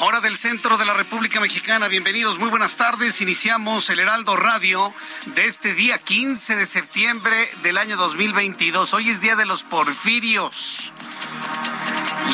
[0.00, 1.88] Hora del centro de la República Mexicana.
[1.88, 3.20] Bienvenidos, muy buenas tardes.
[3.20, 4.92] Iniciamos el Heraldo Radio
[5.26, 8.92] de este día 15 de septiembre del año 2022.
[8.94, 10.92] Hoy es Día de los Porfirios.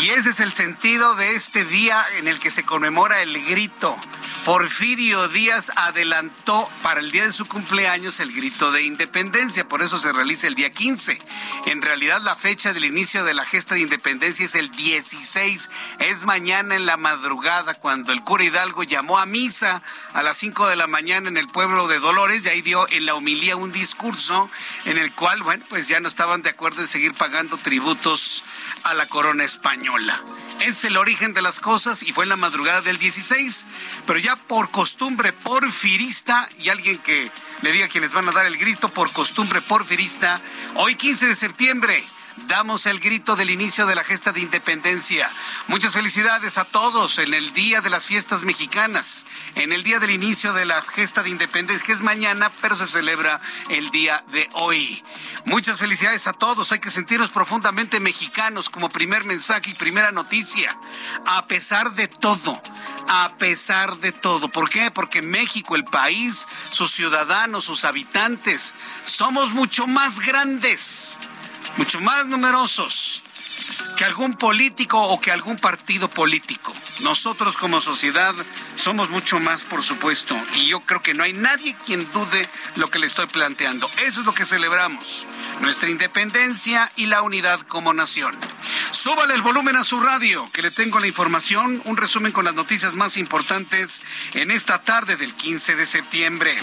[0.00, 3.96] Y ese es el sentido de este día en el que se conmemora el grito.
[4.44, 10.00] Porfirio Díaz adelantó para el día de su cumpleaños el grito de independencia, por eso
[10.00, 11.16] se realiza el día 15.
[11.66, 15.70] En realidad la fecha del inicio de la gesta de independencia es el 16,
[16.00, 19.80] es mañana en la madrugada cuando el cura Hidalgo llamó a misa
[20.12, 23.06] a las 5 de la mañana en el pueblo de Dolores y ahí dio en
[23.06, 24.50] la humilía un discurso
[24.86, 28.42] en el cual, bueno, pues ya no estaban de acuerdo en seguir pagando tributos
[28.82, 30.20] a la corona española.
[30.64, 33.66] Es el origen de las cosas y fue en la madrugada del 16,
[34.06, 37.32] pero ya por costumbre porfirista y alguien que
[37.62, 40.40] le diga quienes van a dar el grito por costumbre porfirista,
[40.76, 42.04] hoy 15 de septiembre
[42.46, 45.28] damos el grito del inicio de la gesta de independencia.
[45.68, 50.10] Muchas felicidades a todos en el Día de las Fiestas Mexicanas, en el día del
[50.10, 54.48] inicio de la gesta de independencia, que es mañana, pero se celebra el día de
[54.54, 55.02] hoy.
[55.44, 60.76] Muchas felicidades a todos, hay que sentirnos profundamente mexicanos como primer mensaje y primera noticia,
[61.26, 62.60] a pesar de todo,
[63.08, 64.48] a pesar de todo.
[64.48, 64.90] ¿Por qué?
[64.90, 71.18] Porque México, el país, sus ciudadanos, sus habitantes, somos mucho más grandes
[71.76, 73.22] mucho más numerosos
[73.96, 76.72] que algún político o que algún partido político.
[77.00, 78.34] Nosotros como sociedad
[78.76, 82.88] somos mucho más, por supuesto, y yo creo que no hay nadie quien dude lo
[82.88, 83.88] que le estoy planteando.
[83.98, 85.26] Eso es lo que celebramos,
[85.60, 88.36] nuestra independencia y la unidad como nación.
[88.90, 92.54] Súbale el volumen a su radio, que le tengo la información, un resumen con las
[92.54, 94.02] noticias más importantes
[94.34, 96.56] en esta tarde del 15 de septiembre.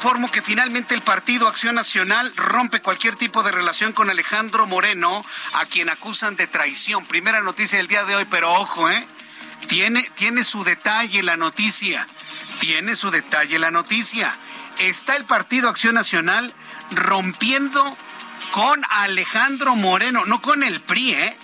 [0.00, 5.22] Informo que finalmente el Partido Acción Nacional rompe cualquier tipo de relación con Alejandro Moreno,
[5.52, 7.04] a quien acusan de traición.
[7.04, 9.06] Primera noticia del día de hoy, pero ojo, ¿eh?
[9.68, 12.06] Tiene, tiene su detalle la noticia.
[12.60, 14.34] Tiene su detalle la noticia.
[14.78, 16.54] Está el Partido Acción Nacional
[16.92, 17.94] rompiendo
[18.52, 21.36] con Alejandro Moreno, no con el PRI, ¿eh?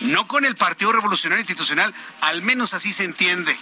[0.00, 3.56] No con el Partido Revolucionario Institucional, al menos así se entiende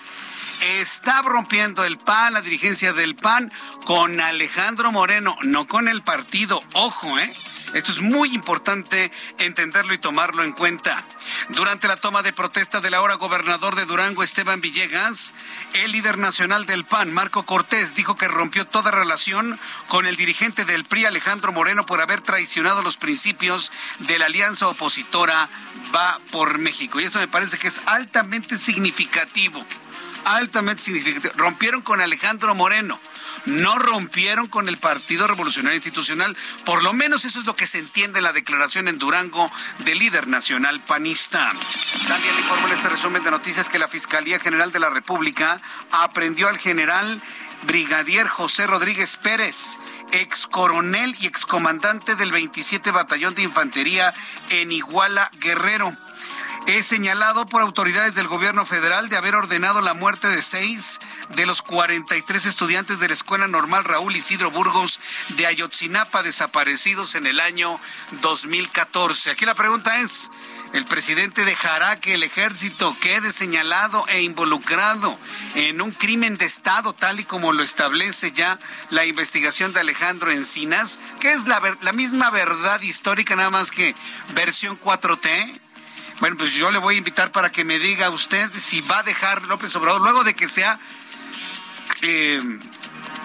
[0.60, 3.52] está rompiendo el PAN, la dirigencia del PAN,
[3.84, 6.62] con Alejandro Moreno, no con el partido.
[6.74, 7.32] Ojo, ¿eh?
[7.74, 11.04] Esto es muy importante entenderlo y tomarlo en cuenta.
[11.50, 15.34] Durante la toma de protesta del ahora gobernador de Durango, Esteban Villegas,
[15.74, 20.64] el líder nacional del PAN, Marco Cortés, dijo que rompió toda relación con el dirigente
[20.64, 25.48] del PRI, Alejandro Moreno, por haber traicionado los principios de la alianza opositora
[25.94, 27.00] Va por México.
[27.00, 29.64] Y esto me parece que es altamente significativo
[30.24, 31.32] altamente significativo.
[31.36, 33.00] Rompieron con Alejandro Moreno,
[33.46, 36.36] no rompieron con el Partido Revolucionario Institucional.
[36.64, 39.50] Por lo menos eso es lo que se entiende en la declaración en Durango
[39.84, 41.52] del líder nacional panista.
[42.08, 45.60] También le informo en este resumen de noticias que la Fiscalía General de la República
[45.90, 47.22] aprendió al general
[47.62, 49.78] brigadier José Rodríguez Pérez,
[50.12, 54.14] ex coronel y ex comandante del 27 Batallón de Infantería
[54.50, 55.96] en Iguala Guerrero
[56.76, 61.00] es señalado por autoridades del gobierno federal de haber ordenado la muerte de seis
[61.30, 65.00] de los 43 estudiantes de la Escuela Normal Raúl Isidro Burgos
[65.36, 67.80] de Ayotzinapa desaparecidos en el año
[68.20, 69.30] 2014.
[69.30, 70.30] Aquí la pregunta es,
[70.74, 75.18] el presidente dejará que el ejército quede señalado e involucrado
[75.54, 78.58] en un crimen de Estado, tal y como lo establece ya
[78.90, 83.94] la investigación de Alejandro Encinas, que es la, la misma verdad histórica, nada más que
[84.34, 85.62] versión 4T.
[86.20, 89.02] Bueno, pues yo le voy a invitar para que me diga usted si va a
[89.04, 90.80] dejar López Obrador, luego de que sea,
[92.02, 92.40] eh,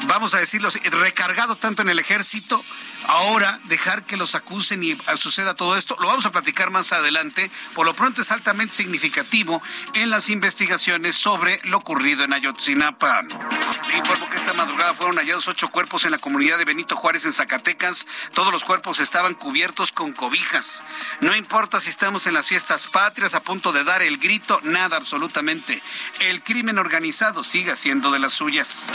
[0.06, 2.64] vamos a decirlo, recargado tanto en el ejército,
[3.08, 5.96] ahora dejar que los acusen y suceda todo esto.
[6.00, 7.52] Lo vamos a platicar más adelante.
[7.74, 9.62] Por lo pronto es altamente significativo
[9.94, 13.24] en las investigaciones sobre lo ocurrido en Ayotzinapa.
[13.24, 17.26] Le informo que esta madrugada fueron hallados ocho cuerpos en la comunidad de Benito Juárez
[17.26, 18.08] en Zacatecas.
[18.34, 20.84] Todos los cuerpos estaban cubiertos con cobijas.
[21.22, 24.98] No importa si estamos en las fiestas patrias a punto de dar el grito, nada
[24.98, 25.82] absolutamente.
[26.20, 28.92] El crimen organizado sigue siendo de las suyas.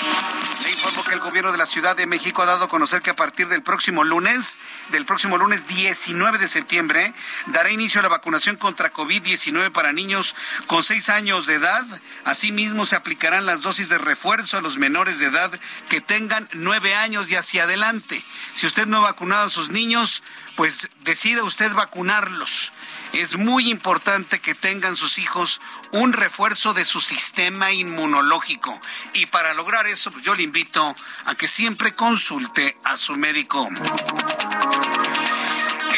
[0.63, 3.11] Le informo que el gobierno de la Ciudad de México ha dado a conocer que
[3.11, 4.59] a partir del próximo lunes,
[4.91, 7.13] del próximo lunes 19 de septiembre,
[7.47, 10.35] dará inicio a la vacunación contra COVID-19 para niños
[10.67, 11.85] con 6 años de edad.
[12.25, 15.51] Asimismo, se aplicarán las dosis de refuerzo a los menores de edad
[15.89, 18.23] que tengan 9 años y hacia adelante.
[18.55, 20.23] Si usted no ha vacunado a sus niños,
[20.57, 22.73] pues decida usted vacunarlos.
[23.13, 25.61] Es muy importante que tengan sus hijos
[25.93, 28.81] un refuerzo de su sistema inmunológico.
[29.13, 30.95] Y para lograr eso, pues yo le invito
[31.25, 33.69] a que siempre consulte a su médico.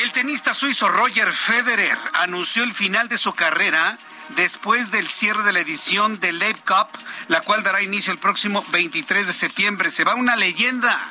[0.03, 3.99] El tenista suizo Roger Federer anunció el final de su carrera
[4.37, 6.89] después del cierre de la edición de Leib Cup,
[7.29, 9.91] la cual dará inicio el próximo 23 de septiembre.
[9.91, 11.11] Se va una leyenda,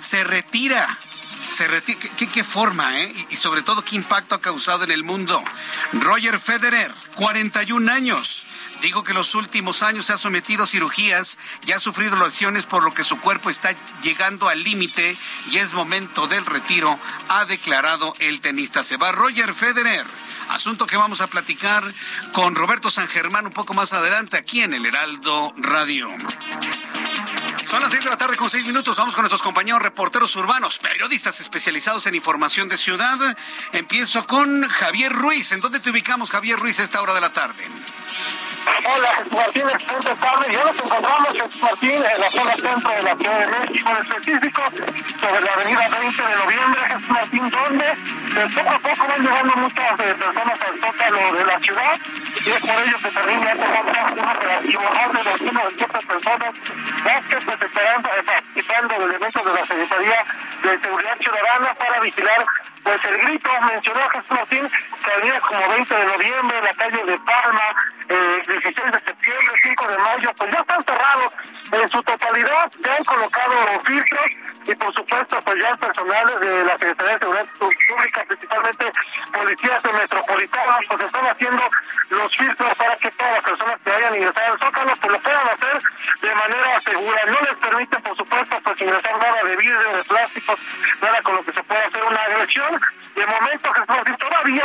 [0.00, 0.98] se retira
[1.58, 3.12] ¿Qué, forma, eh?
[3.30, 5.42] Y, sobre todo, qué impacto ha causado en el mundo.
[5.92, 8.46] Roger Federer, 41 años.
[8.80, 12.84] Digo que los últimos años se ha sometido a cirugías y ha sufrido lesiones por
[12.84, 15.16] lo que su cuerpo está llegando al límite
[15.50, 16.96] y es momento del retiro,
[17.28, 18.84] ha declarado el tenista.
[18.84, 20.06] Se va Roger Federer.
[20.50, 21.82] Asunto que vamos a platicar
[22.32, 26.08] con Roberto San Germán un poco más adelante aquí en el Heraldo Radio.
[27.68, 28.96] Son las seis de la tarde con seis minutos.
[28.96, 33.18] Vamos con nuestros compañeros reporteros urbanos, periodistas especializados en información de ciudad.
[33.72, 35.52] Empiezo con Javier Ruiz.
[35.52, 37.62] ¿En dónde te ubicamos, Javier Ruiz, a esta hora de la tarde?
[38.66, 40.46] Hola, Jesús Martín, excelente tarde.
[40.52, 43.96] Ya nos encontramos, Jesús Martín, en la zona centro de la Ciudad de México, en
[43.96, 44.62] específico
[45.20, 49.56] sobre la avenida 20 de noviembre, Jesús Martín, donde de poco a poco van llegando
[49.56, 52.00] muchas eh, personas al zócalo de la ciudad.
[52.44, 56.50] Y es por ello que también ya tenemos una relación de 200 personas
[57.04, 60.24] las que pues estarán eh, participando del evento de la Secretaría
[60.62, 62.46] de Seguridad Ciudadana para vigilar
[62.82, 63.50] pues el grito.
[63.60, 67.74] Mencionó Jesús Martín que día como 20 de noviembre, la calle de Palma,
[68.08, 71.32] eh, 16 de septiembre, 5 de mayo, pues ya están cerrados
[71.72, 74.26] en su totalidad, ya han colocado filtros
[74.66, 78.92] y por supuesto pues ya el personal de la Secretaría de Seguridad Pública, principalmente
[79.32, 81.62] policías metropolitanos, pues están haciendo
[82.10, 85.20] los filtros para que todas las personas que vayan a ingresar al Zócalo pues lo
[85.20, 85.82] puedan hacer
[86.20, 87.20] de manera segura.
[87.26, 90.60] No les permiten por supuesto pues ingresar nada de vidrio, de plásticos,
[91.00, 92.80] nada con lo que se pueda hacer una agresión.
[93.18, 94.64] De momento que todavía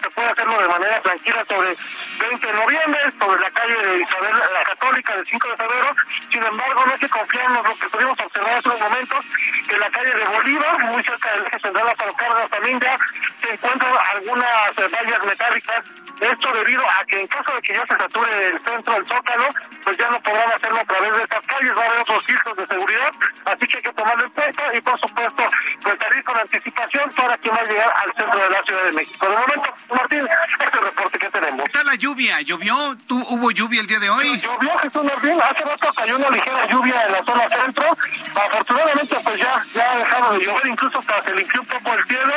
[0.00, 1.74] se puede hacerlo de manera tranquila sobre
[2.20, 5.96] 20 de noviembre, sobre la calle de Isabel la Católica del 5 de febrero.
[6.30, 9.24] Sin embargo, no que confiar en lo que pudimos observar en estos momentos,
[9.68, 12.98] en la calle de Bolívar, muy cerca del eje central de Cargas, también ya
[13.42, 15.84] se encuentran algunas vallas metálicas
[16.20, 19.48] esto debido a que en caso de que ya se sature el centro del Zócalo,
[19.84, 22.56] pues ya no podrán hacerlo a través de estas calles, va a haber otros filtros
[22.56, 23.12] de seguridad,
[23.44, 25.42] así que hay que tomarlo en cuenta y por supuesto
[25.82, 28.92] pues salir con anticipación para que va a llegar al centro de la Ciudad de
[28.92, 29.28] México.
[29.28, 31.64] De momento, Martín, este es el reporte que tenemos.
[31.64, 32.40] ¿Qué tal la lluvia?
[32.40, 32.96] ¿Llovió?
[33.06, 34.40] ¿Tú, ¿Hubo lluvia el día de hoy?
[34.40, 37.96] llovió, Jesús Martín, hace rato cayó una ligera lluvia en la zona centro,
[38.34, 42.04] afortunadamente pues ya, ya ha dejado de llover, incluso hasta se limpió un poco el
[42.06, 42.34] cielo,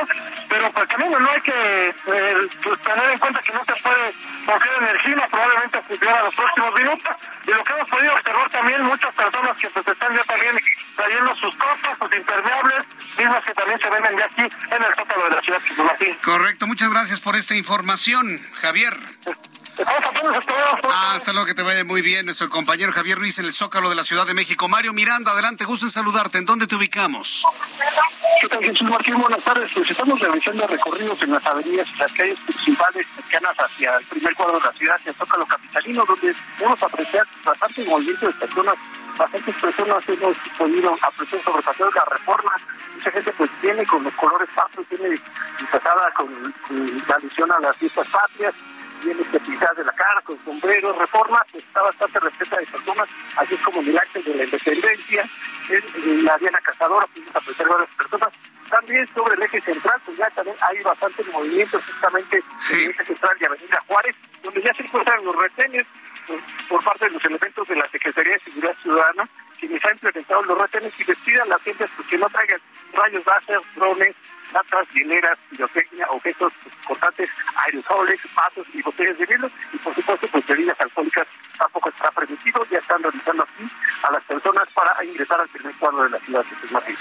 [0.50, 4.13] pero pues también no hay que eh, pues, tener en cuenta que no puede
[4.45, 7.15] confiar energía, probablemente funciona los próximos minutos.
[7.45, 10.59] Y lo que hemos podido observar también, muchas personas que pues están ya también
[10.95, 12.85] trayendo sus cosas, sus impermeables,
[13.17, 15.61] mismas que también se venden ya aquí en el sótano de la ciudad
[15.99, 18.97] de Correcto, muchas gracias por esta información, Javier.
[21.15, 22.25] Hasta luego, que te vaya muy bien.
[22.25, 24.67] Nuestro compañero Javier Ruiz en el Zócalo de la Ciudad de México.
[24.67, 26.37] Mario Miranda, adelante, gusto en saludarte.
[26.37, 27.45] ¿En dónde te ubicamos?
[28.41, 29.19] ¿Qué tal, Jesús Martín?
[29.19, 29.69] Buenas tardes.
[29.73, 34.33] Pues estamos realizando recorridos en las avenidas y las calles principales cercanas hacia el primer
[34.35, 38.75] cuadro de la ciudad, hacia el Zócalo Capitalino, donde podemos apreciar bastante movimiento de personas,
[39.17, 42.51] bastantes personas hemos podido apreciar sobre paseo de la reforma.
[42.95, 45.19] Mucha gente pues viene con los colores patrios, tiene
[45.59, 48.53] empezada con, con la alusión a las fiestas patrias
[49.03, 53.55] viene pisar de la cara con sombrero, reforma, pues está bastante respeta de personas, así
[53.58, 55.29] como en el acto de la independencia,
[55.70, 58.29] en la Diana Cazadora, pues a preservar a las personas.
[58.70, 63.05] También sobre el eje central, pues ya también hay bastante movimiento justamente en el eje
[63.05, 65.86] central de Avenida Juárez, donde ya se encuentran los retenes
[66.27, 69.29] pues, por parte de los elementos de la Secretaría de Seguridad Ciudadana,
[69.60, 72.62] quienes han implementado los retenes y decidan las gentes pues, que no traigan
[72.93, 74.15] rayos láser, drones,
[74.51, 76.53] latas, hileras, pirotecnia, objetos
[76.86, 81.27] cortantes, aerosoles, pasos y botellas de hielo y por supuesto pues bebidas alcohólicas
[81.58, 83.72] tampoco está permitido, ya están realizando aquí
[84.03, 86.98] a las personas para ingresar al primer cuadro de la ciudad de Martín.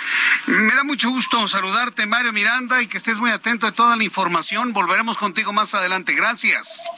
[0.46, 4.04] Me da mucho gusto saludarte Mario Miranda y que estés muy atento de toda la
[4.04, 4.72] información.
[4.72, 6.12] Volveremos contigo más adelante.
[6.14, 6.90] Gracias.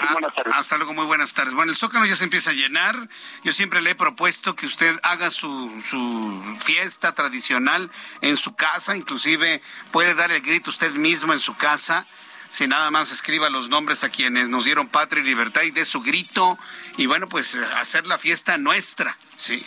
[0.00, 1.54] Ah, hasta luego, muy buenas tardes.
[1.54, 2.96] Bueno, el Zócalo ya se empieza a llenar.
[3.44, 8.96] Yo siempre le he propuesto que usted haga su, su fiesta tradicional en su casa,
[8.96, 9.60] inclusive
[9.90, 12.06] puede dar el grito usted mismo en su casa
[12.52, 15.86] si nada más escriba los nombres a quienes nos dieron patria y libertad y dé
[15.86, 16.58] su grito
[16.98, 19.64] y bueno, pues hacer la fiesta nuestra, ¿sí?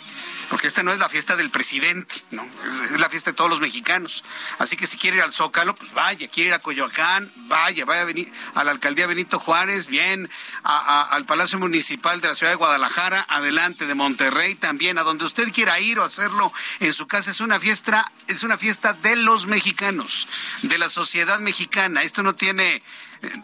[0.48, 2.44] porque esta no es la fiesta del presidente, ¿no?
[2.44, 4.24] Es, la fiesta de todos los mexicanos.
[4.58, 8.02] Así que si quiere ir al Zócalo, pues vaya, quiere ir a Coyoacán, vaya, vaya
[8.02, 10.30] a, venir la alcaldía Benito Juárez, bien,
[10.62, 15.52] al Palacio Municipal de la Ciudad de Guadalajara, adelante de Monterrey, también, a donde usted
[15.52, 17.30] quiera ir o hacerlo en su casa.
[17.30, 20.28] Es una fiesta, es una fiesta de los mexicanos,
[20.62, 22.02] de la sociedad mexicana.
[22.02, 22.82] Esto no tiene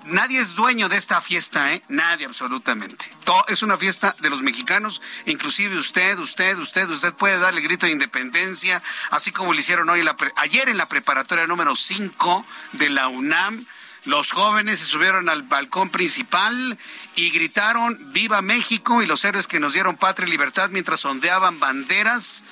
[0.04, 1.82] Nadie es dueño de esta fiesta, ¿eh?
[1.88, 3.10] Nadie, absolutamente.
[3.24, 7.86] Todo, es una fiesta de los mexicanos, inclusive usted, usted, usted, usted puede darle grito
[7.86, 13.08] de independencia, así como lo hicieron hoy ayer en la preparatoria número 5 de la
[13.08, 13.66] UNAM.
[14.04, 16.78] Los jóvenes se subieron al balcón principal
[17.14, 21.60] y gritaron Viva México y los héroes que nos dieron patria y libertad mientras ondeaban
[21.60, 22.42] banderas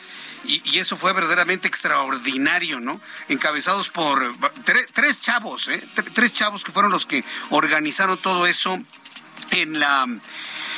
[0.44, 3.00] y, eso fue verdaderamente extraordinario, ¿no?
[3.28, 4.32] Encabezados por
[4.94, 5.82] tres chavos, ¿eh?
[6.14, 8.80] Tres chavos que fueron los que organizaron todo eso
[9.50, 10.06] en la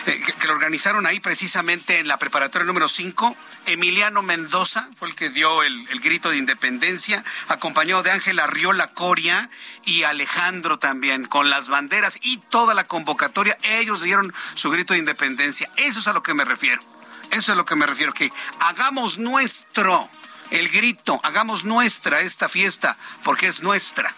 [0.06, 3.36] eh, que, lo organizaron ahí precisamente en la preparatoria número 5.
[3.66, 8.94] Emiliano Mendoza fue el que dio el, el grito de independencia, acompañado de Ángela Riola
[8.94, 9.48] Coria
[9.84, 13.56] y Alejandro también, con las banderas y toda la convocatoria.
[13.62, 15.70] Ellos dieron su grito de independencia.
[15.76, 16.82] Eso es a lo que me refiero.
[17.30, 20.10] Eso es a lo que me refiero, que hagamos nuestro
[20.52, 24.14] el grito, hagamos nuestra esta fiesta, porque es nuestra,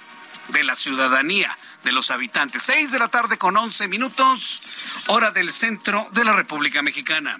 [0.48, 2.62] de la ciudadanía, de los habitantes.
[2.62, 4.62] Seis de la tarde con once minutos,
[5.06, 7.38] hora del centro de la República Mexicana.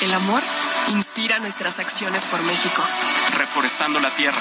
[0.00, 0.42] El amor
[0.88, 2.82] inspira nuestras acciones por México.
[3.36, 4.40] Reforestando la tierra,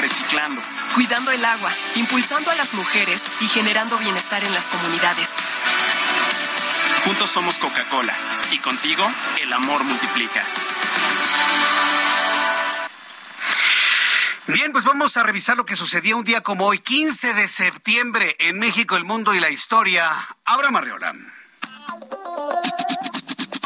[0.00, 0.60] reciclando,
[0.94, 5.30] cuidando el agua, impulsando a las mujeres y generando bienestar en las comunidades.
[7.04, 8.16] Juntos somos Coca-Cola
[8.50, 9.08] y contigo
[9.40, 10.44] el amor multiplica.
[14.48, 18.36] Bien, pues vamos a revisar lo que sucedió un día como hoy, 15 de septiembre,
[18.38, 20.08] en México, el mundo y la historia.
[20.44, 21.14] Abra Marriola.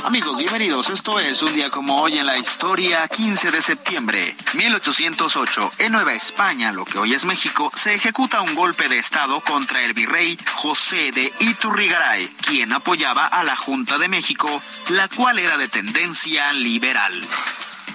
[0.07, 0.89] Amigos, bienvenidos.
[0.89, 5.71] Esto es un día como hoy en la historia, 15 de septiembre, 1808.
[5.81, 9.85] En Nueva España, lo que hoy es México, se ejecuta un golpe de Estado contra
[9.85, 15.59] el virrey José de Iturrigaray, quien apoyaba a la Junta de México, la cual era
[15.59, 17.21] de tendencia liberal.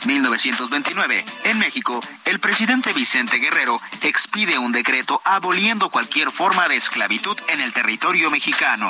[0.06, 1.26] 1929.
[1.46, 7.62] En México, el presidente Vicente Guerrero expide un decreto aboliendo cualquier forma de esclavitud en
[7.62, 8.90] el territorio mexicano.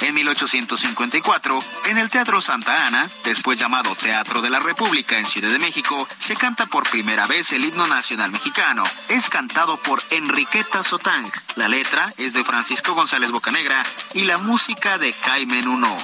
[0.00, 5.50] En 1854, en el Teatro Santa Ana, después llamado Teatro de la República en Ciudad
[5.50, 8.84] de México, se canta por primera vez el himno nacional mexicano.
[9.08, 11.30] Es cantado por Enriqueta Sotang.
[11.56, 13.82] La letra es de Francisco González Bocanegra
[14.14, 15.96] y la música de Jaime Nuno.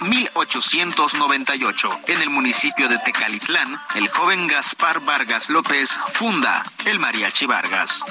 [0.00, 1.88] 1898.
[2.08, 8.04] En el municipio de Tecalitlán, el joven Gaspar Vargas López funda el Mariachi Vargas.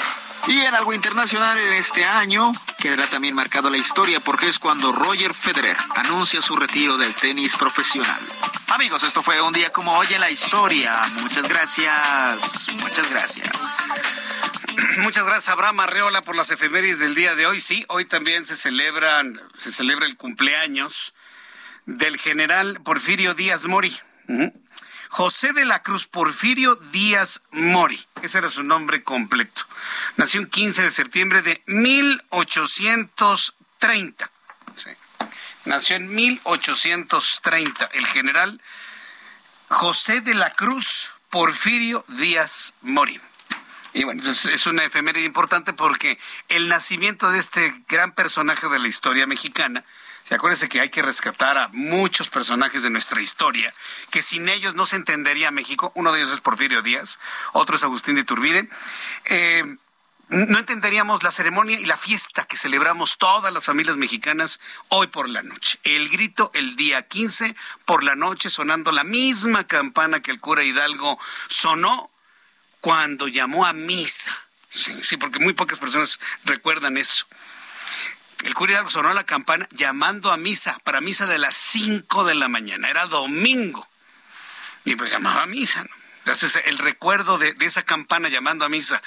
[0.48, 4.91] Y en algo internacional en este año quedará también marcado la historia porque es cuando
[4.94, 8.20] Roger Federer anuncia su retiro del tenis profesional.
[8.67, 11.01] Amigos, esto fue un día como hoy en la historia.
[11.22, 12.67] Muchas gracias.
[12.79, 13.50] Muchas gracias.
[15.00, 17.60] Muchas gracias, Abraham Arreola, por las efemérides del día de hoy.
[17.60, 21.13] Sí, hoy también se celebran, se celebra el cumpleaños
[21.88, 23.98] del general Porfirio Díaz Mori.
[25.08, 28.06] José de la Cruz Porfirio Díaz Mori.
[28.22, 29.63] Ese era su nombre completo.
[30.17, 34.29] Nació el 15 de septiembre de 1830.
[35.65, 38.62] Nació en 1830 el general
[39.70, 43.22] José de la Cruz Porfirio Díaz Mori.
[43.94, 48.89] Y bueno, es una efeméride importante porque el nacimiento de este gran personaje de la
[48.89, 49.86] historia mexicana
[50.27, 53.74] se acuérdese que hay que rescatar a muchos personajes de nuestra historia,
[54.12, 55.93] que sin ellos no se entendería México.
[55.96, 57.17] Uno de ellos es Porfirio Díaz,
[57.53, 58.67] otro es Agustín de Iturbide.
[59.24, 59.63] Eh,
[60.27, 65.29] no entenderíamos la ceremonia y la fiesta que celebramos todas las familias mexicanas hoy por
[65.29, 65.79] la noche.
[65.86, 67.55] El grito el día 15
[67.86, 71.17] por la noche sonando la misma campana que el cura Hidalgo
[71.48, 72.12] sonó
[72.81, 74.38] cuando llamó a misa.
[74.72, 77.25] Sí, sí, porque muy pocas personas recuerdan eso.
[78.44, 82.48] El cura sonó la campana llamando a misa, para misa de las 5 de la
[82.48, 82.89] mañana.
[82.89, 83.88] Era domingo.
[84.86, 85.89] Y pues llamaba a misa, ¿no?
[86.20, 89.01] Entonces, el recuerdo de esa campana llamando a misa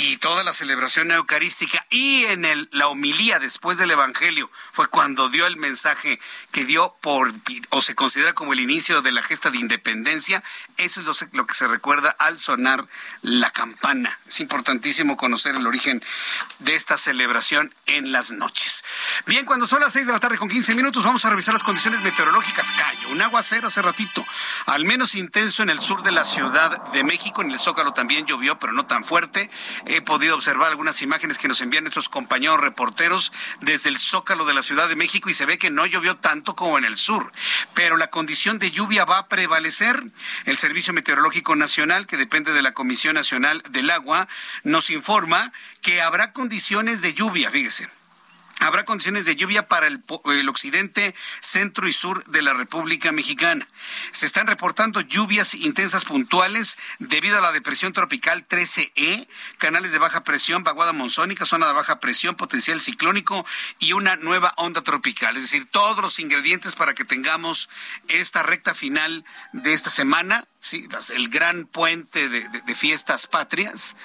[0.00, 5.28] y toda la celebración eucarística y en el, la homilía después del Evangelio fue cuando
[5.28, 6.20] dio el mensaje
[6.52, 7.32] que dio por,
[7.70, 10.44] o se considera como el inicio de la gesta de independencia.
[10.76, 12.86] Eso es lo, que se recuerda al sonar
[13.22, 14.20] la campana.
[14.28, 16.00] Es importantísimo conocer el origen
[16.60, 18.84] de esta celebración en las noches.
[19.26, 21.64] Bien, cuando son las 6 de la tarde con 15 minutos vamos a revisar las
[21.64, 22.70] condiciones meteorológicas.
[22.70, 24.24] Cayo, un aguacero hace ratito,
[24.66, 28.26] al menos intenso en el sur de la Ciudad de México, en el Zócalo también
[28.26, 29.50] llovió, pero no tan fuerte
[29.88, 34.54] he podido observar algunas imágenes que nos envían nuestros compañeros reporteros desde el Zócalo de
[34.54, 37.32] la Ciudad de México y se ve que no llovió tanto como en el sur,
[37.74, 40.02] pero la condición de lluvia va a prevalecer.
[40.44, 44.28] El Servicio Meteorológico Nacional, que depende de la Comisión Nacional del Agua,
[44.62, 45.52] nos informa
[45.82, 47.97] que habrá condiciones de lluvia, fíjese
[48.60, 50.02] Habrá condiciones de lluvia para el,
[50.48, 53.68] occidente, centro y sur de la República Mexicana.
[54.10, 60.24] Se están reportando lluvias intensas puntuales debido a la depresión tropical 13E, canales de baja
[60.24, 63.46] presión, vaguada monzónica, zona de baja presión, potencial ciclónico
[63.78, 65.36] y una nueva onda tropical.
[65.36, 67.68] Es decir, todos los ingredientes para que tengamos
[68.08, 70.88] esta recta final de esta semana, ¿sí?
[71.14, 73.96] el gran puente de, fiestas patrias.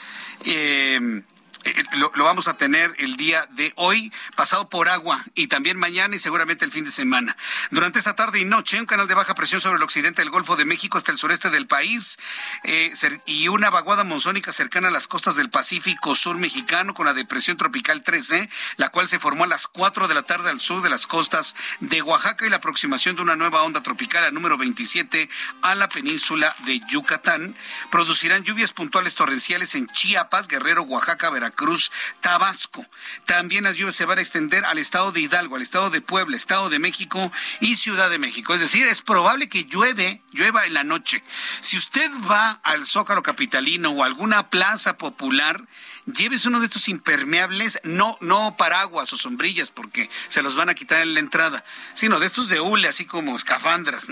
[0.45, 1.23] Eh,
[1.63, 6.15] eh, lo, vamos a tener el día de hoy, pasado por agua, y también mañana
[6.15, 7.35] y seguramente el fin de semana.
[7.71, 10.55] Durante esta tarde y noche, un canal de baja presión sobre el occidente del Golfo
[10.55, 12.17] de México hasta el sureste del país
[12.63, 12.93] eh,
[13.25, 17.57] y una vaguada monzónica cercana a las costas del Pacífico Sur mexicano con la depresión
[17.57, 20.89] tropical 13, la cual se formó a las 4 de la tarde al sur de
[20.89, 25.29] las costas de Oaxaca y la aproximación de una nueva onda tropical, a número 27,
[25.61, 27.55] a la península de Yucatán,
[27.91, 31.91] producirán lluvias puntuales torrenciales en Chiapas, Guerrero, Oaxaca, Veracruz, Cruz,
[32.21, 32.85] Tabasco.
[33.25, 36.35] También las lluvias se van a extender al estado de Hidalgo, al estado de Puebla,
[36.35, 38.53] estado de México y Ciudad de México.
[38.53, 41.23] Es decir, es probable que llueve, llueva en la noche.
[41.61, 45.63] Si usted va al Zócalo Capitalino o alguna plaza popular,
[46.05, 50.73] llévese uno de estos impermeables, no, no paraguas o sombrillas, porque se los van a
[50.73, 51.63] quitar en la entrada,
[51.93, 54.07] sino de estos de hule, así como escafandras.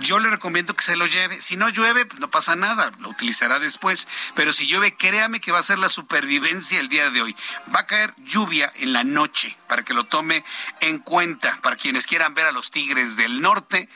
[0.00, 1.40] Yo le recomiendo que se lo lleve.
[1.40, 4.08] Si no llueve, pues no pasa nada, lo utilizará después.
[4.34, 7.36] Pero si llueve, créame que va a ser la supervivencia el día de hoy.
[7.74, 10.44] Va a caer lluvia en la noche, para que lo tome
[10.80, 13.88] en cuenta, para quienes quieran ver a los Tigres del Norte.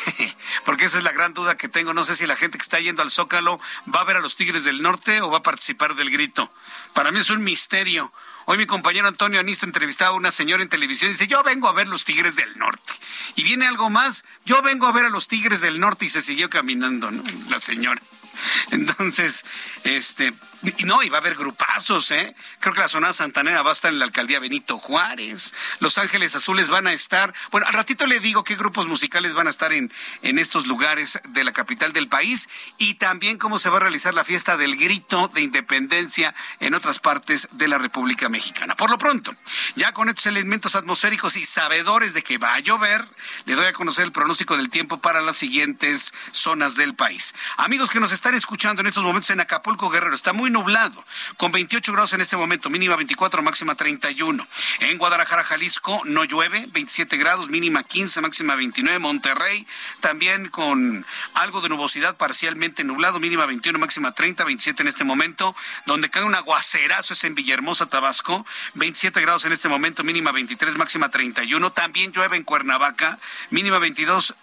[0.64, 1.94] porque esa es la gran duda que tengo.
[1.94, 3.60] No sé si la gente que está yendo al Zócalo
[3.94, 6.50] va a ver a los Tigres del Norte o va a participar del grito.
[6.94, 8.12] Para mí es un misterio.
[8.46, 11.68] Hoy mi compañero Antonio Anisto entrevistaba a una señora en televisión y dice, yo vengo
[11.68, 12.92] a ver los Tigres del Norte.
[13.36, 16.22] Y viene algo más, yo vengo a ver a los Tigres del Norte y se
[16.22, 17.10] siguió caminando.
[17.48, 18.00] La señora.
[18.70, 19.44] Entonces,
[19.84, 20.32] este,
[20.78, 22.34] y no, y va a haber grupazos, ¿eh?
[22.60, 25.54] Creo que la zona santanera va a estar en la alcaldía Benito Juárez.
[25.80, 27.34] Los Ángeles Azules van a estar.
[27.50, 29.92] Bueno, al ratito le digo qué grupos musicales van a estar en,
[30.22, 34.14] en estos lugares de la capital del país y también cómo se va a realizar
[34.14, 38.76] la fiesta del grito de independencia en otras partes de la República Mexicana.
[38.76, 39.34] Por lo pronto,
[39.74, 43.04] ya con estos elementos atmosféricos y sabedores de que va a llover,
[43.46, 47.34] le doy a conocer el pronóstico del tiempo para las siguientes zonas del país.
[47.56, 51.04] Amigos que nos están escuchando en estos momentos en Acapulco, Guerrero, está muy nublado,
[51.36, 54.46] con 28 grados en este momento, mínima 24, máxima 31.
[54.80, 58.98] En Guadalajara, Jalisco, no llueve, 27 grados, mínima 15, máxima 29.
[59.00, 59.66] Monterrey,
[60.00, 61.04] también con
[61.34, 65.54] algo de nubosidad, parcialmente nublado, mínima 21, máxima 30, 27 en este momento.
[65.86, 70.76] Donde cae un aguacerazo es en Villahermosa, Tabasco, 27 grados en este momento, mínima 23,
[70.76, 71.72] máxima 31.
[71.72, 73.18] También llueve en Cuernavaca,
[73.50, 74.34] mínima 22,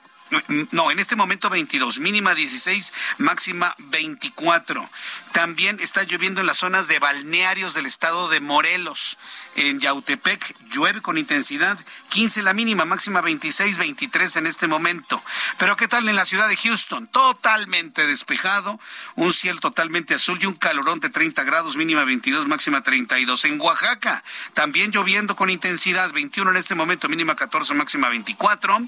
[0.72, 4.88] no, en este momento 22, mínima 16, máxima 24.
[5.32, 9.18] También está lloviendo en las zonas de balnearios del estado de Morelos.
[9.60, 11.78] En Yautepec llueve con intensidad,
[12.12, 15.22] 15 la mínima, máxima 26, 23 en este momento.
[15.58, 17.08] Pero ¿qué tal en la ciudad de Houston?
[17.08, 18.80] Totalmente despejado,
[19.18, 23.44] un cielo totalmente azul y un calorón de 30 grados, mínima 22, máxima 32.
[23.44, 28.80] En Oaxaca, también lloviendo con intensidad, 21 en este momento, mínima 14, máxima 24.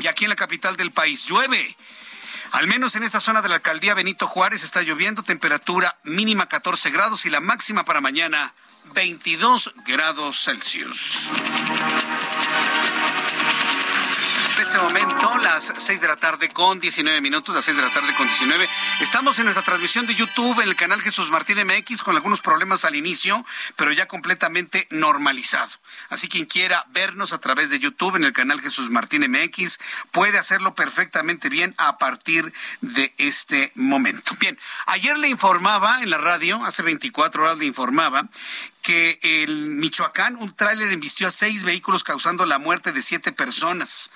[0.00, 1.76] Y aquí en la capital del país llueve.
[2.50, 6.90] Al menos en esta zona de la alcaldía Benito Juárez está lloviendo, temperatura mínima 14
[6.90, 8.52] grados y la máxima para mañana
[8.94, 11.30] 22 grados Celsius.
[14.56, 17.90] En este momento, las 6 de la tarde con 19 minutos, las 6 de la
[17.90, 18.66] tarde con 19.
[19.00, 22.86] Estamos en nuestra transmisión de YouTube en el canal Jesús Martín MX con algunos problemas
[22.86, 23.44] al inicio,
[23.76, 25.68] pero ya completamente normalizado.
[26.08, 29.78] Así quien quiera vernos a través de YouTube en el canal Jesús Martín MX
[30.10, 34.34] puede hacerlo perfectamente bien a partir de este momento.
[34.40, 38.26] Bien, ayer le informaba en la radio, hace 24 horas le informaba
[38.86, 44.12] que en Michoacán un tráiler embistió a seis vehículos causando la muerte de siete personas.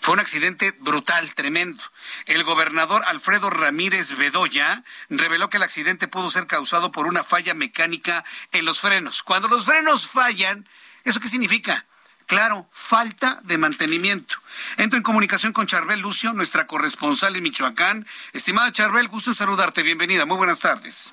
[0.00, 1.82] Fue un accidente brutal, tremendo.
[2.26, 7.54] El gobernador Alfredo Ramírez Bedoya reveló que el accidente pudo ser causado por una falla
[7.54, 9.24] mecánica en los frenos.
[9.24, 10.68] Cuando los frenos fallan,
[11.02, 11.84] ¿eso qué significa?
[12.26, 14.36] Claro, falta de mantenimiento.
[14.76, 18.06] Entro en comunicación con Charbel Lucio, nuestra corresponsal en Michoacán.
[18.32, 19.82] Estimada Charbel, gusto en saludarte.
[19.82, 20.26] Bienvenida.
[20.26, 21.12] Muy buenas tardes.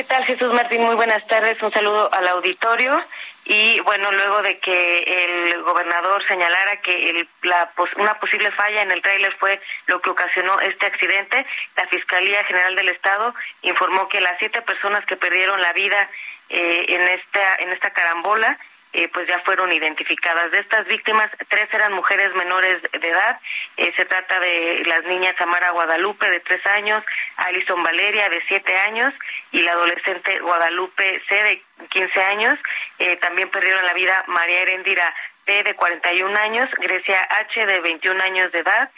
[0.00, 0.80] ¿Qué tal, Jesús Martín?
[0.80, 1.62] Muy buenas tardes.
[1.62, 2.98] Un saludo al auditorio.
[3.44, 8.92] Y bueno, luego de que el gobernador señalara que el, la, una posible falla en
[8.92, 11.44] el tráiler fue lo que ocasionó este accidente,
[11.76, 16.08] la Fiscalía General del Estado informó que las siete personas que perdieron la vida
[16.48, 18.58] eh, en esta en esta carambola
[18.92, 20.50] eh, pues ya fueron identificadas.
[20.50, 23.38] De estas víctimas, tres eran mujeres menores de edad.
[23.76, 27.04] Eh, se trata de las niñas Amara Guadalupe, de tres años,
[27.36, 29.14] Alison Valeria, de siete años,
[29.52, 32.58] y la adolescente Guadalupe C, de quince años.
[32.98, 38.22] Eh, también perdieron la vida María Herendira P, de 41 años, Grecia H, de 21
[38.22, 38.90] años de edad,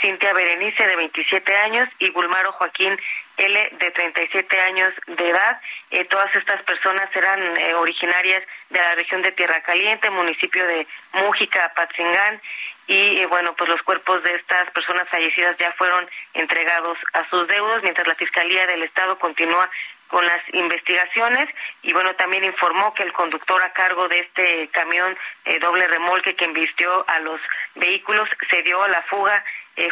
[0.00, 2.96] Cintia Berenice, de 27 años, y Bulmaro Joaquín
[3.36, 5.60] L, de 37 años de edad.
[5.90, 10.86] Eh, todas estas personas eran eh, originarias de la región de Tierra Caliente, municipio de
[11.12, 12.40] Mújica, Patzingán,
[12.86, 17.46] y eh, bueno, pues los cuerpos de estas personas fallecidas ya fueron entregados a sus
[17.48, 19.68] deudos, mientras la Fiscalía del Estado continúa
[20.08, 21.48] con las investigaciones
[21.82, 25.18] y bueno, también informó que el conductor a cargo de este camión
[25.60, 27.40] doble remolque que embistió a los
[27.74, 29.44] vehículos se dio a la fuga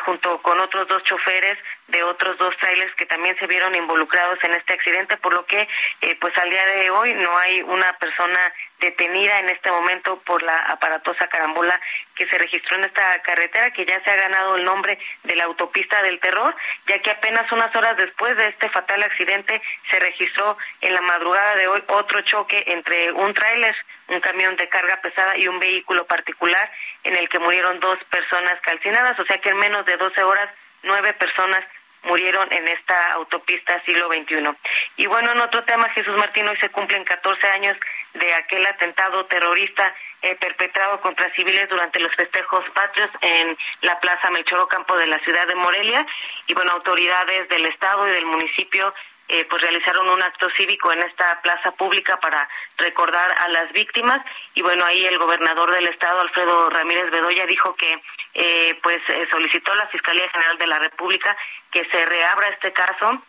[0.04, 4.54] junto con otros dos choferes de otros dos trailers que también se vieron involucrados en
[4.54, 5.68] este accidente, por lo que
[6.00, 10.42] eh, pues al día de hoy no hay una persona detenida en este momento por
[10.42, 11.80] la aparatosa carambola
[12.14, 15.44] que se registró en esta carretera, que ya se ha ganado el nombre de la
[15.44, 16.54] autopista del terror,
[16.86, 21.56] ya que apenas unas horas después de este fatal accidente se registró en la madrugada
[21.56, 23.74] de hoy otro choque entre un tráiler,
[24.08, 26.70] un camión de carga pesada y un vehículo particular
[27.04, 30.48] en el que murieron dos personas calcinadas, o sea que en menos de 12 horas
[30.84, 31.64] nueve personas
[32.04, 34.48] murieron en esta autopista siglo XXI.
[34.96, 37.76] Y bueno, en otro tema, Jesús Martín, hoy se cumplen 14 años
[38.14, 44.30] de aquel atentado terrorista eh, perpetrado contra civiles durante los festejos patrios en la Plaza
[44.30, 46.06] Melchor Ocampo de la ciudad de Morelia.
[46.46, 48.94] Y bueno, autoridades del Estado y del municipio
[49.26, 54.20] eh, pues realizaron un acto cívico en esta plaza pública para recordar a las víctimas
[54.54, 58.02] y bueno ahí el gobernador del estado Alfredo Ramírez Bedoya dijo que
[58.34, 61.34] eh, pues eh, solicitó a la fiscalía general de la República
[61.70, 63.22] que se reabra este caso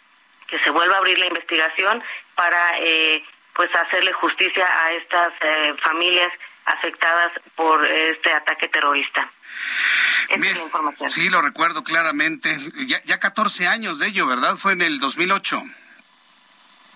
[0.47, 2.03] que se vuelva a abrir la investigación
[2.35, 2.73] para
[3.53, 5.33] pues hacerle justicia a estas
[5.81, 6.31] familias
[6.65, 9.31] afectadas por este ataque terrorista.
[11.07, 12.55] Sí, lo recuerdo claramente.
[12.85, 14.57] Ya, ya 14 años de ello, ¿verdad?
[14.57, 15.63] Fue en el 2008.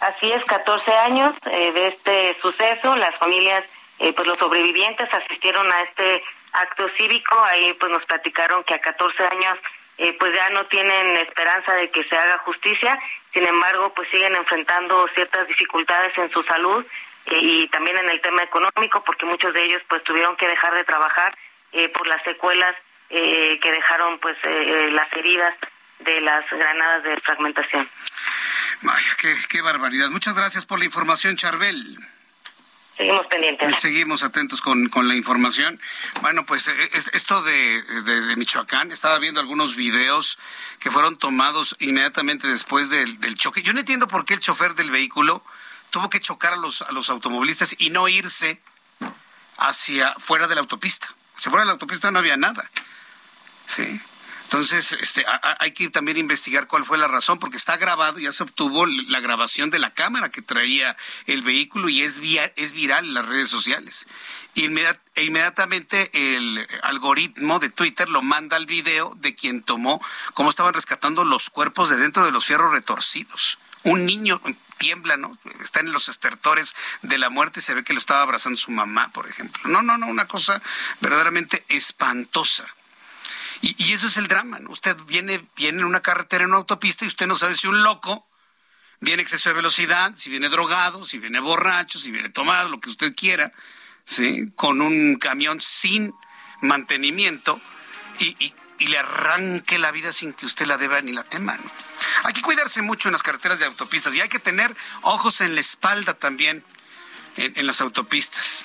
[0.01, 2.95] Así es, 14 años eh, de este suceso.
[2.95, 3.63] Las familias,
[3.99, 7.37] eh, pues los sobrevivientes asistieron a este acto cívico.
[7.43, 9.57] Ahí pues nos platicaron que a 14 años
[9.97, 12.97] eh, pues ya no tienen esperanza de que se haga justicia.
[13.33, 16.85] Sin embargo, pues siguen enfrentando ciertas dificultades en su salud
[17.31, 20.83] y también en el tema económico, porque muchos de ellos pues tuvieron que dejar de
[20.83, 21.37] trabajar
[21.93, 22.75] por las secuelas
[23.07, 25.53] que dejaron pues las heridas
[25.99, 27.87] de las granadas de fragmentación.
[28.81, 29.17] Vaya,
[29.49, 30.09] qué, barbaridad.
[30.09, 31.97] Muchas gracias por la información, Charbel.
[32.95, 33.81] Seguimos pendientes.
[33.81, 35.79] Seguimos atentos con, la información.
[36.21, 40.37] Bueno, pues eh, esto de, de, Michoacán, estaba viendo algunos videos
[40.79, 43.61] que fueron tomados inmediatamente después del, del, choque.
[43.61, 45.43] Yo no entiendo por qué el chofer del vehículo
[45.89, 48.61] tuvo que chocar a los, a los automovilistas y no irse
[49.57, 51.07] hacia fuera de la autopista.
[51.37, 52.69] Si fuera de la autopista no había nada.
[53.65, 54.01] Sí.
[54.49, 55.23] Entonces, este,
[55.59, 59.19] hay que también investigar cuál fue la razón, porque está grabado, ya se obtuvo la
[59.19, 62.19] grabación de la cámara que traía el vehículo y es,
[62.55, 64.07] es viral en las redes sociales.
[64.55, 70.01] e inmediatamente el algoritmo de Twitter lo manda al video de quien tomó
[70.33, 73.59] cómo estaban rescatando los cuerpos de dentro de los fierros retorcidos.
[73.83, 74.41] Un niño
[74.79, 75.37] tiembla, ¿no?
[75.61, 78.71] Está en los estertores de la muerte y se ve que lo estaba abrazando su
[78.71, 79.61] mamá, por ejemplo.
[79.65, 80.59] No, no, no, una cosa
[81.01, 82.65] verdaderamente espantosa.
[83.61, 84.71] Y, eso es el drama, ¿no?
[84.71, 87.83] Usted viene, viene en una carretera, en una autopista, y usted no sabe si un
[87.83, 88.27] loco
[89.01, 92.89] viene exceso de velocidad, si viene drogado, si viene borracho, si viene tomado, lo que
[92.89, 93.51] usted quiera,
[94.05, 94.51] ¿sí?
[94.55, 96.13] Con un camión sin
[96.61, 97.59] mantenimiento
[98.19, 101.57] y, le arranque la vida sin que usted la deba ni la tema.
[102.23, 105.53] Hay que cuidarse mucho en las carreteras de autopistas y hay que tener ojos en
[105.53, 106.63] la espalda también
[107.35, 108.63] en las autopistas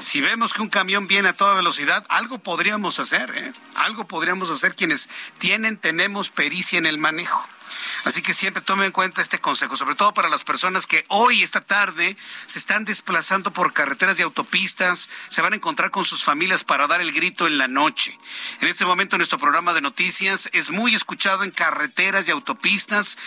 [0.00, 3.52] si vemos que un camión viene a toda velocidad, algo podríamos hacer, ¿eh?
[3.74, 7.48] Algo podríamos hacer quienes tienen, tenemos pericia en el manejo.
[8.04, 11.42] Así que siempre tomen en cuenta este consejo, sobre todo para las personas que hoy,
[11.42, 16.24] esta tarde, se están desplazando por carreteras y autopistas, se van a encontrar con sus
[16.24, 18.18] familias para dar el grito en la noche.
[18.60, 23.18] En este momento nuestro programa de noticias es muy escuchado en carreteras y autopistas.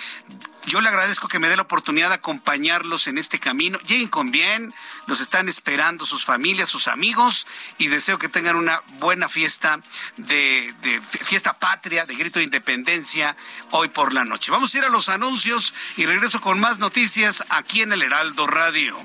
[0.65, 3.79] Yo le agradezco que me dé la oportunidad de acompañarlos en este camino.
[3.79, 4.73] Lleguen con bien,
[5.07, 9.81] los están esperando sus familias, sus amigos y deseo que tengan una buena fiesta
[10.17, 13.35] de fiesta patria, de grito de independencia
[13.71, 14.32] hoy por la noche.
[14.49, 18.47] Vamos a ir a los anuncios y regreso con más noticias aquí en el Heraldo
[18.47, 18.97] Radio.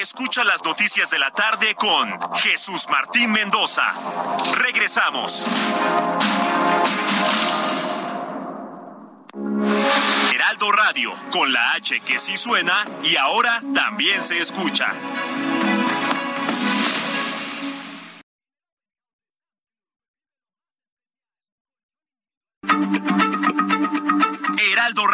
[0.00, 3.94] Escucha las noticias de la tarde con Jesús Martín Mendoza.
[4.56, 5.44] Regresamos.
[10.34, 14.92] Heraldo Radio, con la H que sí suena y ahora también se escucha.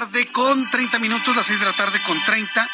[0.00, 2.68] Tarde con 30 minutos, las 6 de la tarde con 30,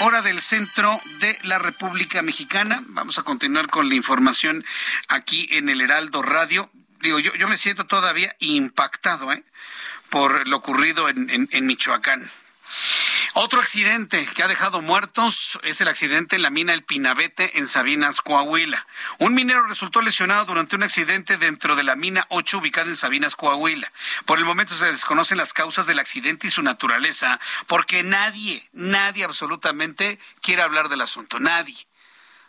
[0.00, 2.82] hora del centro de la República Mexicana.
[2.86, 4.64] Vamos a continuar con la información
[5.08, 6.70] aquí en el Heraldo Radio.
[7.02, 9.44] Digo, yo, yo me siento todavía impactado ¿eh?
[10.08, 12.26] por lo ocurrido en, en Michoacán.
[13.38, 17.68] Otro accidente que ha dejado muertos es el accidente en la mina El Pinabete en
[17.68, 18.86] Sabinas, Coahuila.
[19.18, 23.36] Un minero resultó lesionado durante un accidente dentro de la mina 8 ubicada en Sabinas,
[23.36, 23.92] Coahuila.
[24.24, 29.24] Por el momento se desconocen las causas del accidente y su naturaleza, porque nadie, nadie
[29.24, 31.76] absolutamente quiere hablar del asunto, nadie.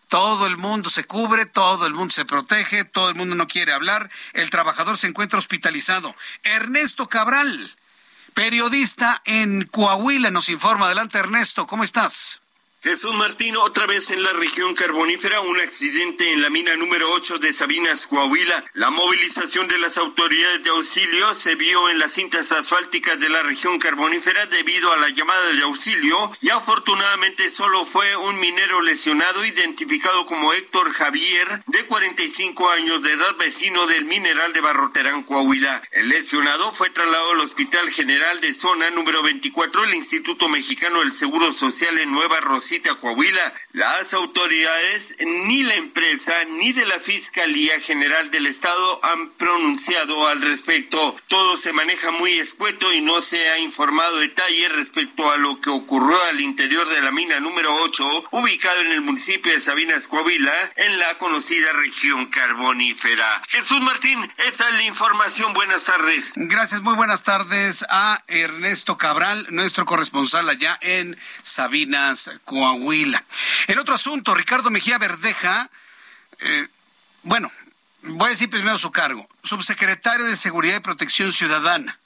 [0.07, 3.73] Todo el mundo se cubre, todo el mundo se protege, todo el mundo no quiere
[3.73, 4.09] hablar.
[4.31, 6.15] El trabajador se encuentra hospitalizado.
[6.43, 7.75] Ernesto Cabral
[8.37, 10.85] periodista en Coahuila, nos informa.
[10.85, 12.43] Adelante, Ernesto, ¿cómo estás?
[12.79, 17.39] Jesús Martín, otra vez en la región carbonífera, un accidente en la mina número 8
[17.39, 18.65] de Sabinas, Coahuila.
[18.73, 23.41] La movilización de las autoridades de auxilio se vio en las cintas asfálticas de la
[23.41, 29.43] región carbonífera debido a la llamada de auxilio y afortunadamente solo fue un minero lesionado
[29.43, 35.81] identificado como Héctor Javier, de 45 años de edad, vecino del mineral de Barroterán, Coahuila.
[35.93, 41.11] El lesionado fue trasladado al Hospital General de Zona número 24 del Instituto Mexicano del
[41.11, 45.15] Seguro Social en Nueva Rosa cita Coahuila, las autoridades
[45.47, 51.15] ni la empresa ni de la Fiscalía General del Estado han pronunciado al respecto.
[51.29, 55.69] Todo se maneja muy escueto y no se ha informado detalle respecto a lo que
[55.69, 60.53] ocurrió al interior de la mina número 8, ubicado en el municipio de Sabinas, Coahuila,
[60.75, 63.43] en la conocida región carbonífera.
[63.47, 65.53] Jesús Martín, esa es la información.
[65.53, 66.33] Buenas tardes.
[66.35, 72.56] Gracias, muy buenas tardes a Ernesto Cabral, nuestro corresponsal allá en Sabinas, Coahuila.
[72.57, 73.23] Coahuila.
[73.67, 75.69] En otro asunto, Ricardo Mejía Verdeja,
[76.39, 76.67] eh,
[77.21, 77.51] bueno,
[78.01, 81.99] voy a decir primero su cargo, subsecretario de Seguridad y Protección Ciudadana,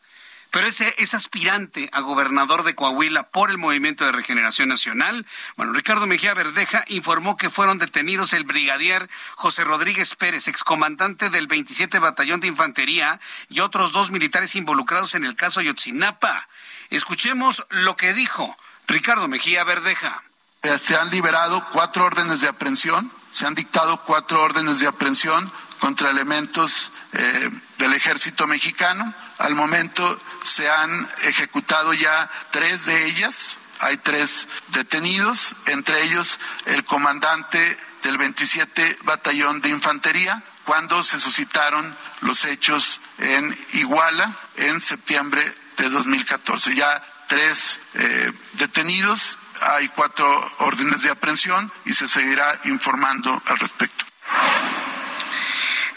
[0.52, 5.26] pero ese es aspirante a gobernador de Coahuila por el Movimiento de Regeneración Nacional.
[5.56, 11.48] Bueno, Ricardo Mejía Verdeja informó que fueron detenidos el brigadier José Rodríguez Pérez, excomandante del
[11.48, 16.50] 27 Batallón de Infantería, y otros dos militares involucrados en el caso Yotzinapa.
[16.90, 20.22] Escuchemos lo que dijo Ricardo Mejía Verdeja.
[20.64, 25.52] Eh, se han liberado cuatro órdenes de aprehensión, se han dictado cuatro órdenes de aprehensión
[25.80, 29.12] contra elementos eh, del ejército mexicano.
[29.40, 33.58] Al momento se han ejecutado ya tres de ellas.
[33.80, 41.98] Hay tres detenidos, entre ellos el comandante del 27 Batallón de Infantería, cuando se suscitaron
[42.20, 45.42] los hechos en Iguala en septiembre
[45.78, 46.76] de 2014.
[46.76, 54.06] Ya tres eh, detenidos hay cuatro órdenes de aprehensión y se seguirá informando al respecto.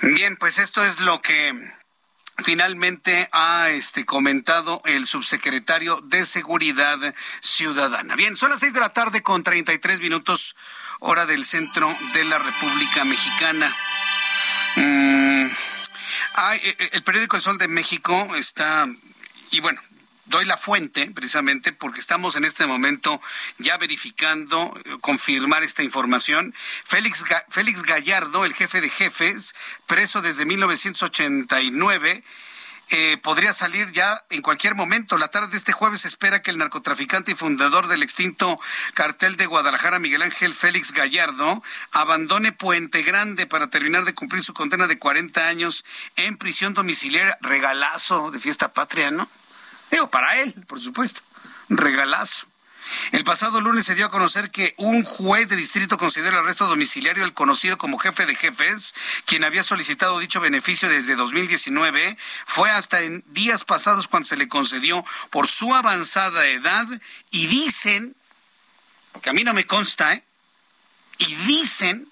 [0.02, 1.54] Bien, pues esto es lo que
[2.42, 6.98] finalmente ha este, comentado el subsecretario de Seguridad
[7.40, 8.16] Ciudadana.
[8.16, 10.56] Bien, son las seis de la tarde con 33 minutos,
[11.00, 13.74] hora del centro de la República Mexicana.
[14.76, 18.86] Mm, eh, eh, el periódico El Sol de México está,
[19.50, 19.80] y bueno,
[20.26, 23.20] doy la fuente precisamente porque estamos en este momento
[23.58, 26.54] ya verificando, eh, confirmar esta información.
[26.84, 29.54] Félix, Félix Gallardo, el jefe de jefes,
[29.86, 32.22] preso desde 1989,
[32.90, 35.16] eh, podría salir ya en cualquier momento.
[35.16, 38.60] La tarde de este jueves espera que el narcotraficante y fundador del extinto
[38.92, 44.52] cartel de Guadalajara, Miguel Ángel Félix Gallardo, abandone Puente Grande para terminar de cumplir su
[44.52, 45.84] condena de 40 años
[46.16, 47.38] en prisión domiciliaria.
[47.40, 49.28] Regalazo de fiesta patria, ¿no?
[50.10, 51.20] Para él, por supuesto.
[51.68, 52.46] Regalazo.
[53.12, 56.66] El pasado lunes se dio a conocer que un juez de distrito concedió el arresto
[56.66, 62.18] domiciliario al conocido como jefe de jefes, quien había solicitado dicho beneficio desde 2019.
[62.46, 66.86] Fue hasta en días pasados cuando se le concedió por su avanzada edad
[67.30, 68.14] y dicen,
[69.12, 70.24] porque a mí no me consta, ¿eh?
[71.18, 72.08] y dicen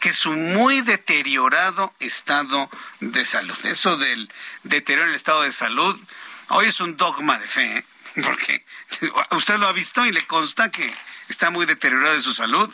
[0.00, 2.70] que su muy deteriorado estado
[3.00, 3.56] de salud.
[3.64, 4.30] Eso del
[4.62, 5.98] deterioro del estado de salud,
[6.48, 7.84] hoy es un dogma de fe, ¿eh?
[8.22, 8.64] Porque
[9.30, 10.92] usted lo ha visto y le consta que
[11.28, 12.72] está muy deteriorado de su salud.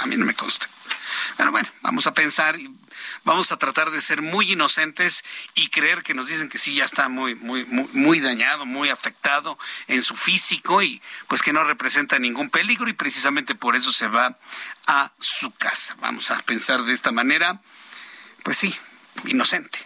[0.00, 0.68] A mí no me consta.
[1.36, 2.68] Pero bueno, vamos a pensar y
[3.22, 5.24] vamos a tratar de ser muy inocentes
[5.54, 8.90] y creer que nos dicen que sí ya está muy muy muy, muy dañado, muy
[8.90, 13.92] afectado en su físico y pues que no representa ningún peligro y precisamente por eso
[13.92, 14.38] se va
[14.86, 15.96] a su casa.
[16.00, 17.60] Vamos a pensar de esta manera.
[18.42, 18.74] Pues sí,
[19.26, 19.78] inocente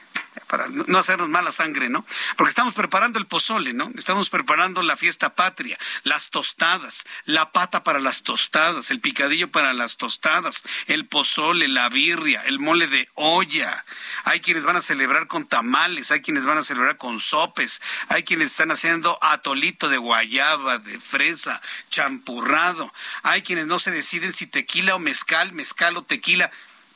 [0.46, 2.04] para no hacernos mala sangre, ¿no?
[2.36, 3.90] Porque estamos preparando el pozole, ¿no?
[3.96, 9.72] Estamos preparando la fiesta patria, las tostadas, la pata para las tostadas, el picadillo para
[9.72, 13.84] las tostadas, el pozole, la birria, el mole de olla.
[14.24, 18.24] Hay quienes van a celebrar con tamales, hay quienes van a celebrar con sopes, hay
[18.24, 22.92] quienes están haciendo atolito de guayaba, de fresa, champurrado.
[23.22, 26.50] Hay quienes no se deciden si tequila o mezcal, mezcal o tequila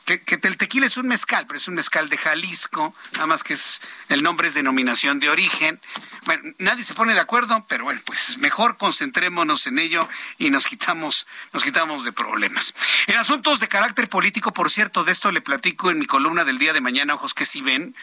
[0.05, 3.53] que, el tequila es un mezcal, pero es un mezcal de Jalisco, nada más que
[3.53, 5.79] es el nombre es denominación de origen.
[6.25, 10.67] Bueno, nadie se pone de acuerdo, pero bueno, pues mejor concentrémonos en ello y nos
[10.67, 12.73] quitamos, nos quitamos de problemas.
[13.07, 16.59] En asuntos de carácter político, por cierto, de esto le platico en mi columna del
[16.59, 17.95] día de mañana, ojos que si ven.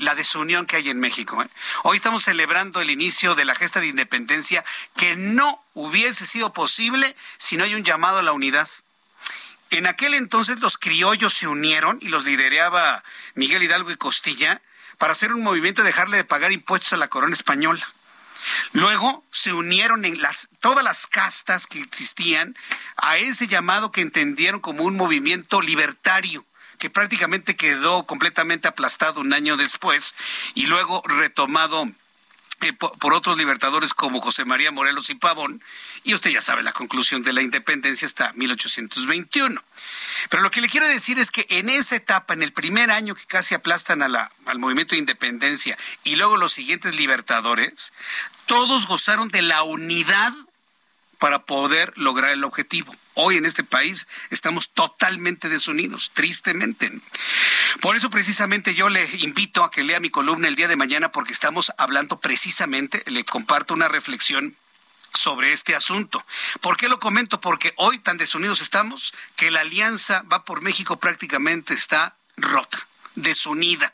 [0.00, 1.40] la desunión que hay en México.
[1.42, 1.48] ¿eh?
[1.84, 4.64] Hoy estamos celebrando el inicio de la gesta de independencia
[4.96, 8.68] que no hubiese sido posible si no hay un llamado a la unidad.
[9.70, 13.04] En aquel entonces los criollos se unieron y los lideraba
[13.34, 14.62] Miguel Hidalgo y Costilla
[14.96, 17.86] para hacer un movimiento de dejarle de pagar impuestos a la corona española.
[18.72, 22.56] Luego se unieron en las, todas las castas que existían
[22.96, 26.44] a ese llamado que entendieron como un movimiento libertario
[26.78, 30.14] que prácticamente quedó completamente aplastado un año después
[30.54, 31.88] y luego retomado
[32.60, 35.62] eh, por, otros libertadores como José María Morelos y Pavón,
[36.02, 39.62] y usted ya sabe la conclusión de la independencia hasta 1821.
[40.28, 43.14] Pero lo que le quiero decir es que en esa etapa, en el primer año
[43.14, 47.92] que casi aplastan a la, al movimiento de independencia y luego los siguientes libertadores,
[48.46, 50.32] todos gozaron de la unidad
[51.18, 52.94] para poder lograr el objetivo.
[53.14, 56.90] Hoy en este país estamos totalmente desunidos, tristemente.
[57.80, 61.10] Por eso precisamente yo le invito a que lea mi columna el día de mañana
[61.10, 64.56] porque estamos hablando precisamente, le comparto una reflexión
[65.12, 66.24] sobre este asunto.
[66.60, 67.40] ¿Por qué lo comento?
[67.40, 73.92] Porque hoy tan desunidos estamos que la alianza va por México prácticamente está rota, desunida.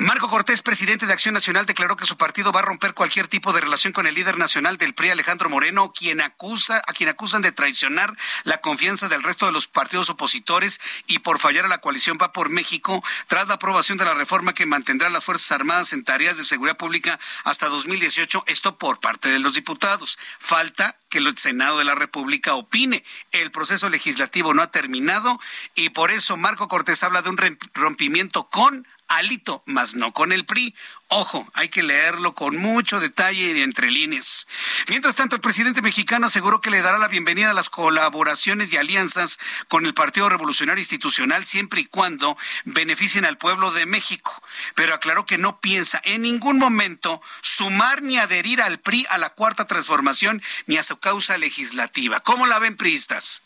[0.00, 3.52] Marco Cortés, presidente de Acción Nacional, declaró que su partido va a romper cualquier tipo
[3.52, 7.42] de relación con el líder nacional del PRI, Alejandro Moreno, quien acusa, a quien acusan
[7.42, 11.82] de traicionar la confianza del resto de los partidos opositores y por fallar a la
[11.82, 15.92] coalición Va por México, tras la aprobación de la reforma que mantendrá las Fuerzas Armadas
[15.92, 20.18] en tareas de seguridad pública hasta 2018, esto por parte de los diputados.
[20.38, 23.04] Falta que el Senado de la República opine.
[23.32, 25.38] El proceso legislativo no ha terminado
[25.74, 30.46] y por eso Marco Cortés habla de un rompimiento con Alito, más no con el
[30.46, 30.72] PRI.
[31.08, 34.46] Ojo, hay que leerlo con mucho detalle y entre líneas.
[34.88, 38.76] Mientras tanto, el presidente mexicano aseguró que le dará la bienvenida a las colaboraciones y
[38.76, 44.30] alianzas con el Partido Revolucionario Institucional siempre y cuando beneficien al pueblo de México.
[44.76, 49.30] Pero aclaró que no piensa en ningún momento sumar ni adherir al PRI a la
[49.30, 52.20] cuarta transformación ni a su causa legislativa.
[52.20, 53.42] ¿Cómo la ven priistas?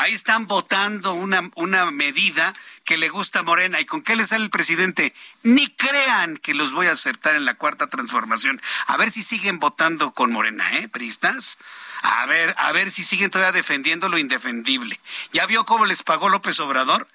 [0.00, 2.54] Ahí están votando una, una medida
[2.86, 3.80] que le gusta a Morena.
[3.80, 5.12] ¿Y con qué le sale el presidente?
[5.42, 8.62] Ni crean que los voy a aceptar en la cuarta transformación.
[8.86, 11.58] A ver si siguen votando con Morena, ¿eh, Pristas?
[12.00, 14.98] A ver, a ver si siguen todavía defendiendo lo indefendible.
[15.32, 17.06] ¿Ya vio cómo les pagó López Obrador?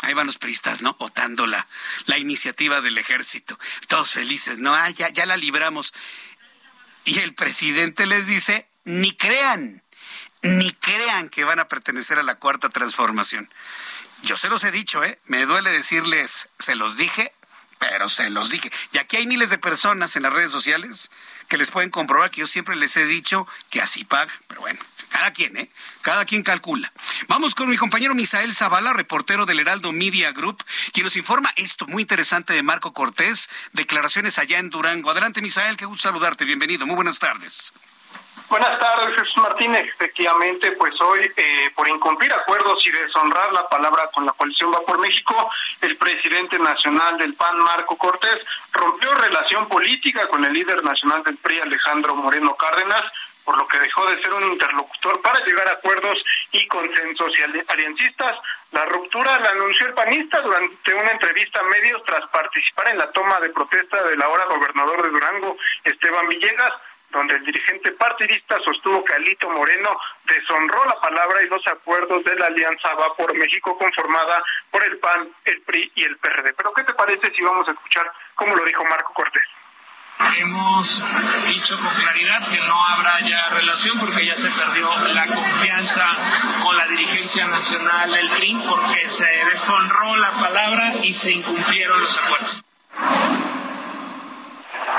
[0.00, 0.94] Ahí van los pristas, ¿no?
[0.94, 1.66] Votando la,
[2.06, 3.58] la iniciativa del ejército.
[3.88, 4.74] Todos felices, ¿no?
[4.74, 5.92] Ah, ya, ya la libramos.
[7.04, 9.81] Y el presidente les dice, ni crean,
[10.42, 13.48] ni crean que van a pertenecer a la cuarta transformación.
[14.22, 15.18] Yo se los he dicho, ¿eh?
[15.26, 17.32] Me duele decirles, se los dije,
[17.78, 18.70] pero se los dije.
[18.92, 21.10] Y aquí hay miles de personas en las redes sociales
[21.48, 24.32] que les pueden comprobar que yo siempre les he dicho que así paga.
[24.46, 24.78] Pero bueno,
[25.08, 25.70] cada quien, ¿eh?
[26.02, 26.92] Cada quien calcula.
[27.26, 31.86] Vamos con mi compañero Misael Zavala, reportero del Heraldo Media Group, quien nos informa esto
[31.86, 35.10] muy interesante de Marco Cortés, declaraciones allá en Durango.
[35.10, 36.44] Adelante, Misael, qué gusto saludarte.
[36.44, 36.86] Bienvenido.
[36.86, 37.72] Muy buenas tardes.
[38.48, 39.82] Buenas tardes, Jesús Martínez.
[39.82, 44.80] Efectivamente, pues hoy, eh, por incumplir acuerdos y deshonrar la palabra con la coalición Va
[44.80, 48.38] por México, el presidente nacional del PAN, Marco Cortés,
[48.72, 53.02] rompió relación política con el líder nacional del PRI, Alejandro Moreno Cárdenas,
[53.44, 56.22] por lo que dejó de ser un interlocutor para llegar a acuerdos
[56.52, 58.34] y consensos y aliancistas.
[58.70, 63.10] La ruptura la anunció el panista durante una entrevista a medios tras participar en la
[63.12, 66.72] toma de protesta del ahora gobernador de Durango, Esteban Villegas,
[67.12, 72.34] donde el dirigente partidista sostuvo que Alito Moreno deshonró la palabra y los acuerdos de
[72.36, 76.54] la Alianza Va por México conformada por el PAN, el PRI y el PRD.
[76.54, 79.44] Pero ¿qué te parece si vamos a escuchar cómo lo dijo Marco Cortés?
[80.36, 81.04] Hemos
[81.48, 86.06] dicho con claridad que no habrá ya relación porque ya se perdió la confianza
[86.62, 92.18] con la dirigencia nacional del PRI porque se deshonró la palabra y se incumplieron los
[92.18, 92.64] acuerdos.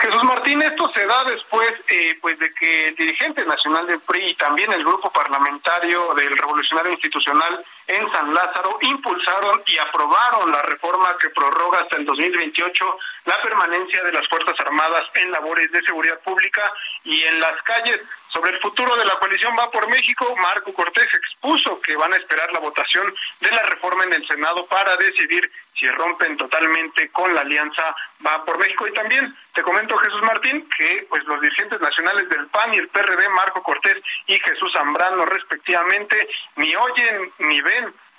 [0.04, 4.32] Jesús Martín, esto se da después eh, pues de que el dirigente nacional del PRI
[4.32, 10.62] y también el grupo parlamentario del Revolucionario Institucional en San Lázaro impulsaron y aprobaron la
[10.62, 15.82] reforma que prorroga hasta el 2028 la permanencia de las Fuerzas Armadas en labores de
[15.84, 16.72] seguridad pública
[17.04, 18.00] y en las calles.
[18.30, 22.18] Sobre el futuro de la coalición Va por México, Marco Cortés expuso que van a
[22.18, 27.34] esperar la votación de la reforma en el Senado para decidir si rompen totalmente con
[27.34, 28.88] la alianza Va por México.
[28.88, 32.88] Y también te comento, Jesús Martín, que pues los dirigentes nacionales del PAN y el
[32.88, 37.73] PRD, Marco Cortés y Jesús Zambrano, respectivamente, ni oyen ni ven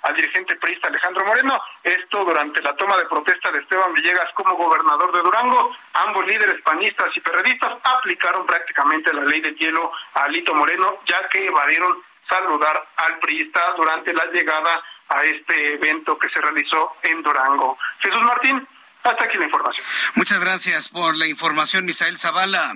[0.05, 1.59] al dirigente priista Alejandro Moreno.
[1.83, 5.75] Esto durante la toma de protesta de Esteban Villegas como gobernador de Durango.
[5.93, 11.27] Ambos líderes panistas y perredistas aplicaron prácticamente la ley de hielo a Alito Moreno, ya
[11.29, 11.97] que evadieron
[12.29, 17.77] saludar al priista durante la llegada a este evento que se realizó en Durango.
[17.99, 18.67] Jesús Martín,
[19.03, 19.85] hasta aquí la información.
[20.15, 22.73] Muchas gracias por la información, Misael Zavala.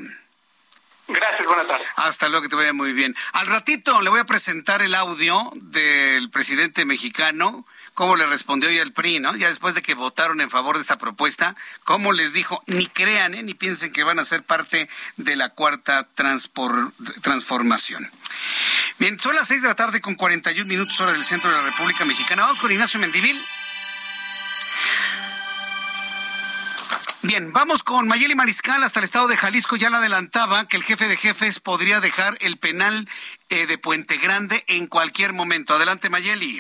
[1.10, 1.88] Gracias, buenas tardes.
[1.96, 3.16] Hasta luego, que te vaya muy bien.
[3.34, 8.78] Al ratito le voy a presentar el audio del presidente mexicano, cómo le respondió hoy
[8.80, 9.36] al PRI, ¿no?
[9.36, 13.34] Ya después de que votaron en favor de esta propuesta, cómo les dijo, ni crean,
[13.34, 13.44] ¿eh?
[13.44, 14.88] ni piensen que van a ser parte
[15.18, 16.08] de la cuarta
[17.22, 18.10] transformación.
[19.00, 21.64] Bien, son las seis de la tarde con 41 minutos hora del centro de la
[21.64, 22.44] República Mexicana.
[22.44, 23.44] Vamos con Ignacio Mendivil.
[27.30, 29.76] Bien, vamos con Mayeli Mariscal hasta el estado de Jalisco.
[29.76, 33.08] Ya la adelantaba que el jefe de jefes podría dejar el penal
[33.50, 35.76] eh, de Puente Grande en cualquier momento.
[35.76, 36.60] Adelante, Mayeli.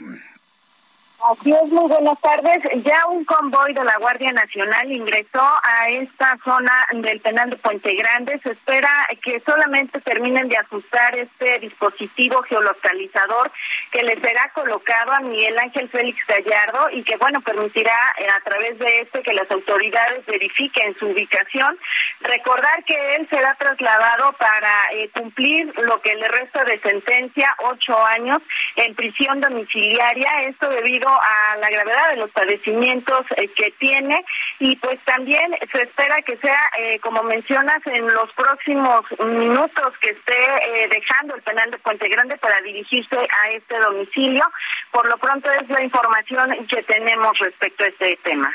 [1.21, 2.63] Así es, muy buenas tardes.
[2.81, 7.93] Ya un convoy de la Guardia Nacional ingresó a esta zona del penal de Puente
[7.95, 8.39] Grande.
[8.41, 8.89] Se espera
[9.21, 13.51] que solamente terminen de ajustar este dispositivo geolocalizador
[13.91, 18.39] que le será colocado a Miguel Ángel Félix Gallardo y que, bueno, permitirá eh, a
[18.41, 21.77] través de este que las autoridades verifiquen su ubicación.
[22.21, 27.97] Recordar que él será trasladado para eh, cumplir lo que le resta de sentencia, ocho
[28.05, 28.41] años
[28.77, 30.43] en prisión domiciliaria.
[30.43, 34.23] Esto debido a la gravedad de los padecimientos eh, que tiene
[34.59, 40.11] y pues también se espera que sea, eh, como mencionas, en los próximos minutos que
[40.11, 44.45] esté eh, dejando el penal de Puente Grande para dirigirse a este domicilio.
[44.91, 48.51] Por lo pronto es la información que tenemos respecto a este tema.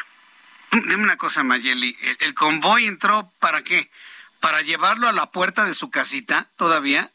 [0.72, 3.88] Dime una cosa, Mayeli, ¿el convoy entró para qué?
[4.40, 7.08] ¿Para llevarlo a la puerta de su casita todavía?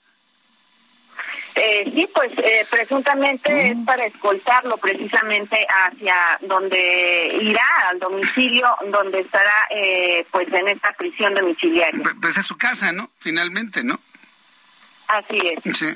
[1.62, 3.84] Eh, sí, pues eh, presuntamente es mm.
[3.84, 11.34] para escoltarlo precisamente hacia donde irá al domicilio donde estará eh, pues en esta prisión
[11.34, 12.02] domiciliaria.
[12.22, 13.12] Pues es su casa, ¿no?
[13.20, 14.00] Finalmente, ¿no?
[15.10, 15.78] Así es.
[15.78, 15.88] Sí.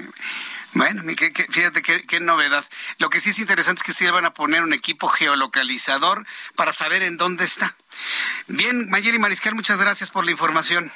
[0.73, 2.65] Bueno, fíjate qué, novedad.
[2.97, 6.73] Lo que sí es interesante es que sí van a poner un equipo geolocalizador para
[6.73, 7.75] saber en dónde está.
[8.47, 10.91] Bien, Mayeli Mariscal, muchas gracias por la información.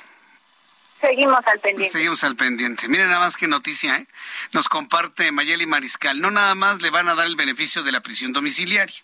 [1.00, 1.92] Seguimos al pendiente.
[1.92, 2.88] Seguimos al pendiente.
[2.88, 4.08] Miren nada más que noticia, ¿eh?
[4.52, 6.20] Nos comparte Mayeli Mariscal.
[6.20, 9.04] No nada más le van a dar el beneficio de la prisión domiciliaria.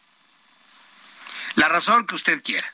[1.56, 2.72] La razón que usted quiera.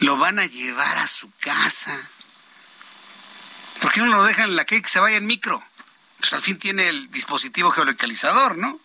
[0.00, 2.10] Lo van a llevar a su casa.
[3.80, 5.62] ¿Por qué no lo dejan en la calle que se vaya en micro?
[6.18, 8.78] Pues al fin tiene el dispositivo geolocalizador, ¿no?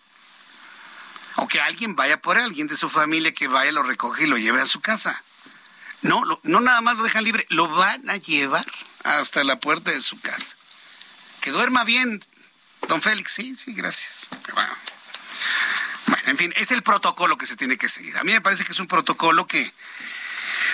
[1.35, 4.27] O que alguien vaya por él, alguien de su familia que vaya, lo recoge y
[4.27, 5.21] lo lleve a su casa.
[6.01, 8.65] No, no nada más lo dejan libre, lo van a llevar
[9.03, 10.55] hasta la puerta de su casa.
[11.41, 12.21] Que duerma bien,
[12.87, 13.33] don Félix.
[13.33, 14.29] Sí, sí, gracias.
[14.53, 14.73] Bueno.
[16.25, 18.17] en fin, es el protocolo que se tiene que seguir.
[18.17, 19.71] A mí me parece que es un protocolo que,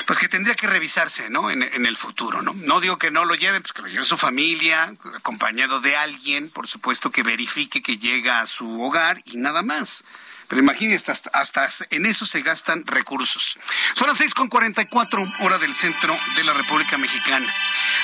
[0.06, 1.50] pues que tendría que revisarse, ¿no?
[1.50, 2.54] En, en, el futuro, ¿no?
[2.54, 6.50] No digo que no lo lleven, pues que lo lleve su familia, acompañado de alguien,
[6.52, 10.04] por supuesto, que verifique que llega a su hogar y nada más.
[10.48, 13.58] Pero imagínense, hasta, en eso se gastan recursos.
[13.96, 17.54] Son las 6.44 hora del centro de la República Mexicana.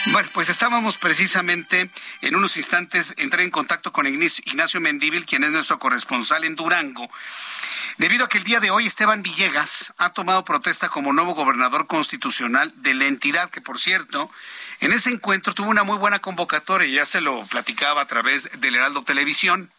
[0.07, 1.89] Bueno, pues estábamos precisamente
[2.21, 7.09] en unos instantes, entré en contacto con Ignacio Mendíbil, quien es nuestro corresponsal en Durango,
[7.97, 11.87] debido a que el día de hoy Esteban Villegas ha tomado protesta como nuevo gobernador
[11.87, 14.29] constitucional de la entidad, que por cierto,
[14.81, 18.75] en ese encuentro tuvo una muy buena convocatoria, ya se lo platicaba a través del
[18.75, 19.71] Heraldo Televisión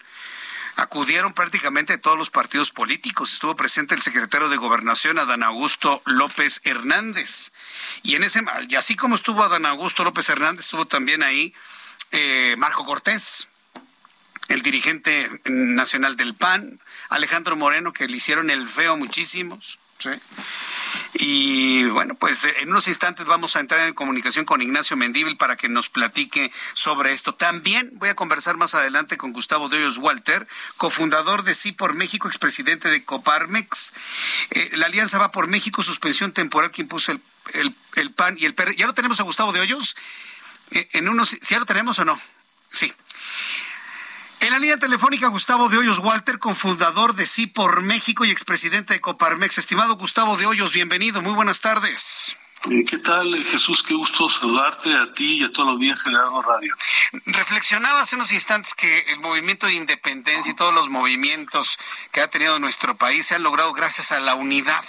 [0.77, 3.33] acudieron prácticamente todos los partidos políticos.
[3.33, 7.53] Estuvo presente el secretario de Gobernación, Adán Augusto López Hernández.
[8.03, 11.55] Y en ese, y así como estuvo Adán Augusto López Hernández, estuvo también ahí
[12.13, 13.49] eh, Marco Cortés,
[14.49, 19.79] el dirigente nacional del PAN, Alejandro Moreno, que le hicieron el feo muchísimos.
[19.99, 20.11] ¿sí?
[21.15, 25.37] Y bueno, pues eh, en unos instantes vamos a entrar en comunicación con Ignacio Mendíbil
[25.37, 27.35] para que nos platique sobre esto.
[27.35, 31.95] También voy a conversar más adelante con Gustavo de Hoyos Walter, cofundador de Sí por
[31.95, 33.93] México, expresidente de Coparmex.
[34.51, 37.21] Eh, la Alianza va por México, suspensión temporal que impuso el,
[37.95, 38.75] el, PAN y el PR.
[38.75, 39.97] ¿Ya lo tenemos a Gustavo de Hoyos?
[40.71, 42.21] Eh, en unos, ¿Si ya lo tenemos o no?
[42.71, 42.93] Sí.
[44.45, 48.93] En la línea telefónica, Gustavo de Hoyos Walter, cofundador de Sí por México y expresidente
[48.93, 49.57] de Coparmex.
[49.57, 52.37] Estimado Gustavo de Hoyos, bienvenido, muy buenas tardes.
[52.71, 53.83] Eh, ¿Qué tal, eh, Jesús?
[53.83, 56.75] Qué gusto saludarte a ti y a toda la audiencia de la Radio.
[57.25, 61.79] Reflexionaba hace unos instantes que el movimiento de independencia y todos los movimientos
[62.13, 64.85] que ha tenido nuestro país se han logrado gracias a la unidad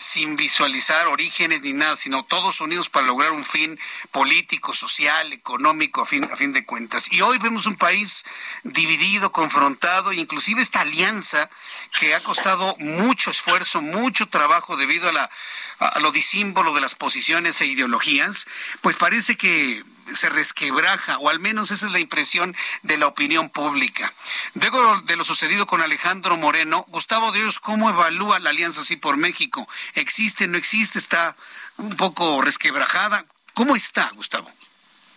[0.00, 3.78] sin visualizar orígenes ni nada, sino todos unidos para lograr un fin
[4.10, 7.12] político, social, económico, a fin, a fin de cuentas.
[7.12, 8.24] Y hoy vemos un país
[8.64, 11.50] dividido, confrontado, inclusive esta alianza
[11.98, 15.30] que ha costado mucho esfuerzo, mucho trabajo debido a, la,
[15.78, 18.48] a lo disímbolo de las posiciones e ideologías,
[18.80, 19.84] pues parece que
[20.14, 24.12] se resquebraja, o al menos esa es la impresión de la opinión pública.
[24.54, 29.16] Luego de lo sucedido con Alejandro Moreno, Gustavo Dios, ¿cómo evalúa la Alianza Sí por
[29.16, 29.68] México?
[29.94, 30.98] ¿Existe, no existe?
[30.98, 31.36] ¿Está
[31.76, 33.24] un poco resquebrajada?
[33.54, 34.50] ¿Cómo está, Gustavo?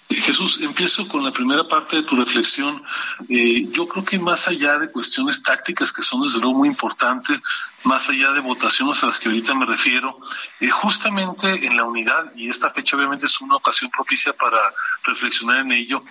[0.10, 2.84] Jesús, empiezo con la primera parte de tu reflexión.
[3.30, 7.40] Eh, yo creo que más allá de cuestiones tácticas que son desde luego muy importantes,
[7.86, 10.20] más allá de votaciones a las que ahorita me refiero,
[10.60, 14.60] eh, justamente en la unidad, y esta fecha obviamente es una ocasión propicia para
[15.04, 16.04] reflexionar en ello,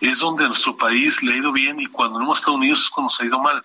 [0.00, 2.90] es donde nuestro país le ha ido bien y cuando no hemos estado unidos es
[2.90, 3.64] cuando se ha ido mal.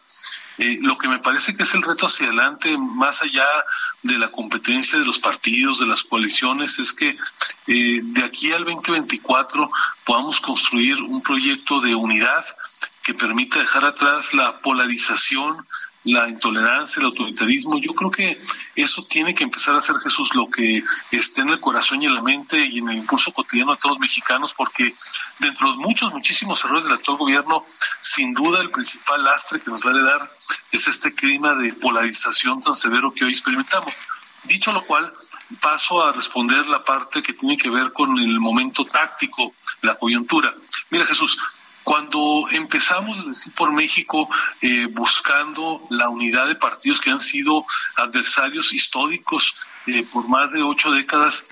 [0.58, 3.46] Eh, lo que me parece que es el reto hacia adelante, más allá
[4.04, 7.18] de la competencia de los partidos, de las coaliciones, es que
[7.68, 9.70] eh, de aquí al 2024
[10.06, 12.46] podamos construir un proyecto de unidad
[13.02, 15.66] que permita dejar atrás la polarización,
[16.06, 17.78] la intolerancia, el autoritarismo.
[17.80, 18.38] Yo creo que
[18.76, 22.16] eso tiene que empezar a ser Jesús lo que esté en el corazón y en
[22.16, 24.94] la mente y en el impulso cotidiano de todos los mexicanos, porque
[25.40, 27.66] dentro de los muchos, muchísimos errores del actual gobierno,
[28.02, 30.32] sin duda el principal lastre que nos va a dar
[30.72, 33.94] es este clima de polarización tan severo que hoy experimentamos.
[34.44, 35.12] Dicho lo cual,
[35.62, 40.54] paso a responder la parte que tiene que ver con el momento táctico, la coyuntura.
[40.90, 41.38] Mira Jesús,
[41.84, 44.30] cuando empezamos desde Sí por México
[44.62, 47.66] eh, buscando la unidad de partidos que han sido
[47.98, 49.56] adversarios históricos
[49.88, 51.46] eh, por más de ocho décadas,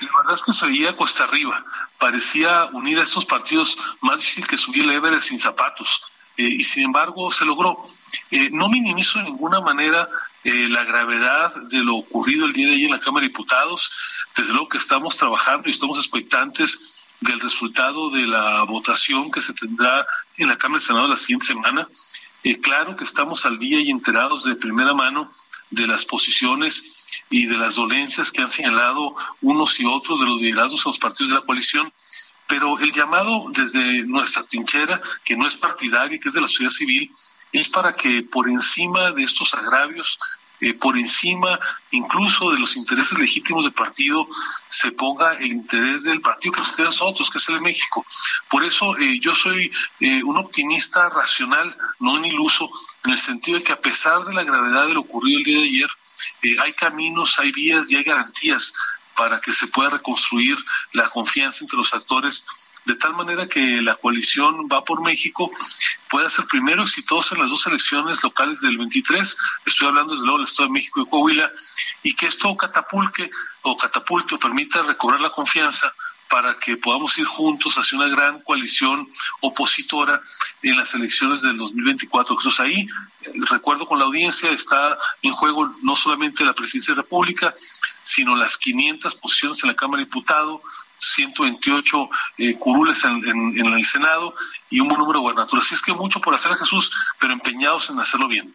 [0.00, 1.64] la verdad es que se veía cuesta arriba.
[1.98, 6.02] Parecía unir a estos partidos más difícil que subir el Everest sin zapatos.
[6.36, 7.82] Eh, y sin embargo se logró.
[8.52, 10.08] no minimizo de ninguna manera
[10.44, 13.90] la gravedad de lo ocurrido el día de ayer en la Cámara de Diputados.
[14.36, 19.54] Desde luego que estamos trabajando y estamos expectantes del resultado de la votación que se
[19.54, 20.06] tendrá
[20.36, 21.88] en la Cámara de Senado la siguiente semana.
[22.44, 25.30] Eh, claro que estamos al día y enterados de primera mano
[25.70, 30.40] de las posiciones y de las dolencias que han señalado unos y otros de los
[30.40, 31.92] liderazgos a los partidos de la coalición,
[32.46, 36.70] pero el llamado desde nuestra trinchera, que no es partidaria, que es de la sociedad
[36.70, 37.10] civil,
[37.52, 40.18] es para que por encima de estos agravios
[40.60, 41.58] eh, por encima
[41.90, 44.26] incluso de los intereses legítimos del partido
[44.68, 48.04] se ponga el interés del partido que ustedes otros, que es el de México.
[48.50, 52.70] Por eso eh, yo soy eh, un optimista racional, no un iluso,
[53.04, 55.58] en el sentido de que a pesar de la gravedad de lo ocurrido el día
[55.58, 55.90] de ayer,
[56.62, 58.74] hay caminos, hay vías y hay garantías
[59.16, 60.56] para que se pueda reconstruir
[60.92, 62.46] la confianza entre los actores
[62.84, 65.50] de tal manera que la coalición va por México
[66.08, 70.38] pueda ser primero exitosa en las dos elecciones locales del 23, estoy hablando desde luego
[70.38, 71.50] del Estado de México y Coahuila,
[72.02, 73.30] y que esto catapulque
[73.62, 75.92] o catapulte o permita recobrar la confianza
[76.28, 79.08] para que podamos ir juntos hacia una gran coalición
[79.40, 80.20] opositora
[80.62, 82.36] en las elecciones del 2024.
[82.36, 82.86] Entonces ahí,
[83.48, 87.54] recuerdo con la audiencia, está en juego no solamente la presidencia de la República,
[88.02, 90.60] sino las 500 posiciones en la Cámara de Diputados,
[90.98, 94.34] 128 eh, curules en, el Senado
[94.70, 95.66] y un buen número de gobernaturas.
[95.66, 98.54] Así es que mucho por hacer a Jesús, pero empeñados en hacerlo bien.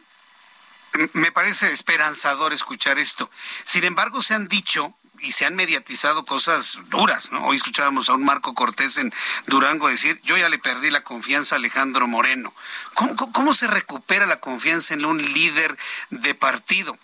[1.14, 3.30] Me parece esperanzador escuchar esto.
[3.64, 7.46] Sin embargo, se han dicho y se han mediatizado cosas duras, ¿no?
[7.46, 9.14] Hoy escuchábamos a un Marco Cortés en
[9.48, 12.54] Durango decir, yo ya le perdí la confianza a Alejandro Moreno.
[12.94, 15.78] cómo se recupera la confianza en un líder
[16.10, 16.98] de partido?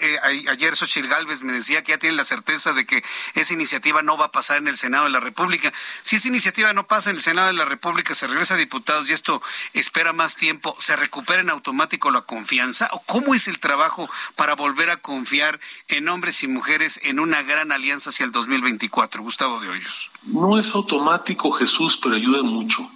[0.00, 0.18] Eh,
[0.48, 3.04] ayer Xochitl Galvez me decía que ya tiene la certeza de que
[3.34, 5.72] esa iniciativa no va a pasar en el Senado de la República.
[6.02, 9.08] Si esa iniciativa no pasa en el Senado de la República, se regresa a diputados
[9.08, 9.42] y esto
[9.72, 12.88] espera más tiempo, ¿se recupera en automático la confianza?
[12.92, 17.42] ¿O cómo es el trabajo para volver a confiar en hombres y mujeres en una
[17.42, 19.22] gran alianza hacia el 2024?
[19.22, 20.10] Gustavo de Hoyos.
[20.24, 22.88] No es automático, Jesús, pero ayuda mucho.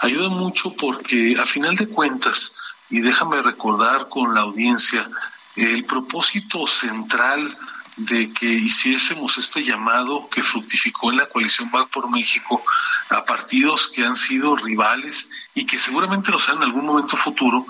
[0.00, 2.56] Ayuda mucho porque a final de cuentas,
[2.88, 5.08] y déjame recordar con la audiencia,
[5.56, 7.56] el propósito central
[7.96, 12.62] de que hiciésemos este llamado que fructificó en la coalición Va por México
[13.10, 17.66] a partidos que han sido rivales y que seguramente lo serán en algún momento futuro,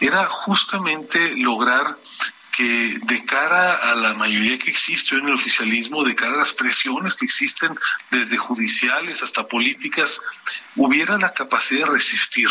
[0.00, 1.96] era justamente lograr
[2.58, 6.52] que de cara a la mayoría que existe en el oficialismo, de cara a las
[6.52, 7.72] presiones que existen
[8.10, 10.20] desde judiciales hasta políticas,
[10.74, 12.48] hubiera la capacidad de resistir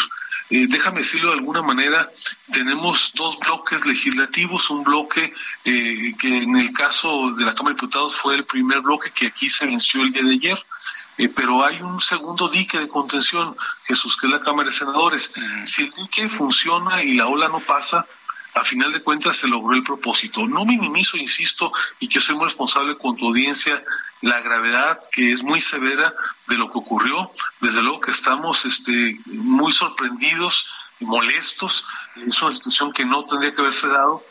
[0.49, 2.09] eh, déjame decirlo de alguna manera,
[2.53, 5.33] tenemos dos bloques legislativos, un bloque
[5.65, 9.27] eh, que en el caso de la Cámara de Diputados fue el primer bloque que
[9.27, 10.65] aquí se venció el día de ayer,
[11.17, 15.33] eh, pero hay un segundo dique de contención, Jesús, que es la Cámara de Senadores.
[15.65, 18.07] Si el dique funciona y la ola no pasa,
[18.57, 20.47] a final de cuentas se logró el propósito.
[20.47, 23.83] No minimizo, insisto, y que soy muy responsable con tu audiencia
[24.21, 26.13] la gravedad que es muy severa
[26.47, 27.31] de lo que ocurrió.
[27.61, 30.67] Desde luego que estamos este, muy sorprendidos
[30.99, 31.85] molestos.
[32.15, 34.23] Es una situación que no tendría que haberse dado.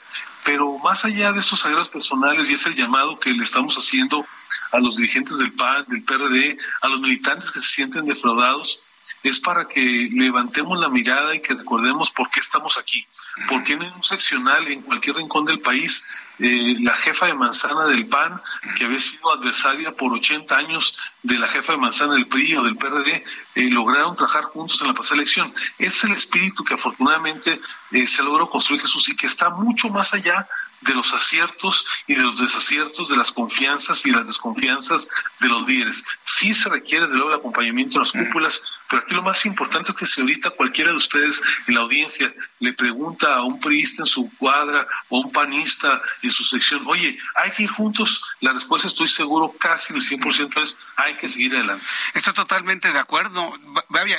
[0.44, 4.24] Pero más allá de estos sagrados personales, y es el llamado que le estamos haciendo
[4.70, 8.80] a los dirigentes del PAN, del PRD, a los militantes que se sienten defraudados,
[9.28, 13.06] es para que levantemos la mirada y que recordemos por qué estamos aquí.
[13.48, 16.04] Porque en un seccional, en cualquier rincón del país,
[16.38, 18.40] eh, la jefa de manzana del PAN,
[18.76, 22.62] que había sido adversaria por 80 años de la jefa de manzana del PRI o
[22.62, 23.24] del PRD,
[23.54, 25.52] eh, lograron trabajar juntos en la pasada elección.
[25.78, 27.60] Es el espíritu que afortunadamente
[27.92, 30.46] eh, se logró construir Jesús y que está mucho más allá
[30.82, 35.08] de los aciertos y de los desaciertos, de las confianzas y las desconfianzas
[35.40, 36.04] de los líderes.
[36.24, 39.90] Sí se requiere, desde luego, el acompañamiento de las cúpulas, pero aquí lo más importante
[39.90, 44.02] es que si ahorita cualquiera de ustedes en la audiencia le pregunta a un priista
[44.02, 48.22] en su cuadra o a un panista en su sección, oye, ¿hay que ir juntos?
[48.40, 51.84] La respuesta estoy seguro casi del 100% es, hay que seguir adelante.
[52.14, 53.54] Estoy totalmente de acuerdo.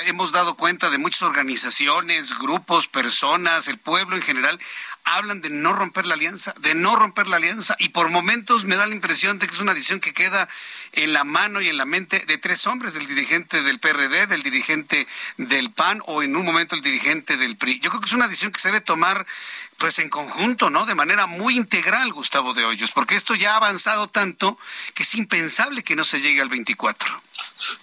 [0.06, 4.60] hemos dado cuenta de muchas organizaciones, grupos, personas, el pueblo en general,
[5.04, 8.76] hablan de no romper la alianza, de no romper la alianza, y por momentos me
[8.76, 10.48] da la impresión de que es una decisión que queda
[10.92, 14.42] en la mano y en la mente de tres hombres, del dirigente del PRD, del
[14.42, 17.80] dirigente del PAN o en un momento el dirigente del PRI.
[17.80, 19.26] Yo creo que es una decisión que se debe tomar
[19.78, 20.86] pues en conjunto, ¿no?
[20.86, 24.58] De manera muy integral, Gustavo de Hoyos, porque esto ya ha avanzado tanto
[24.94, 27.22] que es impensable que no se llegue al 24.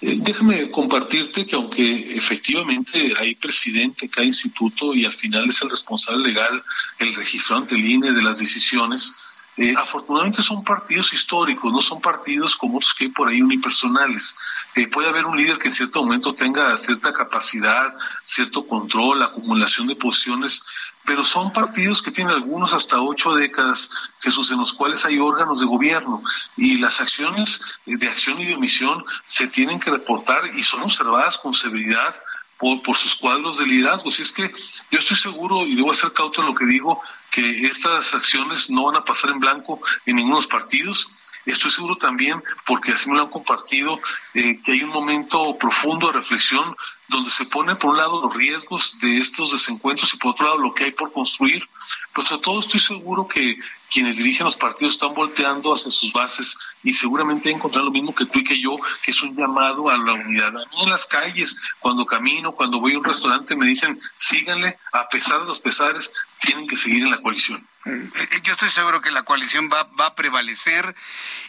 [0.01, 5.69] Eh, déjame compartirte que aunque efectivamente hay presidente cada instituto y al final es el
[5.69, 6.63] responsable legal,
[6.99, 9.13] el registro ante el INE de las decisiones,
[9.57, 14.37] eh, afortunadamente son partidos históricos, no son partidos como otros que hay por ahí unipersonales.
[14.75, 19.87] Eh, puede haber un líder que en cierto momento tenga cierta capacidad, cierto control, acumulación
[19.87, 20.65] de posiciones,
[21.05, 25.61] pero son partidos que tienen algunos hasta ocho décadas, Jesús, en los cuales hay órganos
[25.61, 26.21] de gobierno
[26.57, 31.37] y las acciones de acción y de omisión se tienen que reportar y son observadas
[31.37, 32.13] con severidad
[32.57, 34.11] por, por, sus cuadros de liderazgo.
[34.11, 34.51] Si es que
[34.91, 37.01] yo estoy seguro, y debo ser cauto en lo que digo,
[37.35, 41.33] que estas acciones no van a pasar en blanco en ninguno de los partidos.
[41.45, 43.99] Estoy seguro también, porque así me lo han compartido,
[44.33, 46.75] eh, que hay un momento profundo de reflexión
[47.07, 50.59] donde se pone por un lado los riesgos de estos desencuentros y por otro lado
[50.59, 51.67] lo que hay por construir.
[52.13, 53.57] Pero sobre todo estoy seguro que
[53.91, 58.25] quienes dirigen los partidos están volteando hacia sus bases y seguramente encontrar lo mismo que
[58.25, 60.47] tú y que yo, que es un llamado a la unidad.
[60.47, 64.79] A mí en las calles, cuando camino, cuando voy a un restaurante, me dicen, síganle,
[64.91, 66.11] a pesar de los pesares,
[66.45, 67.67] tienen que seguir en la coalición.
[67.85, 68.09] Eh,
[68.41, 70.95] yo estoy seguro que la coalición va, va a prevalecer.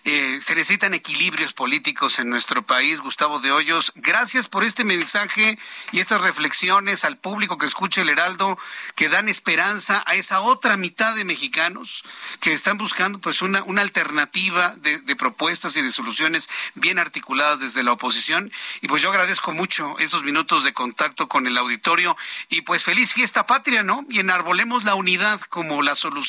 [0.05, 3.01] Eh, se necesitan equilibrios políticos en nuestro país.
[3.01, 5.59] Gustavo de Hoyos, gracias por este mensaje
[5.93, 8.59] y estas reflexiones al público que escucha el Heraldo,
[8.95, 12.05] que dan esperanza a esa otra mitad de mexicanos
[12.41, 17.61] que están buscando pues una, una alternativa de, de propuestas y de soluciones bien articuladas
[17.61, 18.53] desde la oposición.
[18.83, 22.15] Y pues yo agradezco mucho estos minutos de contacto con el auditorio
[22.51, 24.05] y pues feliz fiesta patria, ¿no?
[24.11, 26.26] Y enarbolemos la unidad como la solución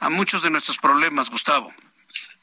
[0.00, 1.72] a muchos de nuestros problemas, Gustavo.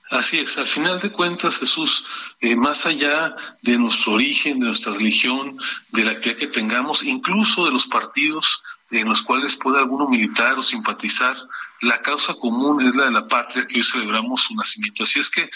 [0.10, 2.04] Así es, al final de cuentas, Jesús,
[2.42, 5.56] eh, más allá de nuestro origen, de nuestra religión,
[5.92, 10.58] de la actividad que tengamos, incluso de los partidos en los cuales puede alguno militar
[10.58, 11.38] o simpatizar,
[11.82, 15.04] la causa común es la de la patria que hoy celebramos su nacimiento.
[15.04, 15.50] Así es que, eh,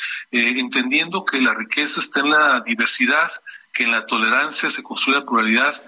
[0.60, 3.32] entendiendo que la riqueza está en la diversidad,
[3.74, 5.84] que en la tolerancia se construye la pluralidad,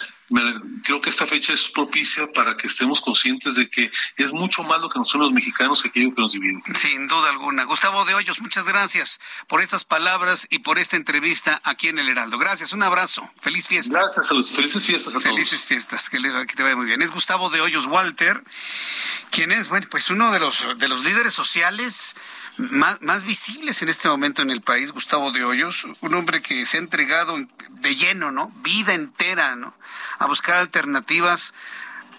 [0.83, 4.79] creo que esta fecha es propicia para que estemos conscientes de que es mucho más
[4.81, 6.61] lo que nos son los mexicanos que aquello que nos divide.
[6.75, 7.63] Sin duda alguna.
[7.65, 12.09] Gustavo de Hoyos, muchas gracias por estas palabras y por esta entrevista aquí en el
[12.09, 12.37] Heraldo.
[12.37, 13.29] Gracias, un abrazo.
[13.39, 13.99] Feliz fiesta.
[13.99, 15.35] Gracias, a Felices fiestas a todos.
[15.35, 17.01] Felices fiestas, que, que te vaya muy bien.
[17.01, 18.43] Es Gustavo de Hoyos Walter,
[19.29, 22.15] quien es, bueno, pues uno de los, de los líderes sociales
[22.57, 26.65] más, más visibles en este momento en el país, Gustavo de Hoyos, un hombre que
[26.65, 27.37] se ha entregado
[27.69, 28.51] de lleno, ¿no?
[28.57, 29.75] Vida entera, ¿no?
[30.19, 31.53] A buscar alternativas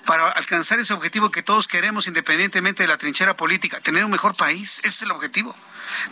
[0.05, 4.37] para alcanzar ese objetivo que todos queremos independientemente de la trinchera política, tener un mejor
[4.37, 5.55] país, ese es el objetivo.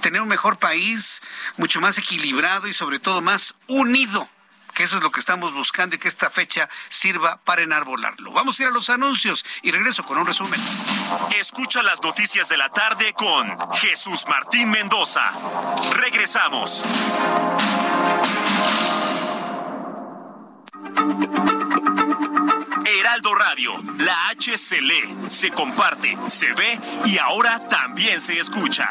[0.01, 1.21] Tener un mejor país,
[1.57, 4.29] mucho más equilibrado y sobre todo más unido
[4.75, 8.33] que eso es lo que estamos buscando y que esta fecha sirva para enarbolarlo.
[8.33, 10.61] Vamos a ir a los anuncios y regreso con un resumen.
[11.39, 15.33] Escucha las noticias de la tarde con Jesús Martín Mendoza.
[15.95, 16.83] Regresamos.
[22.87, 28.91] Heraldo Radio, la H se lee, se comparte, se ve y ahora también se escucha.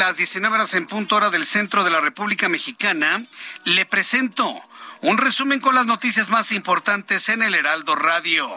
[0.00, 3.22] Las 19 horas en punto hora del centro de la República Mexicana,
[3.64, 4.50] le presento
[5.02, 8.48] un resumen con las noticias más importantes en el Heraldo Radio.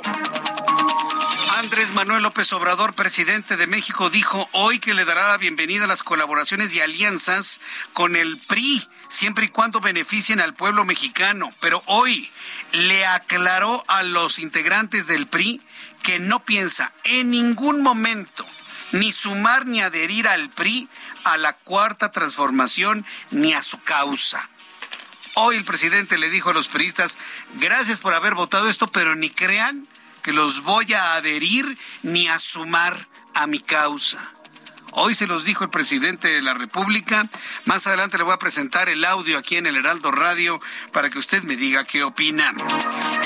[1.57, 5.87] Andrés Manuel López Obrador, presidente de México, dijo hoy que le dará la bienvenida a
[5.87, 7.59] las colaboraciones y alianzas
[7.91, 11.51] con el PRI, siempre y cuando beneficien al pueblo mexicano.
[11.59, 12.31] Pero hoy
[12.71, 15.61] le aclaró a los integrantes del PRI
[16.03, 18.45] que no piensa en ningún momento
[18.93, 20.87] ni sumar ni adherir al PRI,
[21.25, 24.49] a la cuarta transformación, ni a su causa.
[25.35, 27.17] Hoy el presidente le dijo a los priistas,
[27.55, 29.87] gracias por haber votado esto, pero ni crean
[30.21, 34.31] que los voy a adherir ni a sumar a mi causa.
[34.95, 37.27] Hoy se los dijo el presidente de la República.
[37.65, 41.17] Más adelante le voy a presentar el audio aquí en el Heraldo Radio para que
[41.17, 42.53] usted me diga qué opina.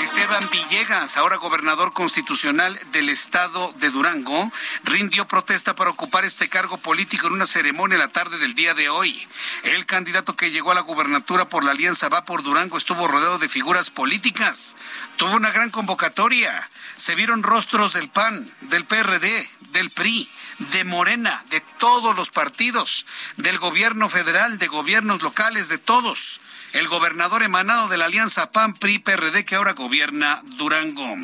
[0.02, 4.50] Esteban Villegas, ahora gobernador constitucional del estado de Durango,
[4.84, 8.88] rindió protesta para ocupar este cargo político en una ceremonia la tarde del día de
[8.88, 9.28] hoy.
[9.64, 13.38] El candidato que llegó a la gubernatura por la Alianza Va por Durango estuvo rodeado
[13.38, 14.74] de figuras políticas.
[15.16, 16.66] Tuvo una gran convocatoria.
[16.96, 23.06] Se vieron rostros del PAN, del PRD, del PRI de Morena, de todos los partidos,
[23.36, 26.40] del gobierno federal, de gobiernos locales, de todos.
[26.72, 31.16] El gobernador emanado de la alianza PAN-PRI-PRD que ahora gobierna Durango.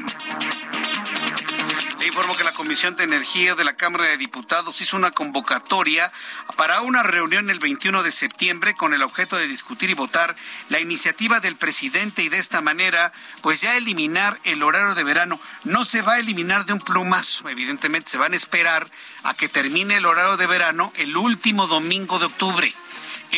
[2.07, 6.13] Informo que la Comisión de Energía de la Cámara de Diputados hizo una convocatoria
[6.57, 10.37] para una reunión el 21 de septiembre con el objeto de discutir y votar
[10.69, 15.41] la iniciativa del presidente y de esta manera, pues ya eliminar el horario de verano.
[15.65, 18.91] No se va a eliminar de un plumazo, evidentemente se van a esperar
[19.23, 22.75] a que termine el horario de verano el último domingo de octubre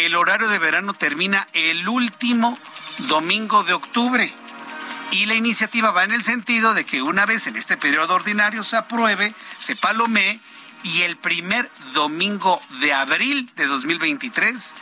[0.04, 2.58] el horario de verano termina el último
[3.08, 4.30] domingo de octubre.
[5.11, 8.64] Y la iniciativa va en el sentido de que una vez en este periodo ordinario
[8.64, 10.40] se apruebe, se palomee
[10.82, 14.74] y el primer domingo de abril de 2023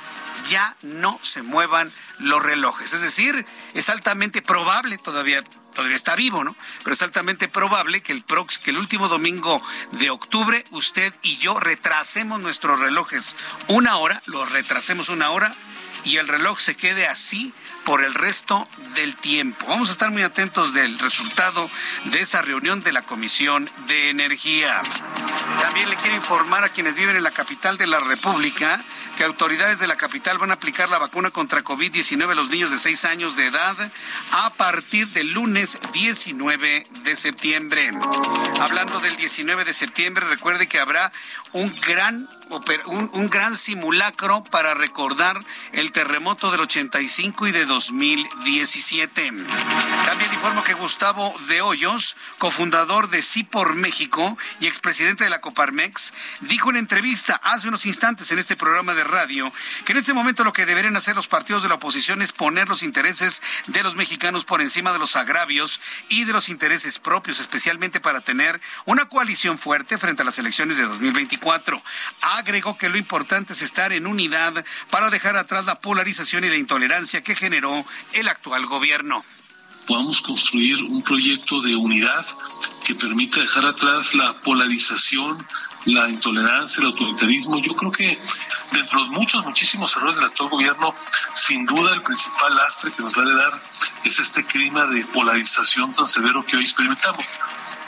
[0.49, 2.93] ya no se muevan los relojes.
[2.93, 5.43] Es decir, es altamente probable, todavía,
[5.75, 6.57] todavía está vivo, ¿no?
[6.83, 9.63] Pero es altamente probable que el, prox, que el último domingo
[9.93, 13.37] de octubre usted y yo retrasemos nuestros relojes
[13.69, 15.55] una hora, los retrasemos una hora
[16.05, 17.53] y el reloj se quede así
[17.85, 19.67] por el resto del tiempo.
[19.67, 21.71] Vamos a estar muy atentos del resultado
[22.05, 24.81] de esa reunión de la Comisión de Energía.
[25.61, 28.81] También le quiero informar a quienes viven en la capital de la República
[29.17, 32.71] que autoridades de la capital van a aplicar la vacuna contra COVID-19 a los niños
[32.71, 33.77] de 6 años de edad
[34.33, 37.91] a partir del lunes 19 de septiembre.
[38.61, 41.13] Hablando del 19 de septiembre, recuerde que habrá
[41.53, 42.29] un gran
[42.87, 45.41] un, un, gran simulacro para recordar
[45.73, 49.33] el terremoto del 85 y de 2017.
[50.05, 55.41] También informo que Gustavo de Hoyos, cofundador de Sí por México y expresidente de la
[55.41, 59.53] Coparmex, dijo en entrevista hace unos instantes en este programa de radio
[59.85, 62.69] que en este momento lo que deberían hacer los partidos de la oposición es poner
[62.69, 67.41] los intereses de los mexicanos por encima de los agravios y de los intereses propios,
[67.41, 71.83] especialmente para tener una coalición fuerte frente a las elecciones de 2024
[72.21, 76.57] agregó que lo importante es estar en unidad para dejar atrás la polarización y la
[76.57, 79.25] intolerancia que generó el actual gobierno.
[79.87, 82.27] Podamos construir un proyecto de unidad
[82.87, 85.47] que permita dejar atrás la polarización,
[85.87, 87.59] la intolerancia, el autoritarismo.
[87.59, 88.19] Yo creo que
[88.73, 90.95] dentro de los muchos, muchísimos errores del actual gobierno,
[91.35, 93.63] sin duda el principal lastre que nos va a dar
[94.05, 97.25] es este clima de polarización tan severo que hoy experimentamos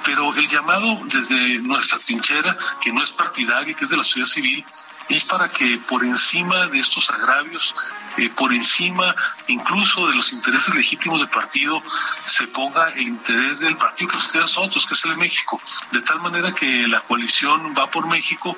[0.06, 4.28] pero el llamado desde nuestra trinchera, que no es partidaria, que es de la sociedad
[4.28, 4.64] civil,
[5.08, 7.74] es para que por encima de estos agravios,
[8.16, 9.14] eh, por encima
[9.46, 11.82] incluso de los intereses legítimos del partido,
[12.24, 15.60] se ponga el interés del partido que ustedes son otros, que es el de México,
[15.92, 18.56] de tal manera que la coalición va por México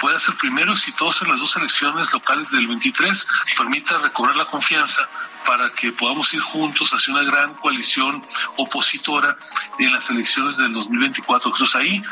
[0.00, 3.26] pueda ser primero exitosa en las dos elecciones locales del 23,
[3.56, 5.08] permita recobrar la confianza
[5.46, 8.22] para que podamos ir juntos hacia una gran coalición
[8.56, 9.36] opositora
[9.78, 11.50] en las elecciones del 2024.
[11.50, 12.02] Entonces ahí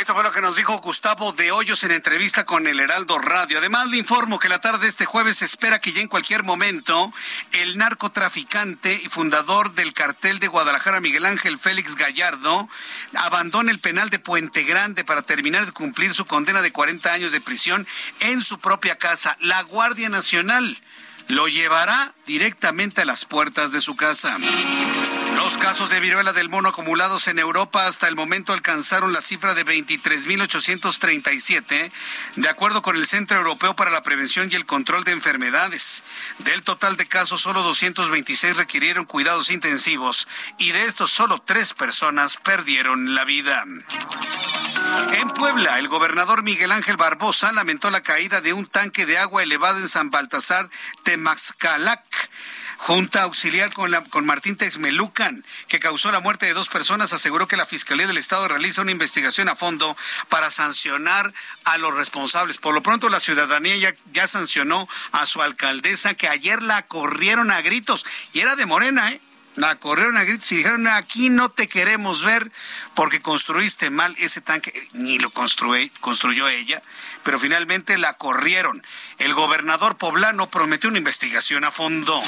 [0.00, 3.58] esto fue lo que nos dijo Gustavo de Hoyos en entrevista con el Heraldo Radio.
[3.58, 6.42] Además, le informo que la tarde de este jueves se espera que ya en cualquier
[6.42, 7.12] momento
[7.52, 12.68] el narcotraficante y fundador del cartel de Guadalajara, Miguel Ángel Félix Gallardo,
[13.14, 17.32] abandone el penal de Puente Grande para terminar de cumplir su condena de 40 años
[17.32, 17.86] de prisión
[18.20, 19.36] en su propia casa.
[19.40, 20.78] La Guardia Nacional
[21.28, 24.36] lo llevará directamente a las puertas de su casa.
[25.42, 29.56] Los casos de viruela del mono acumulados en Europa hasta el momento alcanzaron la cifra
[29.56, 31.90] de 23.837,
[32.36, 36.04] de acuerdo con el Centro Europeo para la Prevención y el Control de Enfermedades.
[36.38, 40.28] Del total de casos, solo 226 requirieron cuidados intensivos
[40.58, 43.64] y de estos solo tres personas perdieron la vida.
[45.12, 49.42] En Puebla, el gobernador Miguel Ángel Barbosa lamentó la caída de un tanque de agua
[49.42, 50.70] elevado en San Baltasar,
[51.02, 52.30] Temaxcalac
[52.84, 57.46] Junta auxiliar con, la, con Martín Texmelucan, que causó la muerte de dos personas, aseguró
[57.46, 59.96] que la Fiscalía del Estado realiza una investigación a fondo
[60.28, 62.58] para sancionar a los responsables.
[62.58, 67.52] Por lo pronto, la ciudadanía ya, ya sancionó a su alcaldesa, que ayer la corrieron
[67.52, 69.20] a gritos, y era de Morena, ¿eh?
[69.56, 72.50] La corrieron a gritos y dijeron, aquí no te queremos ver
[72.94, 74.88] porque construiste mal ese tanque.
[74.92, 76.80] Ni lo construyó ella,
[77.22, 78.82] pero finalmente la corrieron.
[79.18, 82.22] El gobernador poblano prometió una investigación a fondo.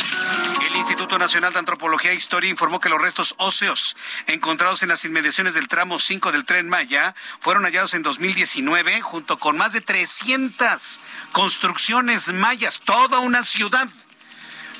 [0.67, 3.97] El Instituto Nacional de Antropología e Historia informó que los restos óseos
[4.27, 9.39] encontrados en las inmediaciones del tramo 5 del tren Maya fueron hallados en 2019 junto
[9.39, 11.01] con más de 300
[11.33, 13.89] construcciones mayas, toda una ciudad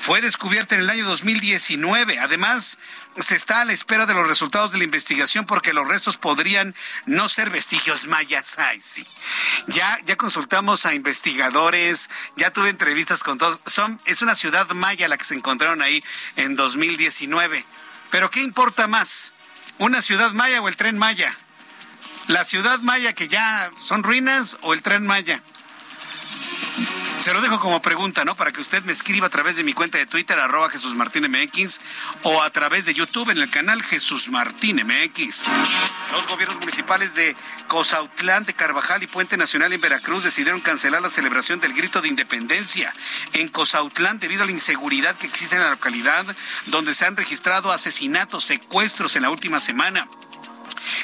[0.05, 2.19] fue descubierta en el año 2019.
[2.19, 2.77] Además,
[3.17, 6.75] se está a la espera de los resultados de la investigación porque los restos podrían
[7.07, 8.59] no ser vestigios mayas.
[8.59, 9.03] Ay, sí.
[9.65, 13.59] Ya, ya consultamos a investigadores, ya tuve entrevistas con todos.
[14.05, 16.03] Es una ciudad maya la que se encontraron ahí
[16.35, 17.65] en 2019.
[18.11, 19.33] Pero ¿qué importa más?
[19.79, 21.35] ¿Una ciudad maya o el tren maya?
[22.27, 25.41] ¿La ciudad maya que ya son ruinas o el tren maya?
[27.25, 28.35] Se lo dejo como pregunta, ¿no?
[28.35, 31.25] Para que usted me escriba a través de mi cuenta de Twitter, arroba Jesús Martín
[31.27, 31.79] MX,
[32.21, 35.47] o a través de YouTube en el canal Jesús Martín MX.
[36.11, 37.35] Los gobiernos municipales de
[37.67, 42.09] Cozautlán, de Carvajal y Puente Nacional en Veracruz decidieron cancelar la celebración del grito de
[42.09, 42.93] independencia
[43.33, 46.27] en Cozautlán debido a la inseguridad que existe en la localidad,
[46.67, 50.07] donde se han registrado asesinatos, secuestros en la última semana.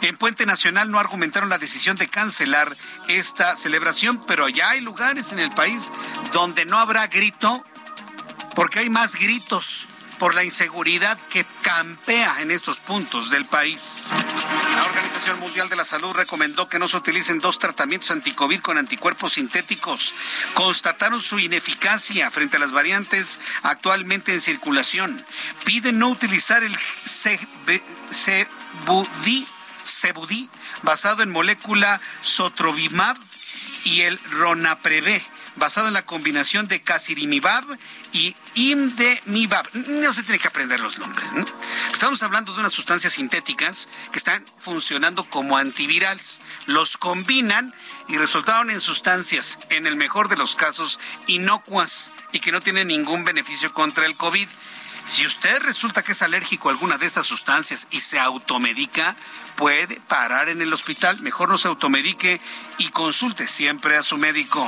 [0.02, 2.76] En Puente Nacional no argumentaron la decisión de cancelar
[3.08, 5.92] esta celebración, pero ya hay lugares en el país
[6.34, 7.64] donde no habrá grito
[8.56, 9.88] porque hay más gritos
[10.22, 14.10] por la inseguridad que campea en estos puntos del país.
[14.76, 18.78] La Organización Mundial de la Salud recomendó que no se utilicen dos tratamientos anticovid con
[18.78, 20.14] anticuerpos sintéticos.
[20.54, 25.26] Constataron su ineficacia frente a las variantes actualmente en circulación.
[25.66, 26.78] Piden no utilizar el
[29.86, 30.50] Cebudí,
[30.84, 33.18] basado en molécula Sotrovimab
[33.84, 35.24] y el Ronapreve
[35.56, 37.64] basado en la combinación de Casirimibab
[38.12, 39.68] y Imdemibab.
[39.74, 41.34] No se tiene que aprender los nombres.
[41.34, 41.46] ¿no?
[41.92, 46.42] Estamos hablando de unas sustancias sintéticas que están funcionando como antivirales.
[46.66, 47.74] Los combinan
[48.08, 52.88] y resultaron en sustancias, en el mejor de los casos, inocuas y que no tienen
[52.88, 54.48] ningún beneficio contra el COVID.
[55.04, 59.16] Si usted resulta que es alérgico a alguna de estas sustancias y se automedica,
[59.62, 61.22] puede parar en el hospital.
[61.22, 62.42] Mejor no se automedique
[62.80, 64.68] y consulte siempre a su médico.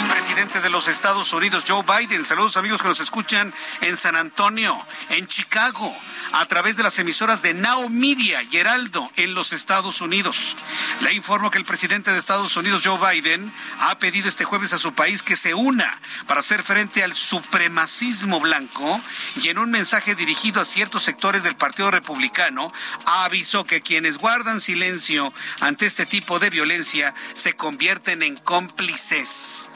[0.00, 3.52] El presidente de los Estados Unidos, Joe Biden, saludos amigos que nos escuchan
[3.82, 4.78] en San Antonio,
[5.10, 5.94] en Chicago,
[6.32, 10.56] a través de las emisoras de Now Media y Heraldo en los Estados Unidos.
[11.02, 14.78] Le informo que el presidente de Estados Unidos, Joe Biden, ha pedido este jueves a
[14.78, 19.02] su país que se una para hacer frente al supremacismo blanco
[19.42, 22.72] y en un mensaje dirigido a ciertos sectores del Partido Republicano,
[23.04, 29.68] avisó que quienes guardan silencio ante este tipo de violencia se convierten en cómplices.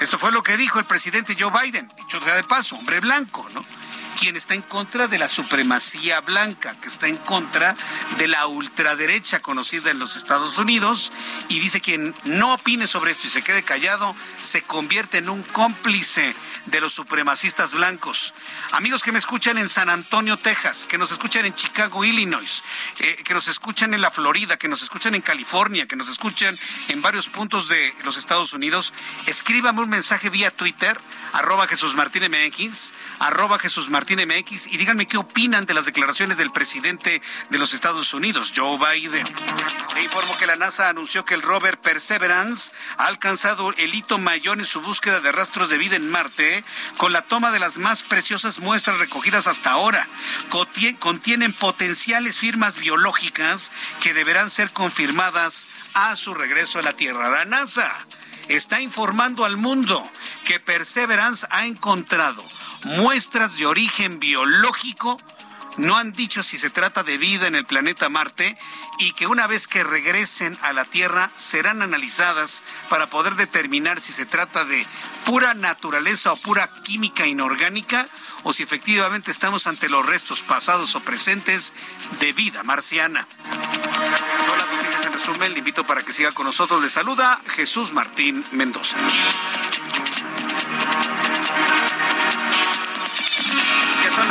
[0.00, 3.66] Esto fue lo que dijo el presidente Joe Biden, dicho de paso, hombre blanco, ¿no?
[4.16, 7.76] Quien está en contra de la supremacía blanca, que está en contra
[8.18, 11.12] de la ultraderecha conocida en los Estados Unidos,
[11.48, 15.42] y dice quien no opine sobre esto y se quede callado, se convierte en un
[15.42, 16.34] cómplice
[16.66, 18.34] de los supremacistas blancos.
[18.72, 22.62] Amigos que me escuchan en San Antonio, Texas, que nos escuchan en Chicago, Illinois,
[22.98, 26.58] eh, que nos escuchan en la Florida, que nos escuchan en California, que nos escuchan
[26.88, 28.92] en varios puntos de los Estados Unidos,
[29.26, 30.98] escríbame un mensaje vía Twitter,
[31.32, 34.20] arroba Jesús Martín MX, arroba Jesús Martín
[34.70, 39.24] y díganme qué opinan de las declaraciones del presidente de los Estados Unidos, Joe Biden.
[39.96, 44.60] Le informo que la NASA anunció que el rover Perseverance ha alcanzado el hito mayor
[44.60, 46.62] en su búsqueda de rastros de vida en Marte
[46.98, 50.08] con la toma de las más preciosas muestras recogidas hasta ahora.
[51.00, 57.28] Contienen potenciales firmas biológicas que deberán ser confirmadas a su regreso a la Tierra.
[57.28, 58.06] La NASA
[58.48, 60.02] está informando al mundo
[60.44, 62.44] que Perseverance ha encontrado
[62.84, 65.20] muestras de origen biológico.
[65.76, 68.56] No han dicho si se trata de vida en el planeta Marte
[68.98, 74.12] y que una vez que regresen a la Tierra serán analizadas para poder determinar si
[74.12, 74.86] se trata de
[75.24, 78.06] pura naturaleza o pura química inorgánica
[78.42, 81.74] o si efectivamente estamos ante los restos pasados o presentes
[82.20, 83.26] de vida marciana.
[84.46, 85.52] Son las noticias en resumen.
[85.52, 86.80] Le invito para que siga con nosotros.
[86.80, 88.96] Le saluda Jesús Martín Mendoza.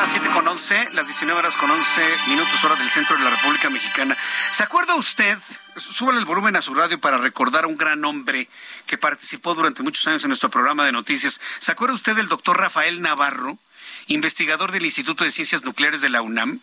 [0.05, 3.31] Las 7 con 11, las 19 horas con 11 minutos hora del centro de la
[3.31, 4.15] República Mexicana.
[4.51, 5.35] ¿Se acuerda usted?
[5.77, 8.47] Súbale el volumen a su radio para recordar a un gran hombre
[8.85, 11.41] que participó durante muchos años en nuestro programa de noticias.
[11.57, 13.57] ¿Se acuerda usted del doctor Rafael Navarro?
[14.07, 16.59] Investigador del Instituto de Ciencias Nucleares de la UNAM,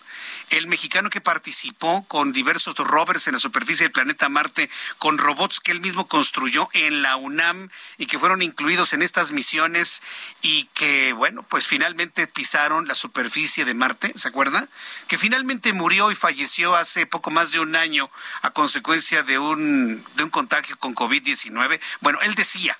[0.51, 5.61] el mexicano que participó con diversos rovers en la superficie del planeta Marte, con robots
[5.61, 10.03] que él mismo construyó en la UNAM y que fueron incluidos en estas misiones
[10.43, 14.69] y que, bueno, pues finalmente pisaron la superficie de Marte, ¿se acuerda?
[15.09, 18.09] Que finalmente murió y falleció hace poco más de un año
[18.43, 21.81] a consecuencia de un, de un contagio con COVID-19.
[22.01, 22.79] Bueno, él decía,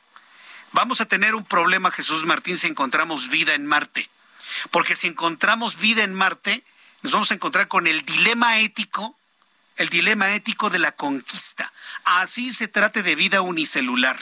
[0.73, 4.09] vamos a tener un problema, Jesús Martín, si encontramos vida en Marte.
[4.71, 6.65] Porque si encontramos vida en Marte,
[7.03, 9.17] nos vamos a encontrar con el dilema ético,
[9.77, 11.73] el dilema ético de la conquista.
[12.05, 14.19] Así se trate de vida unicelular.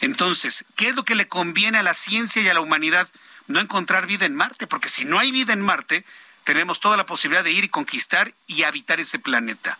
[0.00, 3.08] Entonces, ¿qué es lo que le conviene a la ciencia y a la humanidad?
[3.46, 6.04] No encontrar vida en Marte, porque si no hay vida en Marte,
[6.44, 9.78] tenemos toda la posibilidad de ir y conquistar y habitar ese planeta.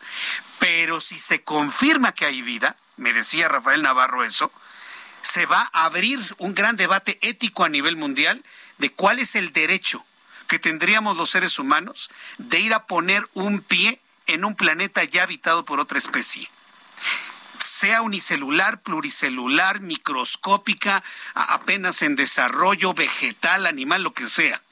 [0.58, 4.50] Pero si se confirma que hay vida, me decía Rafael Navarro eso,
[5.22, 8.42] se va a abrir un gran debate ético a nivel mundial
[8.78, 10.04] de cuál es el derecho
[10.48, 15.22] que tendríamos los seres humanos de ir a poner un pie en un planeta ya
[15.22, 16.48] habitado por otra especie
[17.84, 21.02] sea unicelular, pluricelular, microscópica,
[21.34, 24.62] apenas en desarrollo, vegetal, animal, lo que sea.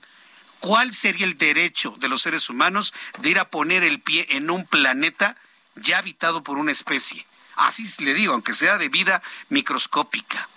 [0.61, 4.49] ¿Cuál sería el derecho de los seres humanos de ir a poner el pie en
[4.49, 5.37] un planeta
[5.75, 7.27] ya habitado por una especie?
[7.57, 10.49] Así le digo, aunque sea de vida microscópica.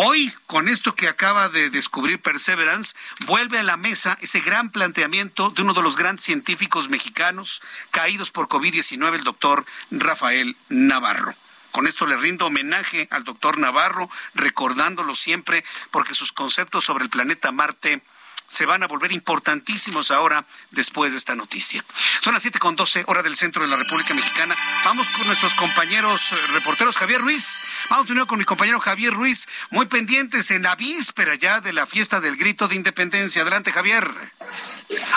[0.00, 2.94] Hoy, con esto que acaba de descubrir Perseverance,
[3.26, 8.30] vuelve a la mesa ese gran planteamiento de uno de los grandes científicos mexicanos caídos
[8.30, 11.34] por COVID-19, el doctor Rafael Navarro.
[11.72, 17.10] Con esto le rindo homenaje al doctor Navarro, recordándolo siempre, porque sus conceptos sobre el
[17.10, 18.00] planeta Marte
[18.48, 21.84] se van a volver importantísimos ahora después de esta noticia.
[22.22, 24.56] Son las siete con doce, hora del centro de la República Mexicana.
[24.84, 26.96] Vamos con nuestros compañeros eh, reporteros.
[26.96, 31.60] Javier Ruiz, vamos primero con mi compañero Javier Ruiz, muy pendientes en la víspera ya
[31.60, 33.42] de la fiesta del grito de independencia.
[33.42, 34.08] Adelante, Javier.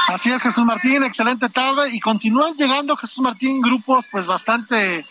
[0.09, 1.89] Así es, Jesús Martín, excelente tarde.
[1.89, 5.05] Y continúan llegando, Jesús Martín, grupos pues bastante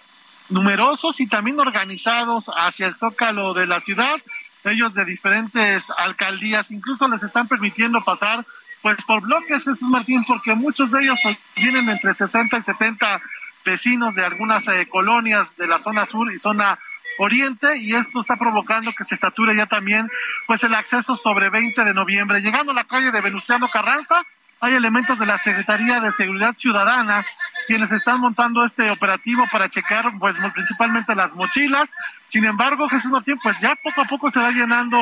[0.51, 4.17] numerosos y también organizados hacia el zócalo de la ciudad
[4.65, 8.45] ellos de diferentes alcaldías, incluso les están permitiendo pasar
[8.83, 13.21] pues por bloques, Jesús Martín, porque muchos de ellos pues, vienen entre 60 y 70
[13.65, 16.79] vecinos de algunas eh, colonias de la zona sur y zona
[17.19, 20.09] oriente y esto está provocando que se sature ya también
[20.47, 22.41] pues el acceso sobre 20 de noviembre.
[22.41, 24.25] Llegando a la calle de Venustiano Carranza,
[24.61, 27.25] hay elementos de la Secretaría de Seguridad Ciudadana
[27.67, 31.91] quienes están montando este operativo para checar pues principalmente las mochilas.
[32.29, 34.99] Sin embargo, Jesús Martín, pues ya poco a poco se va llenando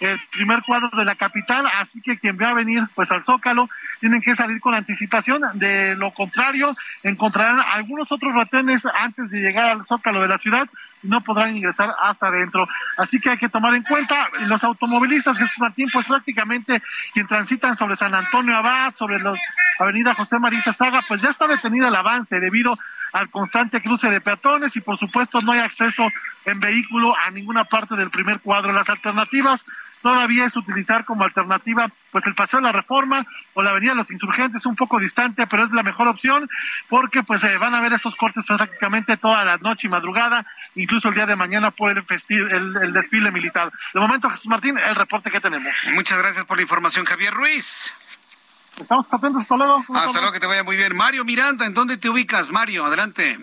[0.00, 3.68] el primer cuadro de la capital, así que quien va a venir pues al Zócalo
[4.00, 9.70] tienen que salir con anticipación, de lo contrario encontrarán algunos otros retenes antes de llegar
[9.70, 10.68] al Zócalo de la ciudad
[11.02, 12.68] no podrán ingresar hasta adentro.
[12.96, 16.82] Así que hay que tomar en cuenta los automovilistas, Jesús Martín, pues prácticamente
[17.12, 19.38] quien transitan sobre San Antonio Abad, sobre los
[19.78, 22.76] Avenida José Marisa Saga, pues ya está detenido el avance debido
[23.12, 26.06] al constante cruce de peatones y por supuesto no hay acceso
[26.44, 28.72] en vehículo a ninguna parte del primer cuadro.
[28.72, 29.64] Las alternativas
[30.02, 33.24] todavía es utilizar como alternativa pues el paseo de la reforma
[33.54, 36.48] o la avenida de los insurgentes un poco distante pero es la mejor opción
[36.88, 40.44] porque pues eh, van a ver estos cortes prácticamente toda la noche y madrugada
[40.74, 42.04] incluso el día de mañana por el,
[42.50, 46.62] el, desfile militar de momento Jesús Martín el reporte que tenemos muchas gracias por la
[46.62, 47.92] información Javier Ruiz
[48.80, 49.84] Estamos atentos, hasta luego.
[49.94, 50.96] Hasta luego, que te vaya muy bien.
[50.96, 52.86] Mario Miranda, ¿en dónde te ubicas, Mario?
[52.86, 53.38] Adelante.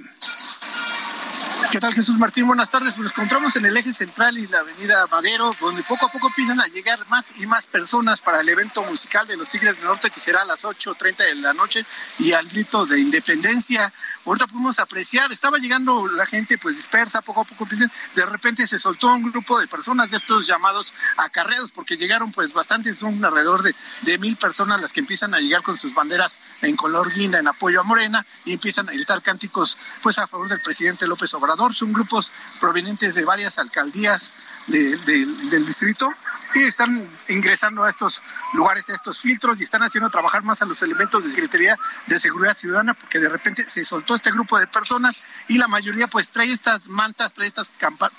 [1.71, 2.47] ¿Qué tal Jesús Martín?
[2.47, 2.95] Buenas tardes.
[2.95, 6.27] Pues nos encontramos en el eje central y la avenida Madero, donde poco a poco
[6.29, 9.85] empiezan a llegar más y más personas para el evento musical de los Tigres del
[9.85, 11.85] Norte, que será a las 8.30 de la noche,
[12.17, 13.93] y al grito de independencia.
[14.25, 17.67] Ahorita pudimos apreciar, estaba llegando la gente pues dispersa, poco a poco
[18.15, 22.53] de repente se soltó un grupo de personas de estos llamados acarreos, porque llegaron pues
[22.53, 26.39] bastante, son alrededor de, de mil personas las que empiezan a llegar con sus banderas
[26.61, 30.47] en color guinda en apoyo a Morena y empiezan a gritar cánticos pues a favor
[30.47, 31.73] del presidente López Obrador.
[31.73, 34.33] Son grupos provenientes de varias alcaldías
[34.67, 36.13] del distrito
[36.55, 38.21] y están ingresando a estos
[38.53, 41.77] lugares, a estos filtros y están haciendo trabajar más a los elementos de Secretaría
[42.07, 46.07] de Seguridad Ciudadana porque de repente se soltó este grupo de personas y la mayoría
[46.07, 48.17] pues trae estas mantas, trae estas campanas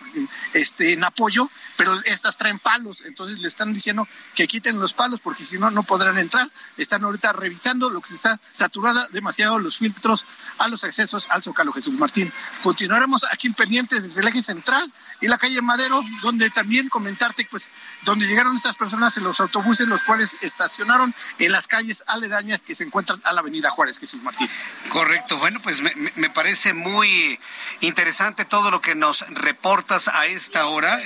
[0.55, 5.21] este, en apoyo, pero estas traen palos, entonces le están diciendo que quiten los palos
[5.21, 6.49] porque si no, no podrán entrar.
[6.77, 10.27] Están ahorita revisando lo que está saturada demasiado los filtros
[10.59, 12.33] a los accesos al Zócalo Jesús Martín.
[12.63, 14.91] Continuaremos aquí pendientes desde el eje central
[15.21, 17.71] y la calle Madero, donde también comentarte, pues,
[18.03, 22.75] donde llegaron estas personas en los autobuses, los cuales estacionaron en las calles aledañas que
[22.75, 24.49] se encuentran a la avenida Juárez, Jesús Martín.
[24.89, 27.39] Correcto, bueno, pues me, me parece muy
[27.81, 31.01] interesante todo lo que nos reportas a esta hora.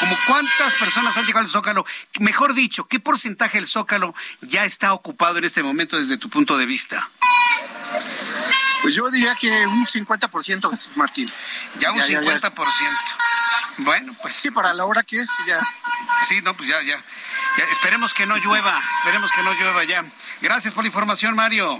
[0.00, 1.86] Como cuántas personas han llegado al Zócalo,
[2.20, 6.56] mejor dicho, ¿qué porcentaje del Zócalo ya está ocupado en este momento desde tu punto
[6.56, 7.08] de vista?
[8.82, 11.32] Pues yo diría que un 50%, Jesús Martín.
[11.78, 12.52] Ya un 50%.
[13.78, 14.34] Bueno, pues.
[14.34, 15.60] Sí, para la hora que es, ya.
[16.26, 16.98] Sí, no, pues ya, ya,
[17.72, 20.04] Esperemos que no llueva, esperemos que no llueva ya.
[20.40, 21.78] Gracias por la información, Mario.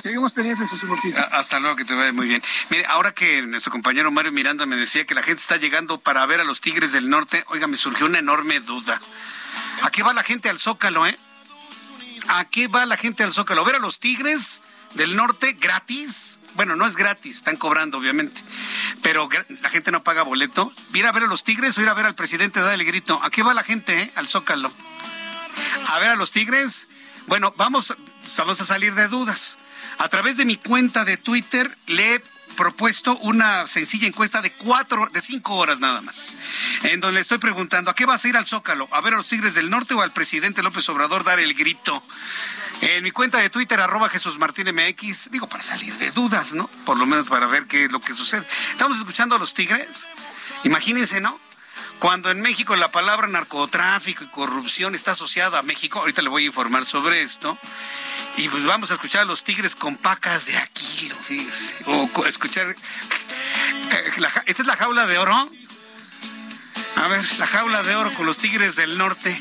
[0.00, 1.14] Seguimos pendientes, Jesús Martín.
[1.32, 2.42] Hasta luego, que te vaya muy bien.
[2.70, 6.24] Mire, ahora que nuestro compañero Mario Miranda me decía que la gente está llegando para
[6.26, 9.00] ver a los Tigres del Norte, oiga, me surgió una enorme duda.
[9.82, 11.18] ¿A qué va la gente al Zócalo, eh?
[12.28, 13.64] ¿A qué va la gente al Zócalo?
[13.64, 14.60] ¿Ver a los Tigres?
[14.96, 16.38] del norte gratis.
[16.56, 18.40] Bueno, no es gratis, están cobrando, obviamente.
[19.02, 19.28] Pero
[19.60, 20.72] la gente no paga boleto.
[20.94, 23.20] ¿Ir a ver a los Tigres o ir a ver al presidente dar el grito?
[23.22, 24.10] ¿A qué va la gente, eh?
[24.16, 24.72] Al Zócalo.
[25.88, 26.88] ¿A ver a los Tigres?
[27.26, 27.94] Bueno, vamos,
[28.38, 29.58] vamos a salir de dudas.
[29.98, 32.22] A través de mi cuenta de Twitter le
[32.56, 36.32] propuesto una sencilla encuesta de cuatro, de cinco horas nada más,
[36.82, 38.88] en donde le estoy preguntando, ¿a qué vas a ir al Zócalo?
[38.92, 42.02] ¿A ver a los Tigres del Norte o al presidente López Obrador dar el grito?
[42.80, 46.68] En mi cuenta de Twitter, arroba Jesús Martín MX, digo, para salir de dudas, ¿no?
[46.84, 48.46] Por lo menos para ver qué es lo que sucede.
[48.72, 50.06] Estamos escuchando a los Tigres.
[50.64, 51.38] Imagínense, ¿no?
[51.98, 56.42] Cuando en México la palabra narcotráfico y corrupción está asociada a México, ahorita le voy
[56.44, 57.56] a informar sobre esto,
[58.36, 61.16] y pues vamos a escuchar a los tigres con pacas de Aquilo,
[61.86, 62.70] O escuchar...
[62.70, 64.12] Eh,
[64.46, 65.50] ¿Esta es la jaula de oro?
[66.96, 69.38] A ver, la jaula de oro con los Tigres del Norte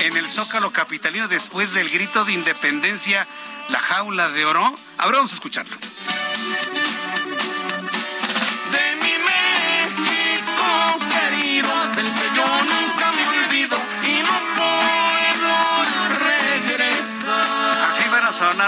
[0.00, 3.26] en el Zócalo Capitalino después del grito de independencia,
[3.70, 4.74] la jaula de oro.
[4.98, 5.76] Ahora vamos a escucharlo.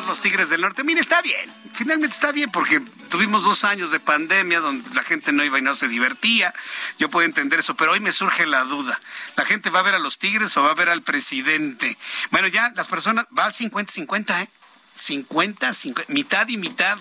[0.04, 0.84] Los Tigres del Norte.
[0.84, 1.50] Mire, está bien.
[1.74, 5.62] Finalmente está bien porque tuvimos dos años de pandemia donde la gente no iba y
[5.62, 6.54] no se divertía.
[6.98, 9.00] Yo puedo entender eso, pero hoy me surge la duda.
[9.36, 11.96] ¿La gente va a ver a los Tigres o va a ver al presidente?
[12.30, 14.48] Bueno, ya las personas, va al 50-50, ¿eh?
[14.94, 16.98] 50, 50, mitad y mitad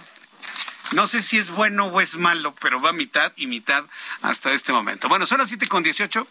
[0.93, 3.83] no sé si es bueno o es malo, pero va mitad y mitad
[4.21, 5.07] hasta este momento.
[5.07, 6.27] Bueno, son las 7 con 18,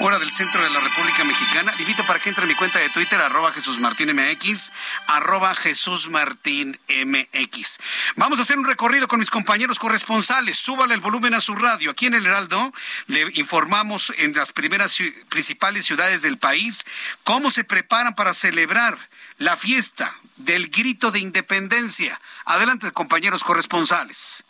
[0.00, 1.72] hora del centro de la República Mexicana.
[1.74, 4.72] Le invito para que entre en mi cuenta de Twitter, arroba Jesús Martín MX,
[5.08, 7.78] arroba Jesús Martín MX.
[8.14, 10.56] Vamos a hacer un recorrido con mis compañeros corresponsales.
[10.56, 11.90] Súbale el volumen a su radio.
[11.90, 12.72] Aquí en el Heraldo
[13.08, 14.96] le informamos en las primeras
[15.28, 16.84] principales ciudades del país
[17.24, 18.96] cómo se preparan para celebrar
[19.38, 22.20] la fiesta del grito de independencia.
[22.46, 24.44] Adelante, compañeros corresponsales.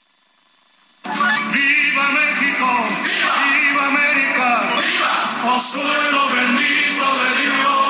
[1.03, 2.69] ¡Viva México!
[3.03, 4.61] ¡Viva, América!
[4.77, 5.55] ¡Viva!
[5.55, 7.86] ¡Oh suelo bendito de Dios!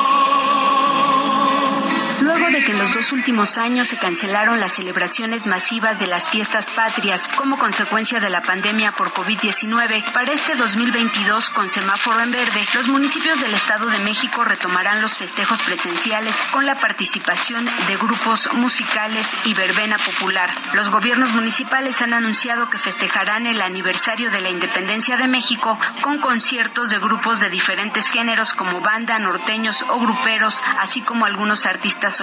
[2.47, 6.71] De que en los dos últimos años se cancelaron las celebraciones masivas de las fiestas
[6.71, 12.65] patrias como consecuencia de la pandemia por COVID-19, para este 2022 con semáforo en verde,
[12.75, 18.49] los municipios del Estado de México retomarán los festejos presenciales con la participación de grupos
[18.53, 20.49] musicales y verbena popular.
[20.73, 26.19] Los gobiernos municipales han anunciado que festejarán el aniversario de la independencia de México con
[26.19, 32.21] conciertos de grupos de diferentes géneros como banda, norteños o gruperos, así como algunos artistas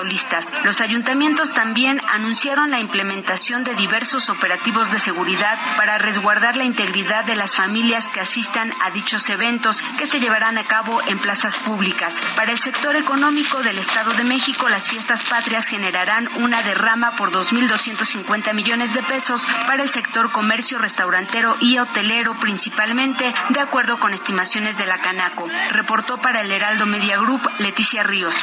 [0.64, 7.26] los ayuntamientos también anunciaron la implementación de diversos operativos de seguridad para resguardar la integridad
[7.26, 11.58] de las familias que asistan a dichos eventos que se llevarán a cabo en plazas
[11.58, 12.22] públicas.
[12.36, 17.32] Para el sector económico del Estado de México, las fiestas patrias generarán una derrama por
[17.32, 24.14] 2.250 millones de pesos para el sector comercio, restaurantero y hotelero principalmente, de acuerdo con
[24.14, 25.48] estimaciones de la Canaco.
[25.72, 28.38] Reportó para el Heraldo Media Group Leticia Ríos.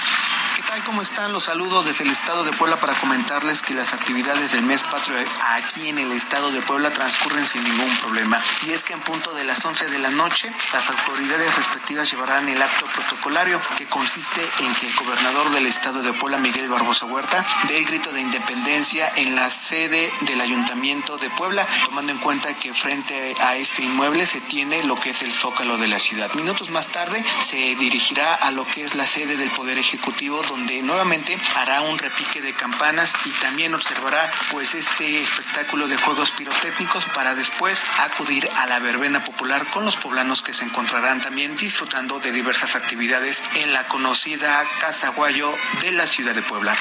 [0.70, 0.84] ¿Qué tal?
[0.84, 1.32] ¿Cómo están?
[1.32, 5.16] Los saludos desde el estado de Puebla para comentarles que las actividades del mes patrio
[5.56, 8.40] aquí en el estado de Puebla transcurren sin ningún problema.
[8.64, 12.48] Y es que en punto de las 11 de la noche, las autoridades respectivas llevarán
[12.48, 17.06] el acto protocolario que consiste en que el gobernador del estado de Puebla, Miguel Barbosa
[17.06, 22.18] Huerta, dé el grito de independencia en la sede del ayuntamiento de Puebla, tomando en
[22.18, 25.98] cuenta que frente a este inmueble se tiene lo que es el zócalo de la
[25.98, 26.32] ciudad.
[26.34, 30.59] Minutos más tarde se dirigirá a lo que es la sede del Poder Ejecutivo, donde
[30.82, 37.06] nuevamente hará un repique de campanas y también observará pues este espectáculo de juegos pirotécnicos
[37.14, 42.20] para después acudir a la verbena popular con los poblanos que se encontrarán también disfrutando
[42.20, 46.74] de diversas actividades en la conocida Casa Guayo de la ciudad de Puebla.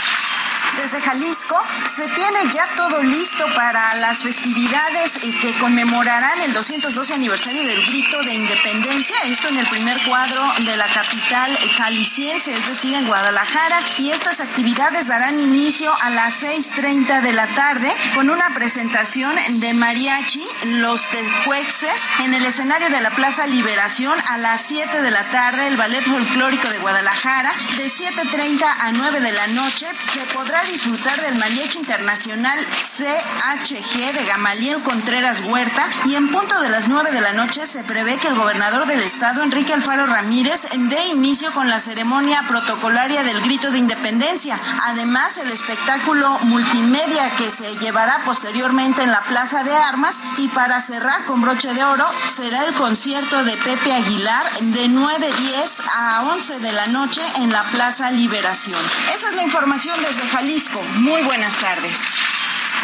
[0.77, 7.65] Desde Jalisco se tiene ya todo listo para las festividades que conmemorarán el 212 aniversario
[7.65, 12.95] del grito de independencia, esto en el primer cuadro de la capital jalisciense, es decir,
[12.95, 18.53] en Guadalajara, y estas actividades darán inicio a las 6.30 de la tarde con una
[18.53, 25.01] presentación de mariachi, los tecuexes, en el escenario de la Plaza Liberación a las 7
[25.01, 29.87] de la tarde, el Ballet Folclórico de Guadalajara, de 7.30 a 9 de la noche,
[30.13, 36.69] se podrá disfrutar del mariachi internacional CHG de Gamaliel Contreras Huerta y en punto de
[36.69, 40.67] las 9 de la noche se prevé que el gobernador del estado, Enrique Alfaro Ramírez,
[40.89, 44.60] dé inicio con la ceremonia protocolaria del grito de independencia.
[44.84, 50.80] Además, el espectáculo multimedia que se llevará posteriormente en la Plaza de Armas y para
[50.80, 56.60] cerrar con broche de oro será el concierto de Pepe Aguilar de 9.10 a 11
[56.60, 58.80] de la noche en la Plaza Liberación.
[59.14, 60.81] Esa es la información desde Jalisco.
[60.81, 61.99] Muy buenas tardes.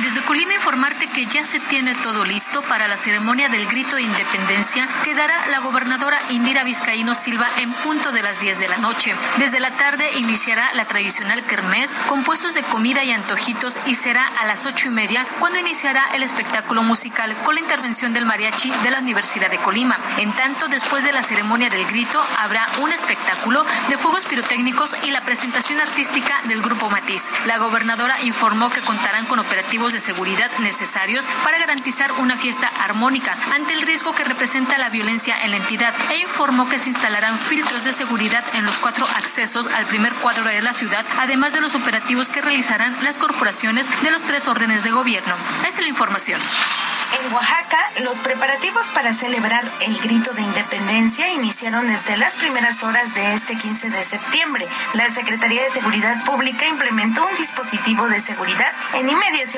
[0.02, 4.02] Desde Colima informarte que ya se tiene todo listo para la ceremonia del grito de
[4.02, 8.78] independencia que dará la gobernadora Indira Vizcaíno Silva en punto de las 10 de la
[8.78, 9.16] noche.
[9.38, 14.26] Desde la tarde iniciará la tradicional kermés con puestos de comida y antojitos y será
[14.26, 18.72] a las ocho y media cuando iniciará el espectáculo musical con la intervención del mariachi
[18.84, 19.98] de la Universidad de Colima.
[20.18, 25.12] En tanto, después de la ceremonia del grito habrá un espectáculo de fuegos pirotécnicos y
[25.12, 27.32] la presentación artística del grupo Matiz.
[27.46, 33.38] La gobernadora informó que contarán con operativos de seguridad necesarios para garantizar una fiesta armónica
[33.54, 37.38] ante el riesgo que representa la violencia en la entidad e informó que se instalarán
[37.38, 41.60] filtros de seguridad en los cuatro accesos al primer cuadro de la ciudad, además de
[41.60, 45.36] los operativos que realizarán las corporaciones de los tres órdenes de gobierno.
[45.68, 46.40] Esta es la información.
[47.22, 53.14] En Oaxaca, los preparativos para celebrar el grito de independencia iniciaron desde las primeras horas
[53.14, 54.68] de este 15 de septiembre.
[54.94, 59.10] La Secretaría de Seguridad Pública implementó un dispositivo de seguridad en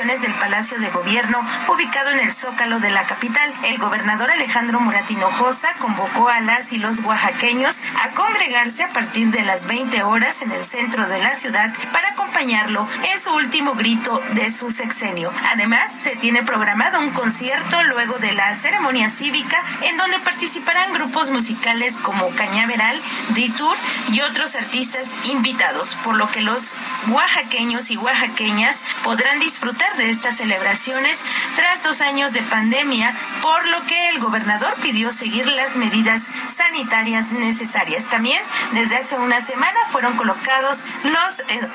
[0.08, 3.54] inmediaciones del Palacio de Gobierno ubicado en el Zócalo de la capital.
[3.66, 9.30] El gobernador Alejandro Muratino Josa convocó a las y los oaxaqueños a congregarse a partir
[9.32, 13.74] de las 20 horas en el centro de la ciudad para acompañarlo en su último
[13.74, 15.34] grito de su sexenio.
[15.52, 21.32] Además, se tiene programado un concierto luego de la ceremonia cívica en donde participarán grupos
[21.32, 23.76] musicales como Cañaveral, Ditur
[24.14, 26.76] y otros artistas invitados, por lo que los
[27.10, 33.84] oaxaqueños y oaxaqueñas podrán disfrutar de estas celebraciones tras dos años de pandemia, por lo
[33.88, 38.06] que el gobernador pidió seguir las medidas sanitarias necesarias.
[38.06, 38.44] También
[38.74, 41.68] desde hace una semana fueron colocados los eh,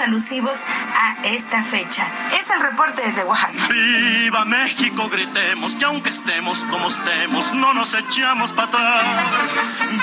[0.00, 0.56] alusivos
[0.94, 2.06] a esta fecha.
[2.38, 3.68] Es el reporte desde Oaxaca.
[3.68, 5.08] ¡Viva México!
[5.08, 9.04] Gritemos que aunque estemos como estemos, no nos echamos para atrás.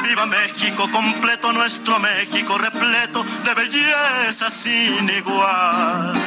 [0.03, 0.89] ¡Viva México!
[0.91, 6.26] Completo nuestro México, repleto de belleza sin igual.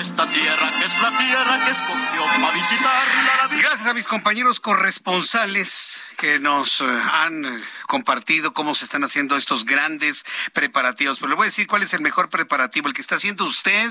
[0.00, 3.48] Esta tierra que es la tierra que escogió para visitarla.
[3.50, 9.36] Gracias a mis compañeros corresponsales que nos eh, han eh, compartido cómo se están haciendo
[9.36, 11.18] estos grandes preparativos.
[11.18, 13.90] Pero le voy a decir cuál es el mejor preparativo, el que está haciendo usted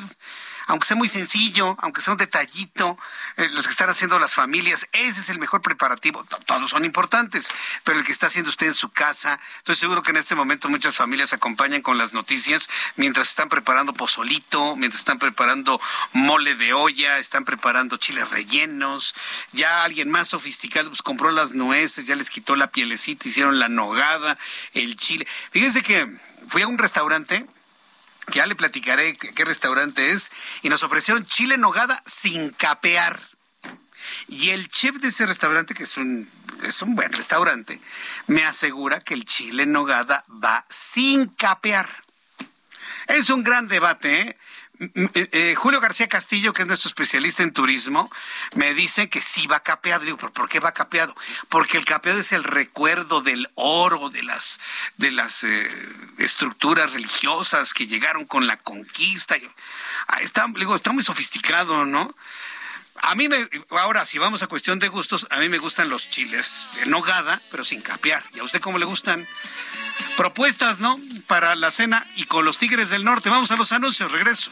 [0.68, 2.98] aunque sea muy sencillo, aunque sea un detallito,
[3.38, 6.26] eh, los que están haciendo las familias, ese es el mejor preparativo.
[6.46, 7.50] Todos son importantes,
[7.84, 10.70] pero el que está haciendo usted en su casa, estoy seguro que en este momento
[10.70, 15.80] muchas familias acompañan con las noticias mientras están preparando pozolito, mientras están preparando
[16.14, 19.16] mole de olla, están preparando chiles rellenos,
[19.52, 23.70] ya alguien más sofisticado pues compró las nueces, ya les quitó la pielecita, hicieron la
[23.70, 24.38] nogada,
[24.74, 25.28] el chile.
[25.52, 26.10] Fíjense que
[26.48, 27.46] fui a un restaurante
[28.31, 30.31] ya le platicaré qué, restaurante es,
[30.61, 33.22] y nos ofrecieron chile nogada sin capear.
[34.27, 36.30] Y el chef de ese restaurante, que es un,
[36.64, 37.80] es un buen restaurante,
[38.27, 42.03] me asegura que el chile nogada va sin capear.
[43.07, 44.38] Es un gran debate, ¿eh?
[44.80, 48.11] Eh, eh, Julio García Castillo, que es nuestro especialista en turismo,
[48.56, 50.03] me dice que sí va capeado.
[50.03, 51.15] Digo, ¿por qué va capeado?
[51.49, 54.60] Porque el capeado es el recuerdo del oro, de las,
[54.97, 55.69] de las eh,
[56.18, 59.35] estructuras religiosas que llegaron con la conquista.
[60.07, 60.45] Ah, está,
[60.76, 62.15] está muy sofisticado, ¿no?
[63.02, 66.10] A mí me, ahora si vamos a cuestión de gustos, a mí me gustan los
[66.10, 68.23] chiles en nogada, pero sin capear.
[68.34, 69.26] ¿Y a usted cómo le gustan?
[70.18, 70.97] Propuestas, ¿no?
[71.27, 73.30] Para la cena y con los Tigres del Norte.
[73.30, 74.52] Vamos a los anuncios, regreso.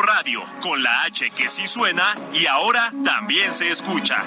[0.00, 4.22] Radio, con la H que sí suena y ahora también se escucha.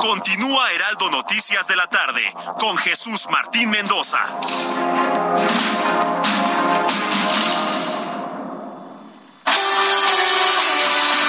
[0.00, 4.18] Continúa Heraldo Noticias de la tarde con Jesús Martín Mendoza.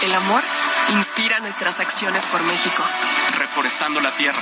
[0.04, 0.44] El amor
[0.92, 2.84] inspira nuestras acciones por México.
[3.40, 4.42] Reforestando la tierra,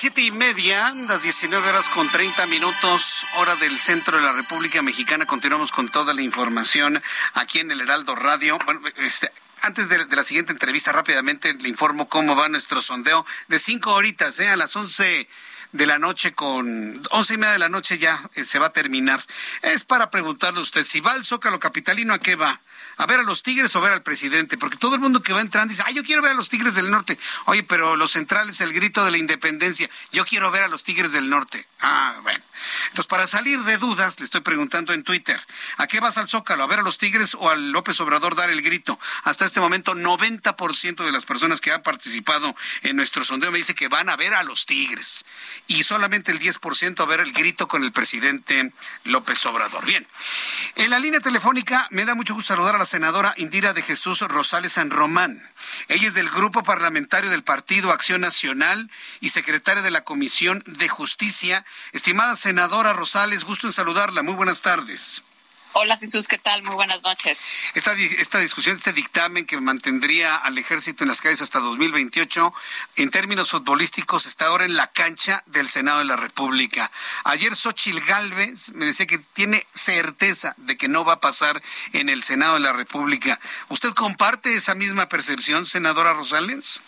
[0.00, 4.80] Siete y media, las 19 horas con 30 minutos, hora del centro de la República
[4.80, 5.26] Mexicana.
[5.26, 7.02] Continuamos con toda la información
[7.34, 8.58] aquí en el Heraldo Radio.
[8.64, 13.58] Bueno, este, antes de, la siguiente entrevista, rápidamente le informo cómo va nuestro sondeo de
[13.58, 14.48] cinco horitas, ¿eh?
[14.48, 15.28] a las once
[15.72, 18.72] de la noche con once y media de la noche ya eh, se va a
[18.72, 19.22] terminar.
[19.60, 22.58] Es para preguntarle a usted si va al Zócalo Capitalino, ¿a qué va?
[23.00, 25.40] A ver a los Tigres o ver al presidente, porque todo el mundo que va
[25.40, 27.18] entrando dice, ay, yo quiero ver a los Tigres del Norte.
[27.46, 31.12] Oye, pero los centrales, el grito de la independencia, yo quiero ver a los Tigres
[31.12, 31.66] del Norte.
[31.80, 32.44] Ah, bueno.
[32.88, 35.40] Entonces, para salir de dudas, le estoy preguntando en Twitter,
[35.78, 36.62] ¿a qué vas al Zócalo?
[36.62, 38.98] ¿A ver a los Tigres o al López Obrador dar el grito?
[39.24, 43.74] Hasta este momento, 90% de las personas que han participado en nuestro sondeo me dice
[43.74, 45.24] que van a ver a los Tigres
[45.68, 48.72] y solamente el 10% a ver el grito con el presidente
[49.04, 49.86] López Obrador.
[49.86, 50.06] Bien,
[50.76, 54.20] en la línea telefónica me da mucho gusto saludar a la senadora Indira de Jesús
[54.20, 55.48] Rosales San Román.
[55.86, 58.90] Ella es del Grupo Parlamentario del Partido Acción Nacional
[59.20, 61.64] y secretaria de la Comisión de Justicia.
[61.92, 64.24] Estimada senadora Rosales, gusto en saludarla.
[64.24, 65.22] Muy buenas tardes.
[65.72, 66.64] Hola Jesús, ¿qué tal?
[66.64, 67.38] Muy buenas noches.
[67.74, 72.52] Esta, esta discusión, este dictamen que mantendría al ejército en las calles hasta 2028,
[72.96, 76.90] en términos futbolísticos, está ahora en la cancha del Senado de la República.
[77.22, 82.08] Ayer Xochil Gálvez me decía que tiene certeza de que no va a pasar en
[82.08, 83.38] el Senado de la República.
[83.68, 86.80] ¿Usted comparte esa misma percepción, senadora Rosales?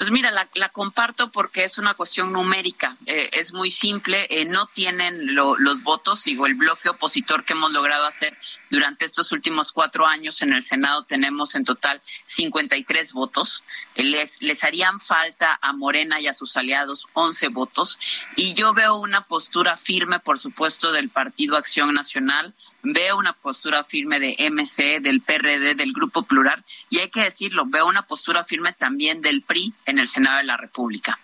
[0.00, 4.66] Pues mira, la, comparto porque es una cuestión numérica, eh, es muy simple, eh, no
[4.66, 8.34] tienen los votos, digo, el bloque opositor que hemos logrado hacer
[8.70, 13.62] durante estos últimos cuatro años en el Senado tenemos en total 53 votos,
[13.94, 17.98] les, les harían falta a Morena y a sus aliados 11 votos.
[18.36, 23.84] Y yo veo una postura firme, por supuesto, del Partido Acción Nacional, veo una postura
[23.84, 28.44] firme de MC, del PRD, del Grupo Plural, y hay que decirlo, veo una postura
[28.44, 31.18] firme también del PRI en el Senado de la República.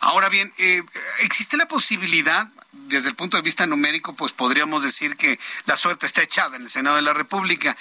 [0.00, 0.82] Ahora bien, eh,
[1.20, 6.06] ¿existe la posibilidad, desde el punto de vista numérico, pues podríamos decir que la suerte
[6.06, 7.76] está echada en el Senado de la República,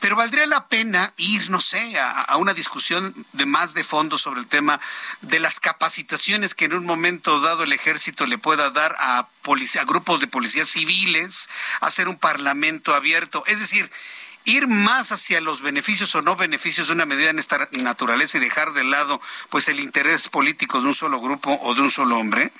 [0.00, 4.40] pero valdría la pena ir, no sé, a, una discusión de más de fondo sobre
[4.40, 4.80] el tema
[5.22, 9.84] de las capacitaciones que en un momento dado el ejército le pueda dar a, a
[9.84, 11.48] grupos de policías civiles,
[11.80, 13.90] hacer un parlamento abierto, es decir,
[14.44, 18.40] ir más hacia los beneficios o no beneficios de una medida en esta naturaleza y
[18.40, 22.18] dejar de lado pues el interés político de un solo grupo o de un solo
[22.18, 22.52] hombre?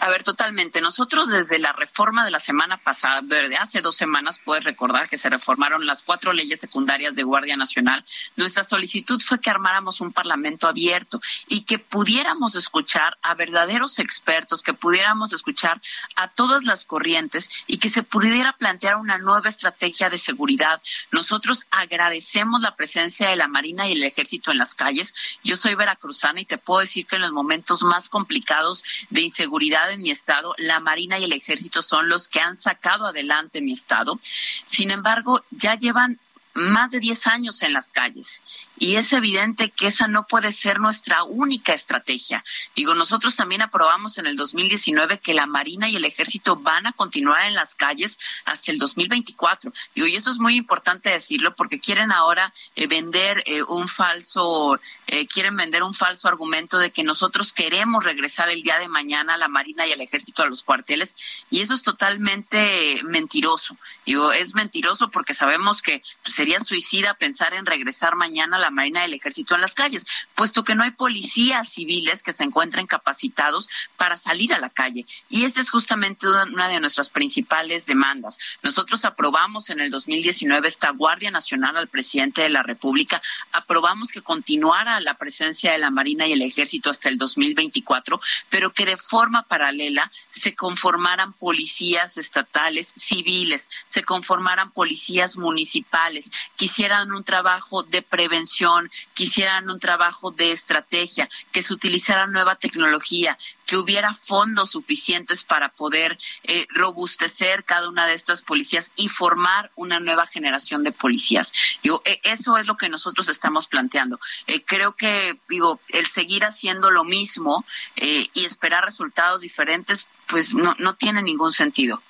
[0.00, 0.80] A ver, totalmente.
[0.80, 5.16] Nosotros desde la reforma de la semana pasada, desde hace dos semanas, puedes recordar que
[5.16, 8.04] se reformaron las cuatro leyes secundarias de Guardia Nacional.
[8.36, 14.62] Nuestra solicitud fue que armáramos un parlamento abierto y que pudiéramos escuchar a verdaderos expertos,
[14.62, 15.80] que pudiéramos escuchar
[16.16, 20.82] a todas las corrientes y que se pudiera plantear una nueva estrategia de seguridad.
[21.12, 25.14] Nosotros agradecemos la presencia de la Marina y el Ejército en las calles.
[25.44, 29.51] Yo soy veracruzana y te puedo decir que en los momentos más complicados de inseguridad,
[29.90, 33.72] en mi estado, la Marina y el Ejército son los que han sacado adelante mi
[33.72, 34.18] estado.
[34.66, 36.18] Sin embargo, ya llevan
[36.54, 38.42] más de 10 años en las calles
[38.78, 42.44] y es evidente que esa no puede ser nuestra única estrategia.
[42.74, 46.92] Digo, nosotros también aprobamos en el 2019 que la Marina y el Ejército van a
[46.92, 49.72] continuar en las calles hasta el 2024.
[49.94, 54.78] Digo, y eso es muy importante decirlo porque quieren ahora eh, vender eh, un falso,
[55.06, 59.34] eh, quieren vender un falso argumento de que nosotros queremos regresar el día de mañana
[59.34, 61.14] a la Marina y al Ejército a los cuarteles
[61.50, 63.76] y eso es totalmente mentiroso.
[64.04, 68.72] Digo, es mentiroso porque sabemos que pues, sería suicida pensar en regresar mañana a la
[68.72, 70.04] Marina del Ejército en las calles,
[70.34, 75.06] puesto que no hay policías civiles que se encuentren capacitados para salir a la calle.
[75.28, 78.38] Y esta es justamente una de nuestras principales demandas.
[78.60, 84.22] Nosotros aprobamos en el 2019 esta Guardia Nacional al presidente de la República, aprobamos que
[84.22, 88.20] continuara la presencia de la Marina y el Ejército hasta el 2024,
[88.50, 96.66] pero que de forma paralela se conformaran policías estatales civiles, se conformaran policías municipales, que
[96.66, 103.36] hicieran un trabajo de prevención quisieran un trabajo de estrategia, que se utilizara nueva tecnología,
[103.66, 109.70] que hubiera fondos suficientes para poder eh, robustecer cada una de estas policías y formar
[109.76, 111.52] una nueva generación de policías.
[111.82, 114.18] E, eso es lo que nosotros estamos planteando.
[114.46, 117.64] Eh, creo que, digo, el seguir haciendo lo mismo
[117.96, 122.02] eh, y esperar resultados diferentes, pues no, no tiene ningún sentido.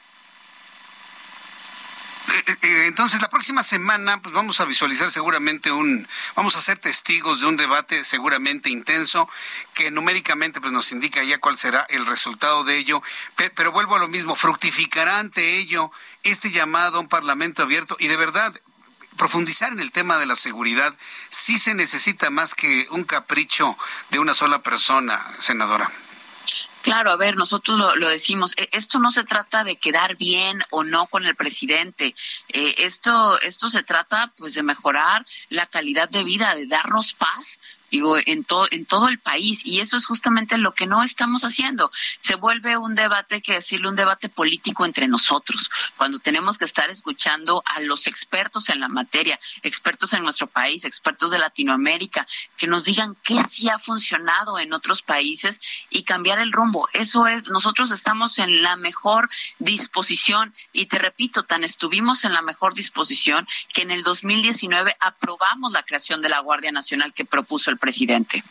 [2.28, 6.78] Eh, eh, entonces, la próxima semana, pues vamos a visualizar seguramente un, vamos a ser
[6.78, 9.28] testigos de un debate seguramente intenso,
[9.74, 13.02] que numéricamente pues nos indica ya cuál será el resultado de ello.
[13.36, 15.90] Pero, vuelvo a lo mismo, fructificará ante ello
[16.22, 18.54] este llamado a un parlamento abierto y de verdad
[19.16, 20.94] profundizar en el tema de la seguridad
[21.28, 23.76] sí se necesita más que un capricho
[24.10, 25.90] de una sola persona, senadora.
[26.82, 30.82] Claro, a ver, nosotros lo, decimos, e, esto no se trata de quedar bien o
[30.82, 32.14] no con el presidente,
[32.48, 37.60] eh, esto, esto se trata pues de mejorar la calidad de vida, de darnos paz,
[37.92, 39.64] digo, en, todo en todo el país.
[39.64, 41.90] Y eso es justamente lo que no estamos haciendo.
[42.18, 46.88] Se vuelve un debate, que decirle, un debate político entre nosotros, cuando tenemos que estar
[46.88, 52.66] escuchando a los expertos en la materia, expertos en nuestro país, expertos de Latinoamérica, que
[52.66, 55.60] nos digan qué sí ha funcionado en otros países
[55.90, 56.88] y cambiar el rumbo.
[56.94, 59.28] Eso es, nosotros estamos en la mejor
[59.58, 65.72] disposición y te repito, tan estuvimos en la mejor disposición que en el 2019 aprobamos
[65.72, 68.44] la creación de la Guardia Nacional que propuso el presidente.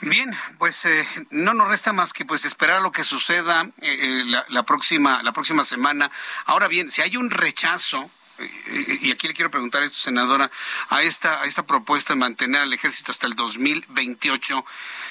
[0.00, 4.24] Bien, pues eh, no nos resta más que pues esperar lo que suceda eh, eh,
[4.48, 6.10] la, próxima la próxima semana.
[6.46, 10.50] Ahora bien, si hay un rechazo y aquí le quiero preguntar esto, senadora,
[10.90, 14.64] a esta, a esta propuesta de mantener al ejército hasta el 2028,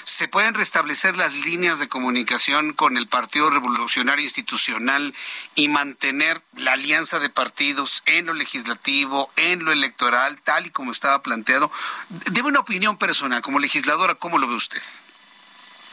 [0.03, 5.13] ¿se pueden restablecer las líneas de comunicación con el Partido Revolucionario Institucional
[5.55, 10.91] y mantener la alianza de partidos en lo legislativo, en lo electoral, tal y como
[10.91, 11.71] estaba planteado?
[12.31, 14.81] Debe una opinión personal, como legisladora, ¿cómo lo ve usted?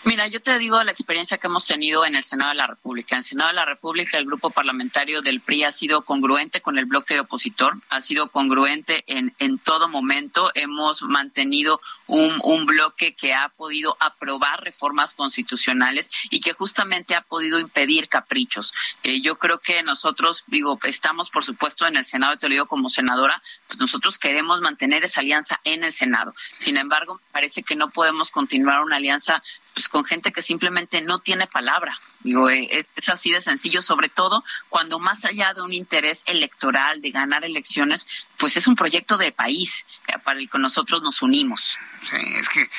[0.04, 3.14] Mira, yo te digo la experiencia que hemos tenido en el Senado de la República.
[3.14, 6.76] En el Senado de la República, el grupo parlamentario del PRI ha sido congruente con
[6.76, 10.50] el bloque de opositor, ha sido congruente en, en todo momento.
[10.54, 17.22] Hemos mantenido un, un bloque que ha podido aprobar reformas constitucionales y que justamente ha
[17.22, 18.74] podido impedir caprichos.
[19.04, 22.88] Eh, yo creo que nosotros, digo, estamos por supuesto en el Senado, lo digo como
[22.88, 26.34] senadora, pues nosotros queremos mantener esa alianza en el Senado.
[26.58, 29.40] Sin embargo, parece que no podemos continuar una alianza
[29.74, 31.96] pues con gente que simplemente no tiene palabra.
[32.20, 37.02] Digo, eh, es, así de sencillo, sobre todo cuando más allá de un interés electoral,
[37.02, 38.08] de ganar elecciones,
[38.38, 39.84] pues es un proyecto de país
[40.24, 41.76] para el que nosotros nos unimos.
[42.02, 42.70] Sí, es que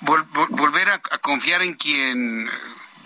[0.00, 2.50] volver a, confiar en quien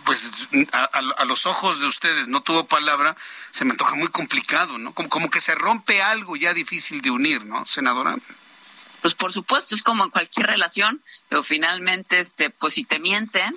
[0.05, 3.15] pues a, los ojos de ustedes no tuvo palabra,
[3.51, 4.93] se me antoja muy complicado, ¿no?
[4.95, 8.17] Como, como que se rompe algo ya difícil de unir, ¿no, senadora?
[9.05, 13.55] Pues por supuesto es como en cualquier relación, pero finalmente, este, pues si te mienten,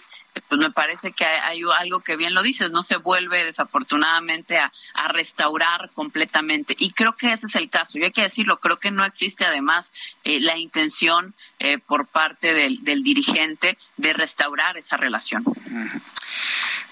[0.49, 4.69] pues me parece que hay, algo que bien lo dices, no se vuelve desafortunadamente a,
[5.07, 6.75] restaurar completamente.
[6.77, 7.97] Y creo que ese es el caso.
[7.97, 9.93] Y hay que decirlo, creo que no existe además
[10.25, 15.45] eh, la intención eh, por parte del, del, dirigente de restaurar esa relación.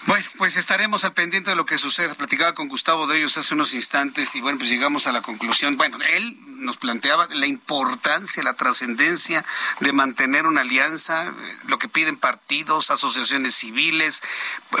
[0.06, 2.14] Bueno, pues estaremos al pendiente de lo que suceda.
[2.14, 5.76] Platicaba con Gustavo de ellos hace unos instantes y bueno, pues llegamos a la conclusión.
[5.76, 9.44] Bueno, él nos planteaba la importancia, la trascendencia
[9.80, 11.34] de mantener una alianza,
[11.66, 14.22] lo que piden partidos, asociaciones civiles,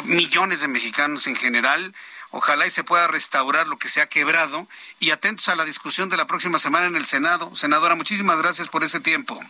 [0.04, 1.92] millones de mexicanos en general.
[2.30, 4.68] Ojalá y se pueda restaurar lo que se ha quebrado
[5.00, 7.54] y atentos a la discusión de la próxima semana en el Senado.
[7.56, 9.40] Senadora, muchísimas gracias por ese tiempo.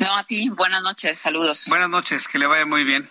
[0.00, 1.66] No, a ti, buenas noches, saludos.
[1.68, 3.08] Buenas noches, que le vaya muy bien.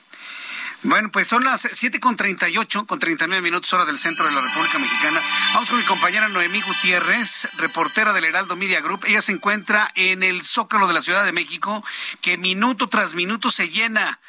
[0.86, 3.98] Bueno, pues son las siete con treinta y ocho, con treinta nueve minutos hora del
[3.98, 5.22] centro de la República Mexicana.
[5.54, 9.06] Vamos con mi compañera Noemí Gutiérrez, reportera del Heraldo Media Group.
[9.06, 11.86] Ella se encuentra en el Zócalo de la Ciudad de México,
[12.20, 14.20] que minuto tras minuto se llena.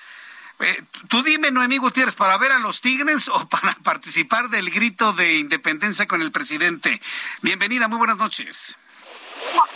[0.60, 5.12] Eh, tú dime, Noemí Gutiérrez, ¿para ver a los Tigres o para participar del grito
[5.12, 7.01] de independencia con el presidente?
[7.43, 8.78] Bienvenida, muy buenas noches.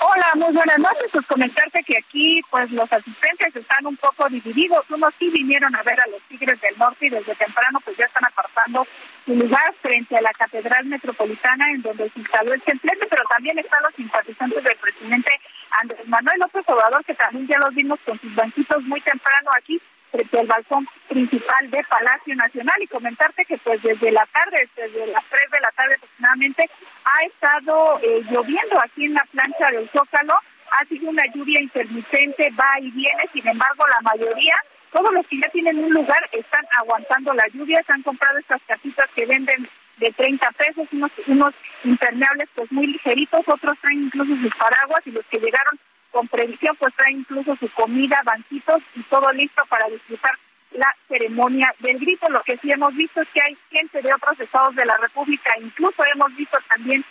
[0.00, 1.08] Hola, muy buenas noches.
[1.12, 4.88] Pues comentarte que aquí, pues los asistentes están un poco divididos.
[4.90, 8.06] Unos sí vinieron a ver a los Tigres del Norte y desde temprano pues ya
[8.06, 8.86] están apartando
[9.24, 13.58] su lugar frente a la Catedral Metropolitana en donde se instaló el templete, pero también
[13.58, 15.30] están los simpatizantes del presidente
[15.70, 19.80] Andrés Manuel López Obrador, que también ya los vimos con sus banquitos muy temprano aquí
[20.10, 25.06] frente al balcón principal de Palacio Nacional y comentarte que pues desde la tarde, desde
[25.08, 26.70] las 3 de la tarde aproximadamente,
[27.04, 30.34] ha estado eh, lloviendo aquí en la plancha del Zócalo,
[30.70, 34.54] ha sido una lluvia intermitente, va y viene, sin embargo la mayoría,
[34.92, 38.62] todos los que ya tienen un lugar están aguantando la lluvia, se han comprado estas
[38.66, 39.68] casitas que venden
[39.98, 41.54] de 30 pesos, unos, unos
[41.84, 45.78] impermeables pues muy ligeritos, otros traen incluso sus paraguas y los que llegaron
[46.10, 50.32] con previsión, pues trae incluso su comida, banquitos y todo listo para disfrutar
[50.72, 52.28] la ceremonia del grito.
[52.28, 55.50] Lo que sí hemos visto es que hay gente de otros estados de la República,
[55.60, 57.04] incluso hemos visto también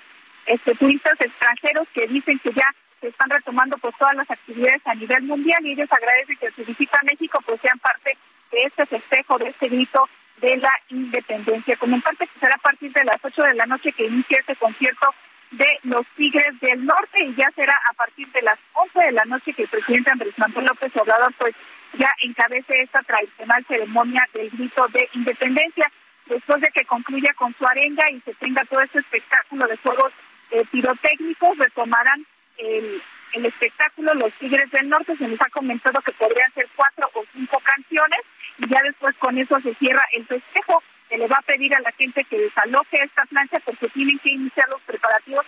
[0.45, 2.65] este turistas extranjeros que dicen que ya
[3.01, 6.63] se están retomando pues todas las actividades a nivel mundial y ellos agradecen que su
[6.65, 8.17] visita a México pues sean parte
[8.51, 10.07] de este festejo, de este grito
[10.37, 11.75] de la independencia.
[11.77, 14.55] Como parte que será a partir de las 8 de la noche que inicia este
[14.55, 15.13] concierto
[15.57, 19.25] de los Tigres del Norte y ya será a partir de las 11 de la
[19.25, 21.55] noche que el presidente Andrés Manuel López Obrador pues
[21.97, 25.91] ya encabece esta tradicional ceremonia del grito de independencia
[26.27, 30.13] después de que concluya con su arenga y se tenga todo este espectáculo de juegos
[30.51, 32.25] eh, pirotécnicos retomarán
[32.57, 33.01] el,
[33.33, 35.15] el espectáculo Los Tigres del Norte.
[35.17, 38.19] Se nos ha comentado que podrían ser cuatro o cinco canciones
[38.59, 41.79] y ya después con eso se cierra el festejo se le va a pedir a
[41.81, 44.81] la gente que desaloje esta plancha porque tienen que iniciar los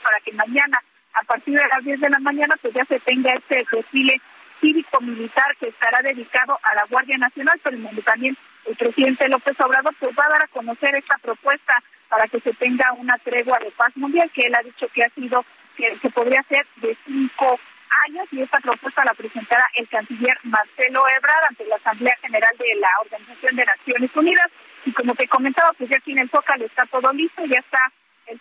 [0.03, 0.81] para que mañana,
[1.13, 4.21] a partir de las 10 de la mañana, pues ya se tenga este desfile
[4.59, 10.15] cívico-militar que estará dedicado a la Guardia Nacional, pero también el presidente López Obrador pues
[10.17, 11.73] va a dar a conocer esta propuesta
[12.09, 15.09] para que se tenga una tregua de paz mundial, que él ha dicho que ha
[15.09, 15.45] sido,
[15.77, 17.59] que, que podría ser de cinco
[18.07, 22.75] años y esta propuesta la presentará el canciller Marcelo Ebrard ante la Asamblea General de
[22.79, 24.47] la Organización de Naciones Unidas.
[24.85, 27.91] Y como te comentaba, pues ya aquí en el Zócalo está todo listo, ya está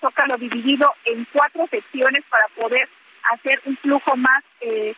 [0.00, 2.88] Zócalo dividido en cuatro secciones para poder
[3.30, 4.94] hacer un flujo más, eh,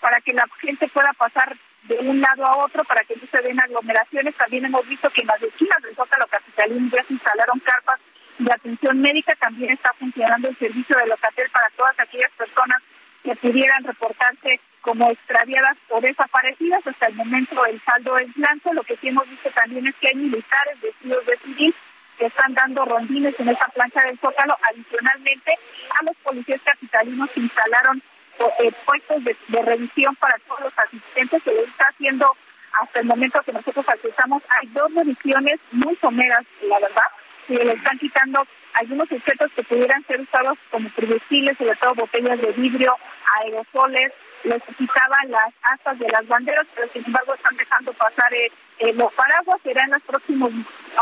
[0.00, 3.42] para que la gente pueda pasar de un lado a otro, para que no se
[3.42, 4.34] den aglomeraciones.
[4.34, 8.00] También hemos visto que en las esquinas del Zócalo Capitalín ya se instalaron carpas
[8.38, 9.34] de atención médica.
[9.36, 12.82] También está funcionando el servicio de locatel para todas aquellas personas
[13.22, 16.86] que pudieran reportarse como extraviadas o desaparecidas.
[16.86, 18.72] Hasta el momento el saldo es blanco.
[18.72, 21.74] Lo que sí hemos visto también es que hay militares vestidos de civil
[22.26, 24.56] están dando rondines en esta plancha del Zócalo.
[24.70, 25.58] Adicionalmente,
[25.98, 28.02] a los policías capitalinos instalaron
[28.58, 32.30] eh, puestos de, revisión para todos los asistentes que lo está haciendo
[32.82, 34.42] hasta el momento que nosotros accesamos.
[34.60, 37.06] Hay dos revisiones muy someras, la verdad,
[37.46, 42.40] que le están quitando algunos objetos que pudieran ser usados como proyectiles, sobre todo botellas
[42.40, 42.94] de vidrio,
[43.40, 44.12] aerosoles,
[44.44, 48.92] les quitaban las asas de las banderas, pero sin embargo están dejando pasar eh, eh,
[48.92, 50.50] los paraguas, será en las próximas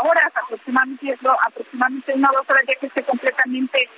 [0.03, 0.31] horas,
[0.65, 3.89] aproximadamente, aproximadamente una o dos horas, ya que esté completamente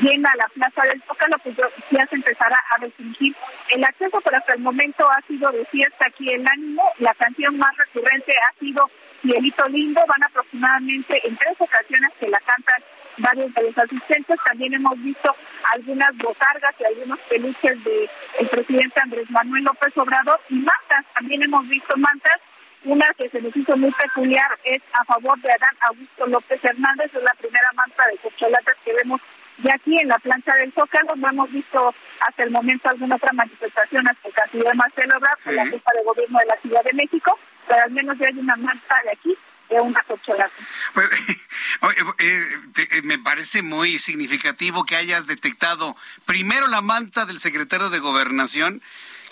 [0.00, 1.56] llena la plaza del Zócalo, pues
[1.90, 3.34] ya se empezará a restringir
[3.70, 7.56] el acceso, pero hasta el momento ha sido de fiesta aquí el ánimo, la canción
[7.58, 8.90] más recurrente ha sido
[9.22, 12.82] Cielito Lindo, van aproximadamente en tres ocasiones que la cantan
[13.18, 14.36] varios de los asistentes.
[14.44, 15.34] También hemos visto
[15.72, 21.04] algunas botargas y algunos peluches del el presidente Andrés Manuel López Obrador y mantas.
[21.14, 22.40] También hemos visto mantas.
[22.84, 27.10] Una que se nos hizo muy peculiar es a favor de Adán Augusto López Hernández,
[27.14, 29.20] es la primera manta de cocholatas que vemos
[29.58, 31.16] ya aquí en la plancha del Zócalo.
[31.16, 35.38] No hemos visto hasta el momento alguna otra manifestación hasta el castillo de Marcelo Ebrard,
[35.46, 38.56] la jefa de gobierno de la Ciudad de México, pero al menos ya hay una
[38.56, 39.38] manta de aquí
[39.70, 40.52] de una cocholata.
[40.92, 41.08] Pues,
[42.18, 42.46] eh,
[42.76, 45.96] eh, me parece muy significativo que hayas detectado
[46.26, 48.82] primero la manta del secretario de Gobernación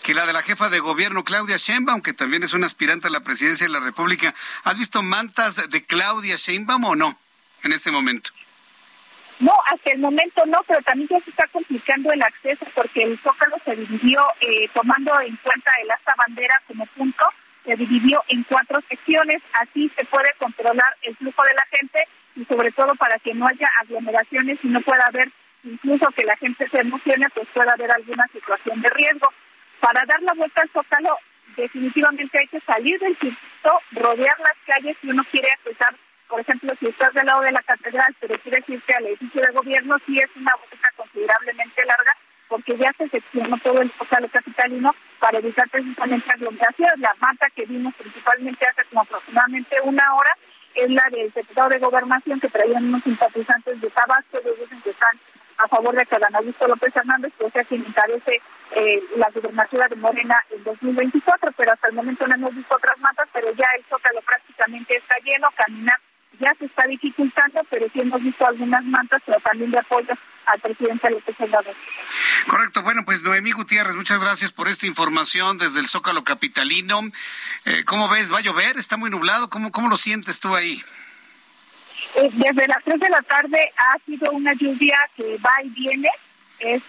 [0.02, 3.10] que la de la jefa de gobierno Claudia Sheinbaum, que también es una aspirante a
[3.10, 4.34] la presidencia de la República.
[4.64, 7.16] ¿Has visto mantas de Claudia Sheinbaum o no
[7.62, 8.30] en este momento?
[9.40, 13.18] No, hasta el momento no, pero también ya se está complicando el acceso porque el
[13.18, 17.26] Zócalo se dividió eh, tomando en cuenta el asta bandera como punto
[17.64, 22.44] se dividió en cuatro secciones, así se puede controlar el flujo de la gente y
[22.44, 25.30] sobre todo para que no haya aglomeraciones y no pueda haber
[25.64, 29.28] incluso que la gente se emocione, pues pueda haber alguna situación de riesgo.
[29.82, 31.18] Para dar la vuelta al Zócalo,
[31.56, 35.92] definitivamente hay que salir del circuito, rodear las calles si uno quiere accesar,
[36.28, 39.50] por ejemplo, si estás del lado de la catedral, pero quieres irte al edificio de
[39.50, 44.94] gobierno, sí es una vuelta considerablemente larga, porque ya se seccionó todo el Zócalo capitalino
[45.18, 47.00] para evitar precisamente aglomeraciones.
[47.00, 50.38] La mata que vimos principalmente hace como aproximadamente una hora
[50.76, 54.90] es la del secretario de Gobernación que traían unos simpatizantes de Tabasco, ellos dicen que
[54.90, 55.18] están
[55.58, 58.40] a favor de que Augusto López Hernández pues sea quien encabece
[58.76, 62.98] eh, la gubernatura de Morena en 2024, pero hasta el momento no hemos visto otras
[62.98, 65.98] matas, pero ya el Zócalo prácticamente está lleno, caminar
[66.42, 70.12] ya se está dificultando, pero sí hemos visto algunas mantas, pero también de apoyo
[70.46, 71.74] al presidente López Obrador.
[72.48, 72.82] Correcto.
[72.82, 77.00] Bueno, pues Noemí Gutiérrez, muchas gracias por esta información desde el Zócalo Capitalino.
[77.64, 78.32] Eh, ¿Cómo ves?
[78.32, 78.76] ¿Va a llover?
[78.76, 79.48] ¿Está muy nublado?
[79.50, 80.82] ¿Cómo, cómo lo sientes tú ahí?
[82.16, 86.08] Eh, desde las 3 de la tarde ha sido una lluvia que va y viene.
[86.58, 86.82] Es,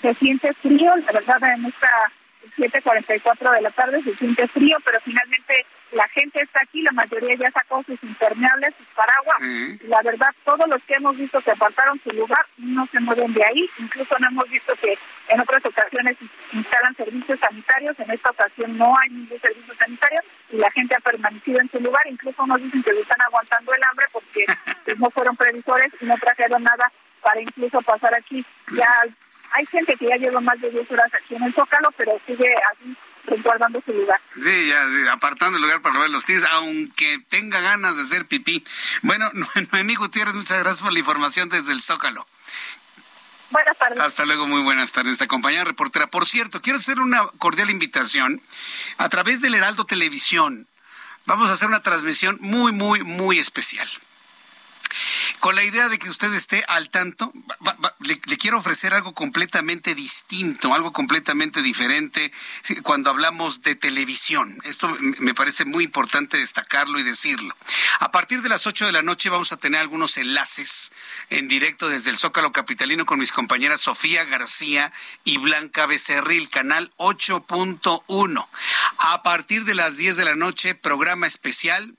[0.00, 2.12] se siente frío, la verdad en esta
[2.56, 7.36] 7.44 de la tarde se siente frío, pero finalmente la gente está aquí, la mayoría
[7.36, 9.38] ya sacó sus impermeables, sus paraguas.
[9.82, 13.44] La verdad, todos los que hemos visto que apartaron su lugar no se mueven de
[13.44, 13.70] ahí.
[13.78, 14.98] Incluso no hemos visto que
[15.28, 16.16] en otras ocasiones
[16.52, 17.98] instalan servicios sanitarios.
[18.00, 20.20] En esta ocasión no hay ningún servicio sanitario
[20.50, 22.02] y la gente ha permanecido en su lugar.
[22.10, 24.44] Incluso nos dicen que están aguantando el hambre porque
[24.84, 26.90] pues, no fueron previsores y no trajeron nada
[27.22, 28.44] para incluso pasar aquí.
[28.72, 28.88] Ya
[29.52, 32.48] hay gente que ya lleva más de 10 horas aquí en el Zócalo, pero sigue
[32.72, 32.96] así
[33.26, 34.20] resguardando su lugar.
[34.34, 38.64] Sí, ya apartando el lugar para ver los tíos, aunque tenga ganas de hacer pipí.
[39.02, 39.30] Bueno,
[39.72, 42.26] Noemí Gutiérrez, muchas gracias por la información desde el Zócalo.
[43.50, 44.00] Buenas tardes.
[44.00, 46.08] Hasta luego, muy buenas tardes, esta compañera reportera.
[46.08, 48.40] Por cierto, quiero hacer una cordial invitación
[48.98, 50.66] a través del Heraldo Televisión.
[51.26, 53.88] Vamos a hacer una transmisión muy, muy, muy especial.
[55.40, 57.32] Con la idea de que usted esté al tanto,
[58.00, 62.32] le, quiero ofrecer algo completamente distinto, algo completamente diferente
[62.82, 64.58] cuando hablamos de televisión.
[64.64, 67.54] Esto me parece muy importante destacarlo y decirlo.
[68.00, 70.92] A partir de las 8 de la noche vamos a tener algunos enlaces
[71.30, 74.92] en directo desde el Zócalo Capitalino con mis compañeras Sofía García
[75.24, 78.48] y Blanca Becerril, canal 8.1.
[78.98, 81.94] A partir de las 10 de la noche, programa especial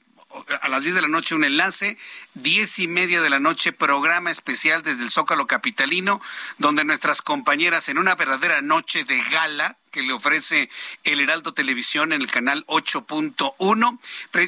[0.62, 1.98] a las 10 de la noche un enlace,
[2.34, 6.22] diez y media de la noche programa especial desde el Zócalo Capitalino,
[6.58, 10.70] donde nuestras compañeras en una verdadera noche de gala que le ofrece
[11.04, 14.00] el Heraldo Televisión en el canal 8.1,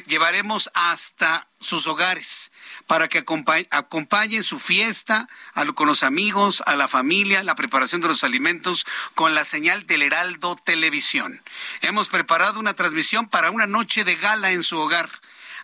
[0.06, 2.52] llevaremos hasta sus hogares
[2.86, 3.24] para que
[3.70, 5.28] acompañen su fiesta
[5.74, 10.02] con los amigos, a la familia, la preparación de los alimentos con la señal del
[10.02, 11.42] Heraldo Televisión.
[11.82, 15.10] Hemos preparado una transmisión para una noche de gala en su hogar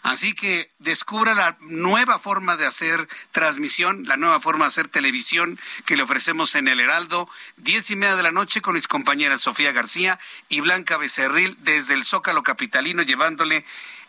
[0.06, 5.58] Así que descubra la nueva forma de hacer transmisión, la nueva forma de hacer televisión
[5.84, 9.40] que le ofrecemos en el Heraldo, diez y media de la noche con mis compañeras
[9.40, 13.64] Sofía García y Blanca Becerril desde el Zócalo Capitalino llevándole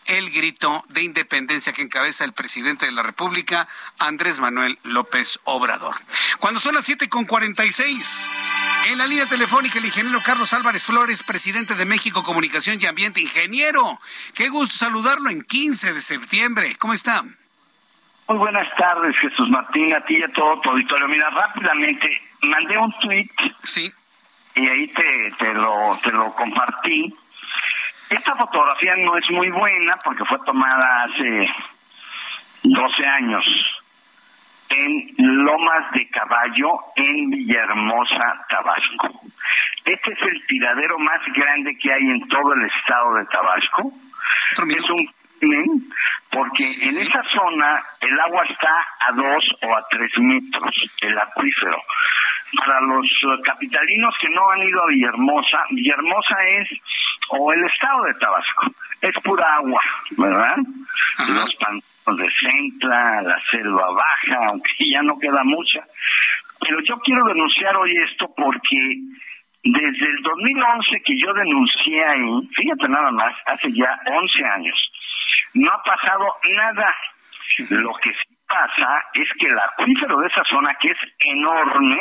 [0.08, 3.68] el grito de independencia que encabeza el presidente de la República,
[3.98, 5.94] Andrés Manuel López Obrador.
[6.40, 8.28] Cuando son las siete con cuarenta y seis,
[8.86, 13.20] en la línea telefónica el ingeniero Carlos Álvarez Flores, presidente de México Comunicación y Ambiente.
[13.20, 14.00] Ingeniero,
[14.34, 16.76] qué gusto saludarlo en 15 de septiembre.
[16.78, 17.22] ¿Cómo está?
[18.28, 21.08] Muy buenas tardes, Jesús Martín, a ti y a todo tu auditorio.
[21.08, 22.08] Mira, rápidamente,
[22.42, 23.30] mandé un tweet.
[23.62, 23.92] Sí.
[24.54, 27.14] Y ahí te, te, lo, te lo compartí
[28.10, 31.48] esta fotografía no es muy buena porque fue tomada hace
[32.62, 33.44] 12 años
[34.70, 35.14] en
[35.44, 39.20] Lomas de Caballo, en Villahermosa, Tabasco.
[39.84, 43.92] Este es el tiradero más grande que hay en todo el estado de Tabasco.
[44.68, 45.10] Es un
[46.30, 51.80] porque en esa zona el agua está a dos o a tres metros, el acuífero.
[52.56, 56.68] Para los eh, capitalinos que no han ido a Villahermosa, Villahermosa es,
[57.28, 58.72] o el estado de Tabasco,
[59.02, 59.82] es pura agua,
[60.16, 60.56] ¿verdad?
[61.28, 65.84] Los pantanos de Centra, la selva baja, aunque ya no queda mucha.
[66.60, 68.96] Pero yo quiero denunciar hoy esto porque
[69.62, 74.92] desde el 2011 que yo denuncié ahí, fíjate nada más, hace ya 11 años,
[75.54, 76.94] no ha pasado nada.
[77.70, 78.10] Lo que
[78.48, 81.96] pasa es que el acuífero de esa zona, que es enorme,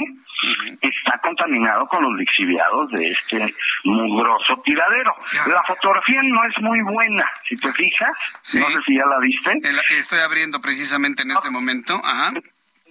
[0.82, 3.54] está contaminado con los lixiviados de este
[3.84, 5.14] mugroso tiradero.
[5.48, 8.18] La fotografía no es muy buena, si te fijas.
[8.56, 9.60] No sé si ya la viste.
[9.98, 12.00] Estoy abriendo precisamente en este momento.
[12.04, 12.32] Ajá.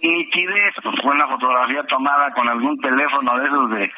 [0.01, 3.93] Nitidez, pues fue una fotografía tomada con algún teléfono de esos de,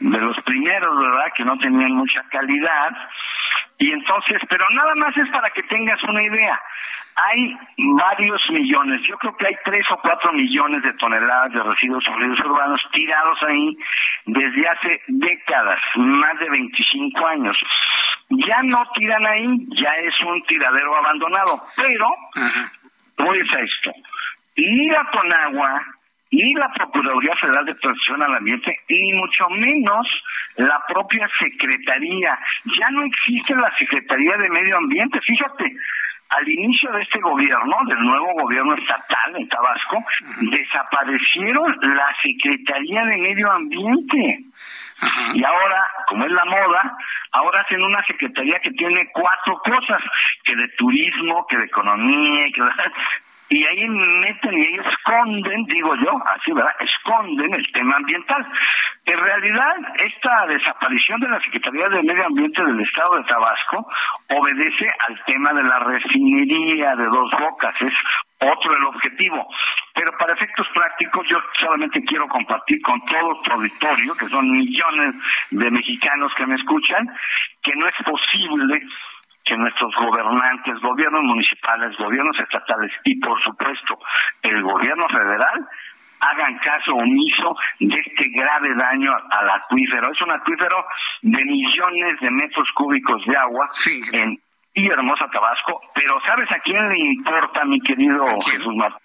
[0.00, 1.26] de los primeros, ¿verdad?
[1.36, 2.90] Que no tenían mucha calidad
[3.78, 6.60] y entonces, pero nada más es para que tengas una idea.
[7.16, 12.04] Hay varios millones, yo creo que hay tres o cuatro millones de toneladas de residuos
[12.04, 13.76] sólidos urbanos tirados ahí
[14.26, 17.58] desde hace décadas, más de 25 años.
[18.30, 22.08] Ya no tiran ahí, ya es un tiradero abandonado, pero,
[23.16, 23.92] pues a esto,
[24.56, 25.82] ni la Conagua,
[26.32, 30.06] ni la Procuraduría Federal de Protección al Ambiente, ni mucho menos
[30.56, 32.38] la propia Secretaría.
[32.64, 35.20] Ya no existe la Secretaría de Medio Ambiente.
[35.20, 35.76] Fíjate,
[36.30, 40.02] al inicio de este gobierno, del nuevo gobierno estatal en Tabasco,
[40.40, 44.40] desaparecieron la Secretaría de Medio Ambiente.
[45.34, 46.96] Y ahora, como es la moda,
[47.32, 50.02] ahora hacen una secretaría que tiene cuatro cosas,
[50.44, 52.68] que de turismo, que de economía, que de
[53.52, 56.72] y ahí meten y ellos esconden, digo yo, así, ¿verdad?
[56.80, 58.46] Esconden el tema ambiental.
[59.04, 59.76] En realidad,
[60.06, 63.86] esta desaparición de la Secretaría de Medio Ambiente del Estado de Tabasco
[64.30, 67.94] obedece al tema de la refinería de dos bocas, es
[68.40, 69.46] otro el objetivo.
[69.94, 75.14] Pero para efectos prácticos, yo solamente quiero compartir con todo tu auditorio, que son millones
[75.50, 77.06] de mexicanos que me escuchan,
[77.62, 78.80] que no es posible
[79.52, 83.98] que nuestros gobernantes, gobiernos municipales, gobiernos estatales y por supuesto
[84.40, 85.68] el gobierno federal
[86.20, 90.10] hagan caso omiso de este grave daño al acuífero.
[90.10, 90.86] Es un acuífero
[91.22, 93.68] de millones de metros cúbicos de agua
[94.12, 94.40] en
[94.74, 98.98] y hermosa Tabasco, pero ¿sabes a quién le importa, mi querido Jesús Martín?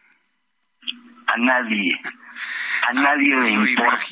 [1.28, 2.00] A nadie
[2.88, 4.06] a nadie le importa.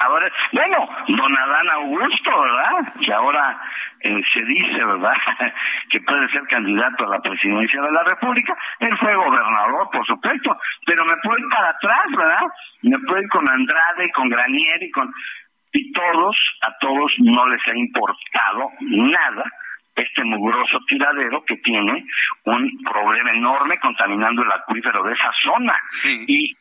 [0.00, 2.94] Ahora, bueno, don Adán Augusto, ¿verdad?
[3.00, 3.60] Que ahora
[4.02, 5.14] eh, se dice, ¿verdad?
[5.90, 8.56] que puede ser candidato a la presidencia de la República.
[8.80, 10.56] Él fue gobernador, por supuesto,
[10.86, 12.42] pero me puedo ir para atrás, ¿verdad?
[12.82, 15.12] Me puedo ir con Andrade, con Granier y con...
[15.74, 19.44] Y todos, a todos no les ha importado nada
[19.94, 22.04] este mugroso tiradero que tiene
[22.44, 25.74] un problema enorme contaminando el acuífero de esa zona.
[26.26, 26.56] Y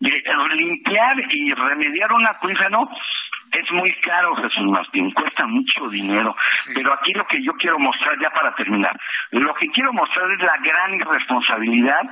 [0.00, 2.88] limpiar y remediar un acuífero
[3.52, 6.34] es muy caro, Jesús Martín, cuesta mucho dinero.
[6.74, 8.98] Pero aquí lo que yo quiero mostrar, ya para terminar,
[9.30, 12.02] lo que quiero mostrar es la gran irresponsabilidad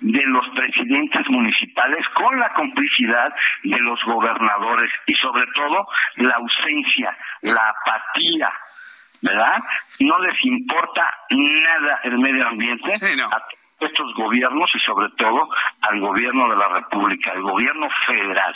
[0.00, 5.86] de los presidentes municipales con la complicidad de los gobernadores y sobre todo
[6.16, 8.50] la ausencia, la apatía,
[9.20, 9.58] ¿verdad?
[10.00, 12.92] No les importa nada el medio ambiente
[13.80, 15.48] estos gobiernos y sobre todo
[15.80, 18.54] al gobierno de la República, al gobierno federal.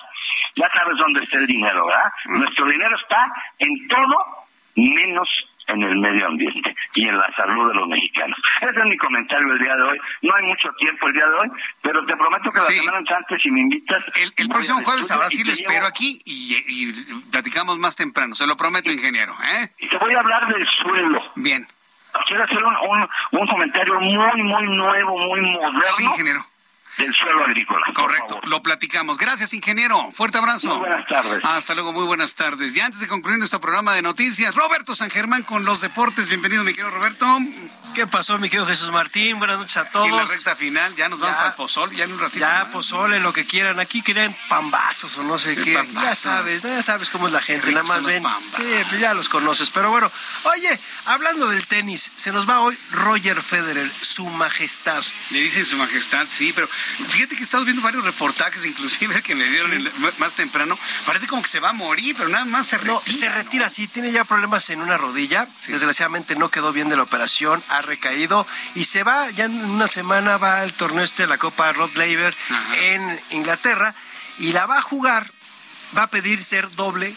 [0.57, 2.13] Ya sabes dónde está el dinero, ¿verdad?
[2.27, 4.45] Nuestro dinero está en todo
[4.77, 5.29] menos
[5.67, 8.39] en el medio ambiente y en la salud de los mexicanos.
[8.61, 9.99] Ese es mi comentario el día de hoy.
[10.23, 11.51] No hay mucho tiempo el día de hoy,
[11.83, 14.05] pero te prometo que la semana antes, si me invitas...
[14.37, 18.57] El, próximo jueves ahora sí le espero aquí y, y, platicamos más temprano, se lo
[18.57, 19.35] prometo, ingeniero.
[19.43, 19.69] ¿eh?
[19.79, 21.23] Y te voy a hablar del suelo.
[21.37, 21.67] Bien
[22.29, 25.83] quiero hacer un, un, comentario muy, muy nuevo, muy moderno.
[25.97, 26.47] Sí, ingeniero
[26.99, 27.87] del suelo agrícola.
[27.95, 29.19] Correcto, lo platicamos.
[29.19, 30.11] Gracias, ingeniero.
[30.13, 30.69] Fuerte abrazo.
[30.69, 31.45] Muy buenas tardes.
[31.45, 32.77] Hasta luego, muy buenas tardes.
[32.77, 36.29] Y antes de concluir nuestro programa de noticias, Roberto San Germán con los deportes.
[36.29, 37.27] Bienvenido, mi querido Roberto.
[37.95, 39.39] ¿Qué pasó, mi querido Jesús Martín?
[39.39, 40.09] Buenas noches a todos.
[40.09, 42.41] en la recta final, ya nos vamos al pozol, ya en un ratito.
[42.41, 43.81] Ya, pozole, lo que quieran.
[43.81, 45.79] Aquí querían pambazos o no sé qué.
[45.95, 47.71] Ya sabes, ya sabes cómo es la gente.
[47.73, 48.25] Nada más ven.
[48.57, 49.71] Sí, pues ya los conoces.
[49.71, 50.11] Pero bueno,
[50.45, 55.05] oye, hablando del tenis, se nos va hoy Roger Federer, su majestad.
[55.31, 56.69] Le dicen su majestad, sí, pero
[57.09, 60.79] Fíjate que he estado viendo varios reportajes, inclusive que me dieron más temprano.
[61.07, 62.95] Parece como que se va a morir, pero nada más se retira.
[62.95, 65.49] No, se retira, sí, tiene ya problemas en una rodilla.
[65.67, 69.87] Desgraciadamente no quedó bien de la operación, ha recaído y se va, ya en una
[69.87, 72.35] semana va al torneo este de la Copa Rod Laver
[72.77, 73.95] en Inglaterra
[74.39, 75.31] y la va a jugar,
[75.97, 77.15] va a pedir ser doble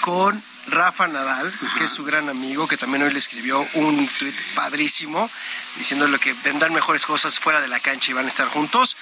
[0.00, 4.34] con Rafa Nadal, que es su gran amigo, que también hoy le escribió un tweet
[4.54, 5.30] padrísimo,
[5.76, 8.96] diciéndole que vendrán mejores cosas fuera de la cancha y van a estar juntos.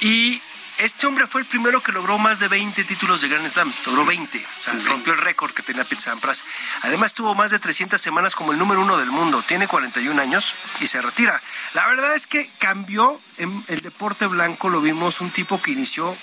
[0.00, 0.42] Y
[0.78, 4.06] este hombre fue el primero que logró más de 20 títulos de Grand Slam, logró
[4.06, 6.44] 20, o sea, rompió el récord que tenía Pete Sampras.
[6.82, 10.54] Además tuvo más de 300 semanas como el número uno del mundo, tiene 41 años
[10.80, 11.40] y se retira.
[11.74, 16.16] La verdad es que cambió en el deporte blanco, lo vimos un tipo que inició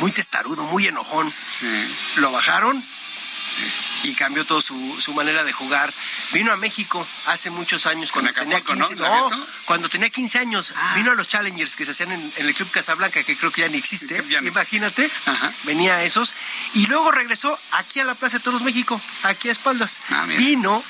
[0.00, 1.32] muy testarudo, muy enojón.
[2.16, 2.82] Lo bajaron
[4.04, 5.92] y cambió toda su, su, manera de jugar.
[6.32, 9.30] Vino a México hace muchos años, cuando tenía 15, ¿no?
[9.64, 10.92] cuando tenía 15 años, ah.
[10.96, 13.68] vino a los Challengers que se hacían en, el Club Casablanca, que creo que ya
[13.68, 15.10] ni existe, imagínate,
[15.64, 16.34] venía a esos,
[16.74, 20.00] y luego regresó aquí a la Plaza de Toros México, aquí a espaldas.
[20.10, 20.82] Ah, vino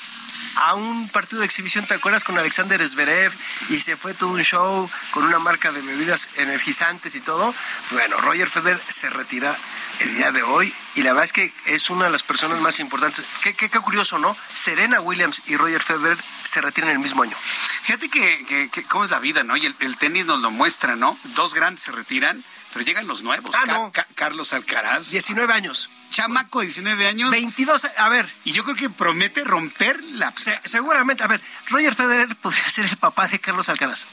[0.57, 2.25] a un partido de exhibición, ¿te acuerdas?
[2.25, 3.33] Con Alexander Zverev
[3.71, 7.55] y se fue todo un show con una marca de bebidas energizantes y todo.
[7.91, 9.57] Bueno, Roger Federer se retira
[10.01, 12.81] el día de hoy y la verdad es que es una de las personas más
[12.81, 13.25] importantes.
[13.43, 14.37] Qué, qué, curioso, ¿no?
[14.53, 17.37] Serena Williams y Roger Federer se retiran el mismo año.
[17.83, 19.57] Fíjate que, cómo es la vida, ¿no?
[19.57, 21.17] Y el, tenis nos lo muestra, ¿no?
[21.37, 22.43] Dos grandes se retiran,
[22.73, 23.55] pero llegan los nuevos.
[23.55, 25.11] Ah, Carlos Alcaraz.
[25.11, 25.91] 19 años.
[26.11, 27.31] Chamaco, 19 años.
[27.31, 28.29] 22, a ver.
[28.45, 30.33] Y yo creo que promete romper la...
[30.65, 34.07] seguramente, a ver, Roger Federer podría ser el papá de Carlos Alcaraz.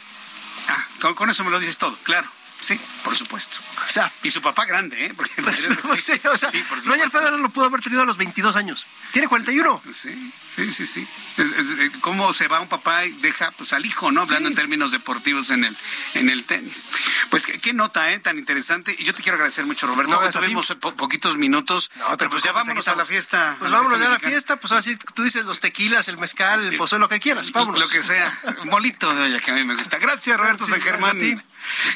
[0.68, 2.30] Ah, con eso me lo dices todo, claro.
[2.66, 3.58] Sí, por supuesto.
[3.88, 5.14] O sea, y su papá grande, ¿eh?
[5.16, 6.50] Porque, pues, sí, o sea,
[6.84, 8.88] Roger Federer lo pudo haber tenido a los 22 años.
[9.12, 9.84] Tiene 41.
[9.94, 11.08] Sí, sí, sí, sí.
[11.38, 14.22] Eh, ¿Cómo se va un papá y deja pues, al hijo, ¿no?
[14.22, 15.78] Hablando en términos deportivos en el,
[16.16, 16.86] en el tenis.
[17.30, 18.20] Pues qué, nota, ¿eh?
[18.20, 18.96] Tan interesante.
[18.98, 20.20] Y yo te quiero agradecer mucho, Roberto.
[20.20, 21.92] No, tuvimos poquitos minutos.
[22.18, 23.58] pero pues ya vámonos a la fiesta.
[23.60, 24.56] Pues vámonos ya a la fiesta.
[24.56, 27.52] Pues así tú dices los tequilas, el mezcal, el pozole, lo que quieras.
[27.52, 27.80] Vámonos.
[27.80, 28.36] Lo que sea.
[28.64, 29.14] Molito,
[29.44, 30.00] que a mí me gusta.
[30.00, 31.44] Gracias, Roberto San Germán.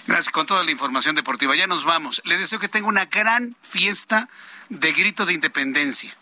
[0.07, 1.55] Gracias con toda la información deportiva.
[1.55, 2.21] Ya nos vamos.
[2.25, 4.29] Le deseo que tenga una gran fiesta
[4.69, 6.15] de grito de independencia.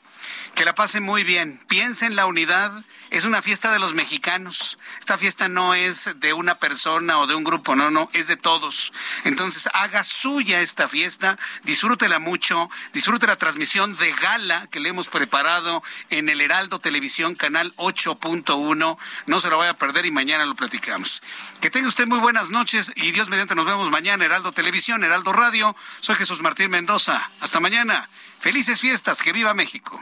[0.57, 1.61] Que la pase muy bien.
[1.67, 2.71] Piense en la unidad.
[3.11, 4.79] Es una fiesta de los mexicanos.
[4.97, 8.37] Esta fiesta no es de una persona o de un grupo, no, no, es de
[8.37, 8.91] todos.
[9.23, 15.09] Entonces, haga suya esta fiesta, disfrútela mucho, disfrute la transmisión de gala que le hemos
[15.09, 18.97] preparado en el Heraldo Televisión, canal 8.1.
[19.27, 21.21] No se lo vaya a perder y mañana lo platicamos.
[21.61, 25.33] Que tenga usted muy buenas noches y Dios mediante nos vemos mañana, Heraldo Televisión, Heraldo
[25.33, 25.75] Radio.
[25.99, 27.29] Soy Jesús Martín Mendoza.
[27.41, 28.09] Hasta mañana.
[28.39, 29.99] Felices fiestas, que viva México.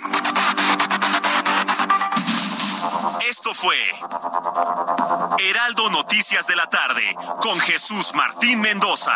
[3.28, 3.76] Esto fue
[5.40, 9.16] Heraldo Noticias de la tarde con Jesús Martín Mendoza.